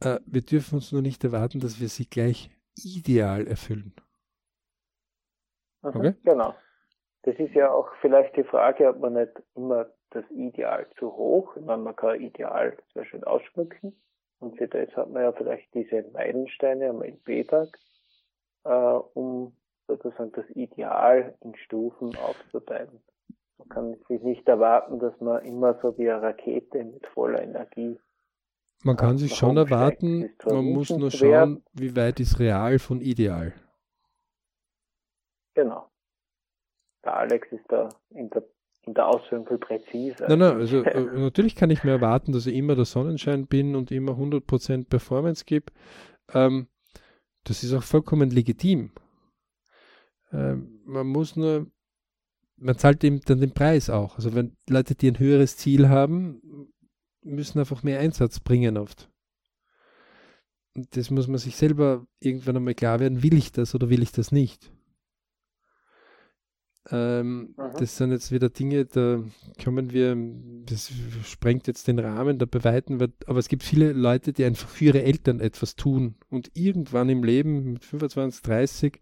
Äh, 0.00 0.18
wir 0.26 0.42
dürfen 0.42 0.76
uns 0.76 0.90
nur 0.90 1.00
nicht 1.00 1.22
erwarten, 1.22 1.60
dass 1.60 1.80
wir 1.80 1.88
sie 1.88 2.06
gleich 2.06 2.50
ideal 2.76 3.46
erfüllen. 3.46 3.94
Mhm, 5.82 5.90
okay? 5.94 6.14
Genau. 6.24 6.54
Das 7.22 7.36
ist 7.36 7.54
ja 7.54 7.70
auch 7.70 7.88
vielleicht 8.00 8.36
die 8.36 8.42
Frage, 8.42 8.88
ob 8.88 8.98
man 8.98 9.12
nicht 9.12 9.30
immer 9.54 9.86
das 10.10 10.24
Ideal 10.30 10.88
zu 10.98 11.12
hoch, 11.12 11.56
ich 11.56 11.62
meine, 11.62 11.82
man 11.82 11.94
kann 11.94 12.20
Ideal 12.20 12.76
sehr 12.94 13.04
schön 13.04 13.22
ausschmücken. 13.22 13.96
Und 14.40 14.58
jetzt 14.58 14.96
hat 14.96 15.08
man 15.08 15.22
ja 15.22 15.32
vielleicht 15.32 15.72
diese 15.72 16.02
Meilensteine 16.12 16.90
am 16.90 17.00
LP-Tag, 17.00 17.78
äh, 18.64 18.98
um 19.14 19.56
sozusagen 19.86 20.32
das 20.32 20.50
Ideal 20.50 21.36
in 21.42 21.54
Stufen 21.54 22.16
aufzuteilen. 22.16 23.00
Man 23.58 23.68
kann 23.68 23.96
sich 24.08 24.22
nicht 24.22 24.48
erwarten, 24.48 24.98
dass 24.98 25.18
man 25.20 25.44
immer 25.44 25.78
so 25.80 25.96
wie 25.98 26.10
eine 26.10 26.22
Rakete 26.22 26.84
mit 26.84 27.06
voller 27.08 27.42
Energie. 27.42 27.98
Man 28.84 28.96
kann 28.96 29.16
sich 29.16 29.34
schon 29.34 29.56
erwarten, 29.56 30.30
man 30.44 30.64
muss 30.64 30.90
nur 30.90 31.10
schauen, 31.10 31.62
wie 31.72 31.94
weit 31.94 32.18
ist 32.18 32.40
real 32.40 32.78
von 32.80 33.00
ideal. 33.00 33.54
Genau. 35.54 35.88
Der 37.04 37.16
Alex 37.16 37.50
ist 37.52 37.64
da 37.68 37.88
in 38.10 38.30
der, 38.30 38.44
in 38.82 38.94
der 38.94 39.06
Ausführung 39.06 39.46
viel 39.46 39.58
präziser. 39.58 40.26
Nein, 40.28 40.38
nein, 40.38 40.56
also 40.56 40.82
äh, 40.82 41.00
natürlich 41.00 41.54
kann 41.54 41.70
ich 41.70 41.84
mir 41.84 41.92
erwarten, 41.92 42.32
dass 42.32 42.46
ich 42.46 42.56
immer 42.56 42.74
der 42.74 42.84
Sonnenschein 42.84 43.46
bin 43.46 43.76
und 43.76 43.92
immer 43.92 44.12
100% 44.12 44.88
Performance 44.88 45.44
gebe. 45.44 45.72
Ähm, 46.32 46.68
das 47.44 47.62
ist 47.62 47.74
auch 47.74 47.82
vollkommen 47.82 48.30
legitim. 48.30 48.92
Ähm, 50.32 50.80
man 50.84 51.06
muss 51.06 51.36
nur, 51.36 51.66
man 52.62 52.78
zahlt 52.78 53.02
eben 53.04 53.20
dann 53.20 53.40
den 53.40 53.52
Preis 53.52 53.90
auch. 53.90 54.16
Also 54.16 54.34
wenn 54.34 54.56
Leute, 54.68 54.94
die 54.94 55.08
ein 55.08 55.18
höheres 55.18 55.56
Ziel 55.56 55.88
haben, 55.88 56.40
müssen 57.22 57.58
einfach 57.58 57.82
mehr 57.82 58.00
Einsatz 58.00 58.40
bringen 58.40 58.76
oft. 58.76 59.10
Und 60.74 60.96
das 60.96 61.10
muss 61.10 61.28
man 61.28 61.38
sich 61.38 61.56
selber 61.56 62.06
irgendwann 62.20 62.56
einmal 62.56 62.74
klar 62.74 63.00
werden, 63.00 63.22
will 63.22 63.34
ich 63.34 63.52
das 63.52 63.74
oder 63.74 63.90
will 63.90 64.02
ich 64.02 64.12
das 64.12 64.32
nicht? 64.32 64.72
Ähm, 66.90 67.54
das 67.78 67.96
sind 67.96 68.10
jetzt 68.10 68.32
wieder 68.32 68.48
Dinge, 68.48 68.86
da 68.86 69.22
kommen 69.62 69.92
wir, 69.92 70.16
das 70.64 70.90
sprengt 71.24 71.68
jetzt 71.68 71.86
den 71.86 72.00
Rahmen 72.00 72.38
da 72.38 72.46
bei 72.46 72.64
Weitem, 72.64 73.00
aber 73.00 73.38
es 73.38 73.48
gibt 73.48 73.62
viele 73.62 73.92
Leute, 73.92 74.32
die 74.32 74.44
einfach 74.44 74.68
für 74.68 74.86
ihre 74.86 75.02
Eltern 75.02 75.38
etwas 75.38 75.76
tun 75.76 76.16
und 76.28 76.50
irgendwann 76.54 77.08
im 77.08 77.22
Leben 77.22 77.74
mit 77.74 77.84
25, 77.84 78.42
30 78.42 79.00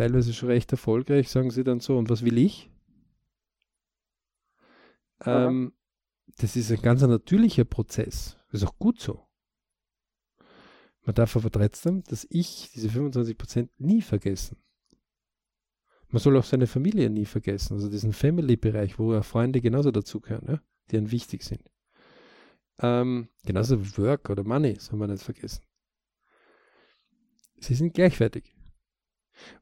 teilweise 0.00 0.32
schon 0.32 0.48
recht 0.48 0.72
erfolgreich, 0.72 1.28
sagen 1.28 1.50
sie 1.50 1.62
dann 1.62 1.80
so, 1.80 1.98
und 1.98 2.08
was 2.08 2.24
will 2.24 2.38
ich? 2.38 2.70
Ähm, 5.26 5.74
das 6.38 6.56
ist 6.56 6.72
ein 6.72 6.80
ganz 6.80 7.02
natürlicher 7.02 7.66
Prozess. 7.66 8.38
Das 8.50 8.62
ist 8.62 8.68
auch 8.68 8.78
gut 8.78 8.98
so. 8.98 9.26
Man 11.02 11.14
darf 11.14 11.36
aber 11.36 11.50
trotzdem, 11.50 12.02
dass 12.04 12.26
ich 12.30 12.70
diese 12.74 12.88
25% 12.88 13.68
nie 13.76 14.00
vergessen. 14.00 14.56
Man 16.08 16.20
soll 16.20 16.38
auch 16.38 16.44
seine 16.44 16.66
Familie 16.66 17.10
nie 17.10 17.26
vergessen, 17.26 17.74
also 17.74 17.90
diesen 17.90 18.14
Family-Bereich, 18.14 18.98
wo 18.98 19.12
ja 19.12 19.22
Freunde 19.22 19.60
genauso 19.60 19.90
dazugehören, 19.90 20.46
ja, 20.48 20.62
die 20.90 20.96
einem 20.96 21.10
wichtig 21.10 21.42
sind. 21.42 21.70
Ähm, 22.78 23.28
genauso 23.44 23.98
Work 23.98 24.30
oder 24.30 24.44
Money 24.44 24.76
soll 24.80 24.98
man 24.98 25.10
nicht 25.10 25.22
vergessen. 25.22 25.62
Sie 27.58 27.74
sind 27.74 27.92
gleichwertig. 27.92 28.54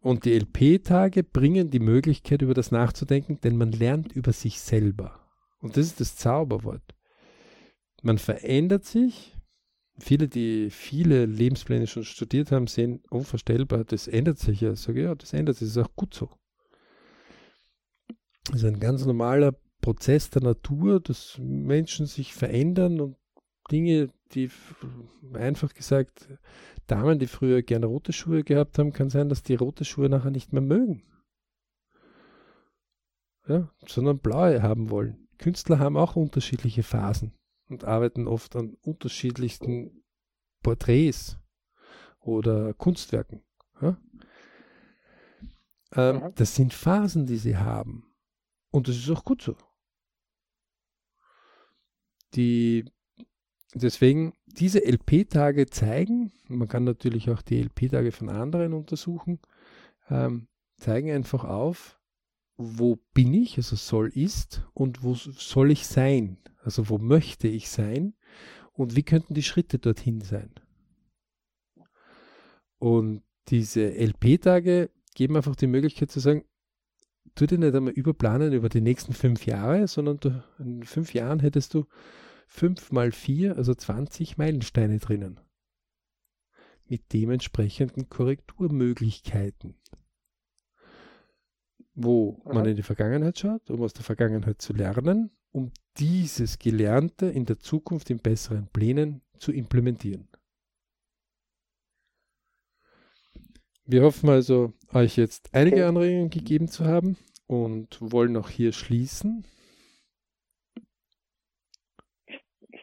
Und 0.01 0.25
die 0.25 0.35
LP-Tage 0.39 1.25
bringen 1.25 1.71
die 1.71 1.81
Möglichkeit, 1.81 2.43
über 2.43 2.55
das 2.55 2.71
nachzudenken, 2.71 3.41
denn 3.43 3.57
man 3.57 3.73
lernt 3.73 4.13
über 4.13 4.33
sich 4.33 4.61
selber. 4.61 5.21
Und 5.61 5.77
das 5.77 5.87
ist 5.87 6.01
das 6.01 6.17
Zauberwort. 6.17 6.95
Man 8.03 8.19
verändert 8.19 8.85
sich. 8.85 9.35
Viele, 10.01 10.29
die 10.29 10.71
viele 10.71 11.27
Lebenspläne 11.27 11.89
schon 11.89 12.05
studiert 12.05 12.53
haben, 12.53 12.69
sehen 12.69 13.03
unvorstellbar, 13.11 13.83
das 13.85 14.07
ändert 14.07 14.39
sich 14.39 14.61
ja. 14.61 14.73
Ich 14.73 14.81
sage, 14.81 15.03
ja, 15.03 15.15
das 15.17 15.33
ändert 15.33 15.57
sich, 15.57 15.69
das 15.69 15.77
ist 15.77 15.85
auch 15.85 15.97
gut 15.97 16.15
so. 16.15 16.31
Das 18.45 18.63
ist 18.63 18.65
ein 18.65 18.79
ganz 18.79 19.05
normaler 19.05 19.55
Prozess 19.81 20.31
der 20.31 20.43
Natur, 20.43 21.01
dass 21.01 21.37
Menschen 21.39 22.07
sich 22.07 22.33
verändern 22.33 23.01
und 23.01 23.17
Dinge, 23.71 24.11
die 24.33 24.51
einfach 25.35 25.75
gesagt, 25.75 26.29
Damen, 26.87 27.19
die 27.19 27.27
früher 27.27 27.63
gerne 27.63 27.87
rote 27.87 28.13
Schuhe 28.13 28.45
gehabt 28.45 28.79
haben, 28.79 28.93
kann 28.93 29.11
sein, 29.11 29.29
dass 29.29 29.43
die 29.43 29.55
rote 29.55 29.85
Schuhe 29.85 30.09
nachher 30.09 30.31
nicht 30.31 30.53
mehr 30.53 30.63
mögen. 30.63 31.03
Ja, 33.47 33.71
sondern 33.87 34.19
blaue 34.19 34.63
haben 34.63 34.91
wollen. 34.91 35.29
Künstler 35.39 35.79
haben 35.79 35.97
auch 35.97 36.17
unterschiedliche 36.17 36.83
Phasen 36.83 37.33
und 37.69 37.85
arbeiten 37.85 38.27
oft 38.27 38.57
an 38.57 38.75
unterschiedlichsten 38.83 40.05
Porträts 40.63 41.39
oder 42.21 42.75
Kunstwerken. 42.75 43.43
Ja? 43.81 43.97
Ähm. 45.93 46.33
Das 46.35 46.55
sind 46.55 46.75
Phasen, 46.75 47.27
die 47.27 47.39
sie 47.39 47.57
haben. 47.57 48.05
Und 48.71 48.89
das 48.89 48.97
ist 48.97 49.11
auch 49.11 49.25
gut 49.25 49.41
so. 49.41 49.57
Die 52.35 52.85
Deswegen, 53.75 54.33
diese 54.47 54.85
LP-Tage 54.85 55.67
zeigen, 55.67 56.33
man 56.49 56.69
kann 56.69 56.85
natürlich 56.85 57.31
auch 57.31 57.43
die 57.43 57.61
LP-Tage 57.61 58.13
von 58.13 58.31
anderen 58.31 58.73
untersuchen, 58.73 59.41
ähm, 60.09 60.49
zeigen 60.79 61.11
einfach 61.11 61.45
auf, 61.45 62.01
wo 62.57 62.97
bin 63.15 63.35
ich, 63.35 63.57
also 63.57 63.77
soll 63.77 64.09
ist, 64.09 64.65
und 64.73 65.03
wo 65.03 65.15
soll 65.15 65.71
ich 65.71 65.87
sein, 65.87 66.39
also 66.63 66.89
wo 66.89 66.99
möchte 66.99 67.47
ich 67.47 67.69
sein 67.69 68.15
und 68.73 68.97
wie 68.97 69.03
könnten 69.03 69.35
die 69.35 69.43
Schritte 69.43 69.79
dorthin 69.79 70.23
sein. 70.23 70.51
Und 72.79 73.23
diese 73.49 73.95
LP-Tage 73.95 74.91
geben 75.15 75.37
einfach 75.37 75.57
die 75.57 75.67
Möglichkeit 75.67 76.11
zu 76.11 76.21
sagen, 76.21 76.45
tu 77.35 77.47
dir 77.47 77.59
nicht 77.59 77.75
einmal 77.75 77.93
überplanen 77.93 78.53
über 78.53 78.69
die 78.69 78.81
nächsten 78.81 79.13
fünf 79.13 79.47
Jahre, 79.47 79.87
sondern 79.89 80.19
du, 80.19 80.45
in 80.59 80.83
fünf 80.85 81.15
Jahren 81.15 81.41
hättest 81.41 81.75
du 81.75 81.87
5 82.49 82.93
mal 82.93 83.13
4, 83.13 83.57
also 83.57 83.75
20 83.75 84.39
Meilensteine 84.39 84.99
drinnen. 84.99 85.39
Mit 86.87 87.13
dementsprechenden 87.13 88.09
Korrekturmöglichkeiten. 88.09 89.77
Wo 91.95 92.41
man 92.45 92.67
in 92.67 92.77
die 92.77 92.83
Vergangenheit 92.83 93.39
schaut, 93.39 93.71
um 93.71 93.83
aus 93.83 93.93
der 93.93 94.05
Vergangenheit 94.05 94.63
zu 94.63 94.73
lernen, 94.73 95.31
um 95.53 95.71
dieses 95.99 96.59
Gelernte 96.59 97.27
in 97.27 97.45
der 97.45 97.59
Zukunft 97.59 98.11
in 98.11 98.19
besseren 98.19 98.69
Plänen 98.69 99.21
zu 99.39 99.53
implementieren. 99.53 100.29
Wir 103.85 104.03
hoffen 104.03 104.29
also, 104.29 104.73
euch 104.93 105.17
jetzt 105.17 105.55
einige 105.55 105.87
Anregungen 105.87 106.31
gegeben 106.31 106.69
zu 106.69 106.85
haben 106.85 107.17
und 107.47 107.99
wollen 108.01 108.37
auch 108.37 108.51
hier 108.51 108.73
schließen. 108.73 109.45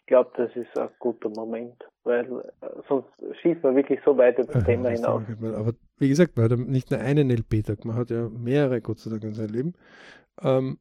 Ich 0.06 0.08
glaube, 0.10 0.30
das 0.38 0.56
ist 0.56 0.78
ein 0.78 0.90
guter 1.00 1.30
Moment, 1.30 1.84
weil 2.04 2.26
äh, 2.62 2.68
sonst 2.88 3.10
schießt 3.42 3.64
man 3.64 3.76
wirklich 3.76 4.00
so 4.06 4.16
weit 4.16 4.38
über 4.38 4.54
das 4.54 4.62
ja, 4.62 4.68
Thema 4.68 4.90
hinaus. 4.90 5.24
Aber 5.56 5.74
wie 5.98 6.10
gesagt, 6.10 6.38
man 6.38 6.48
hat 6.48 6.60
nicht 6.60 6.92
nur 6.92 7.00
einen 7.00 7.32
LP-Tag, 7.32 7.86
man 7.86 7.96
hat 7.96 8.12
ja 8.12 8.30
mehrere, 8.30 8.82
Gott 8.82 9.00
sei 9.00 9.10
Dank, 9.10 9.24
in 9.24 9.34
seinem 9.34 9.50
Leben. 9.50 9.74
Ähm, 10.44 10.78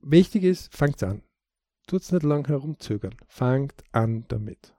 wichtig 0.00 0.44
ist, 0.44 0.76
fangt 0.76 1.02
an. 1.02 1.22
Tut 1.86 2.02
es 2.02 2.12
nicht 2.12 2.24
lang 2.24 2.46
herumzögern. 2.46 3.14
Fangt 3.26 3.82
an 3.92 4.26
damit. 4.28 4.74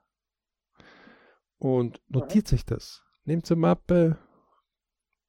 Und 1.58 2.00
notiert 2.06 2.52
mhm. 2.52 2.54
euch 2.54 2.64
das. 2.64 3.02
Nehmt 3.24 3.50
eine 3.50 3.60
Mappe. 3.60 4.18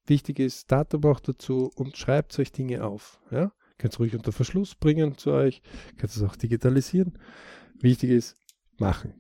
Wichtig 0.06 0.38
ist, 0.38 0.72
Datum 0.72 1.04
auch 1.06 1.20
dazu 1.20 1.72
und 1.76 1.98
schreibt 1.98 2.38
euch 2.38 2.52
Dinge 2.52 2.84
auf. 2.84 3.20
Ja? 3.32 3.52
Könnt 3.80 3.94
es 3.94 4.00
ruhig 4.00 4.14
unter 4.14 4.32
Verschluss 4.32 4.76
bringen 4.76 5.18
zu 5.18 5.32
euch. 5.32 5.64
Könnt 5.98 6.12
es 6.12 6.22
auch 6.22 6.36
digitalisieren. 6.36 7.18
Wichtig 7.82 8.10
ist, 8.10 8.36
machen. 8.78 9.14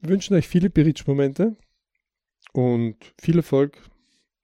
Wir 0.00 0.10
wünschen 0.10 0.34
euch 0.34 0.48
viele 0.48 0.70
Berichtsmomente 0.70 1.56
und 2.52 2.96
viel 3.20 3.36
Erfolg 3.36 3.78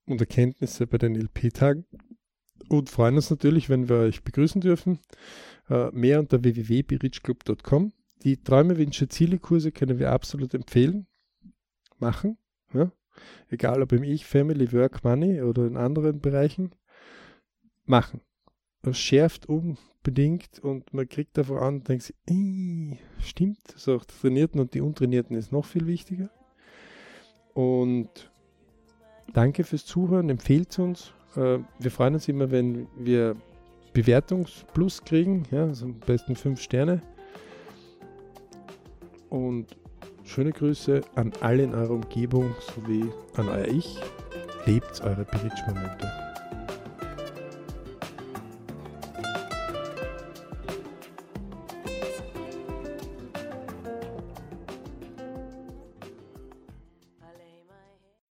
und 0.06 0.20
Erkenntnisse 0.20 0.86
bei 0.86 0.98
den 0.98 1.14
LP-Tagen 1.14 1.86
und 2.68 2.90
freuen 2.90 3.16
uns 3.16 3.30
natürlich, 3.30 3.68
wenn 3.68 3.88
wir 3.88 3.96
euch 3.96 4.22
begrüßen 4.22 4.60
dürfen. 4.60 5.00
Äh, 5.68 5.90
mehr 5.92 6.18
unter 6.20 6.42
www.berichclub.com. 6.42 7.92
Die 8.22 8.42
Träume, 8.42 8.76
Wünsche, 8.76 9.08
Ziele 9.08 9.38
Kurse 9.38 9.72
können 9.72 9.98
wir 9.98 10.12
absolut 10.12 10.54
empfehlen. 10.54 11.06
Machen. 11.98 12.38
Ja? 12.72 12.92
Egal 13.48 13.82
ob 13.82 13.92
im 13.92 14.02
Ich, 14.02 14.26
Family, 14.26 14.72
Work, 14.72 15.04
Money 15.04 15.42
oder 15.42 15.66
in 15.66 15.76
anderen 15.76 16.20
Bereichen. 16.20 16.74
Machen. 17.84 18.20
Schärft 18.92 19.48
um 19.48 19.78
bedingt 20.02 20.58
und 20.60 20.92
man 20.94 21.08
kriegt 21.08 21.36
davon 21.36 21.58
an 21.58 21.84
denkt 21.84 22.04
sich, 22.04 22.16
stimmt, 23.20 23.60
so 23.76 23.96
auch 23.96 24.04
die 24.04 24.14
Trainierten 24.20 24.60
und 24.60 24.74
die 24.74 24.80
Untrainierten 24.80 25.36
ist 25.36 25.52
noch 25.52 25.64
viel 25.64 25.86
wichtiger. 25.86 26.30
Und 27.54 28.30
danke 29.32 29.64
fürs 29.64 29.84
Zuhören, 29.84 30.30
empfehlt 30.30 30.78
uns. 30.78 31.12
Äh, 31.36 31.58
wir 31.78 31.90
freuen 31.90 32.14
uns 32.14 32.28
immer, 32.28 32.50
wenn 32.50 32.86
wir 32.96 33.36
Bewertungsplus 33.92 35.04
kriegen, 35.04 35.44
ja, 35.50 35.64
also 35.64 35.86
am 35.86 36.00
besten 36.00 36.36
fünf 36.36 36.60
Sterne. 36.60 37.02
Und 39.28 39.76
schöne 40.24 40.52
Grüße 40.52 41.02
an 41.14 41.32
alle 41.40 41.64
in 41.64 41.74
eurer 41.74 41.90
Umgebung 41.90 42.54
sowie 42.74 43.04
an 43.34 43.48
euer 43.48 43.68
Ich. 43.68 43.98
Lebt 44.66 45.00
eure 45.02 45.24
Bridge-Momente. 45.24 46.19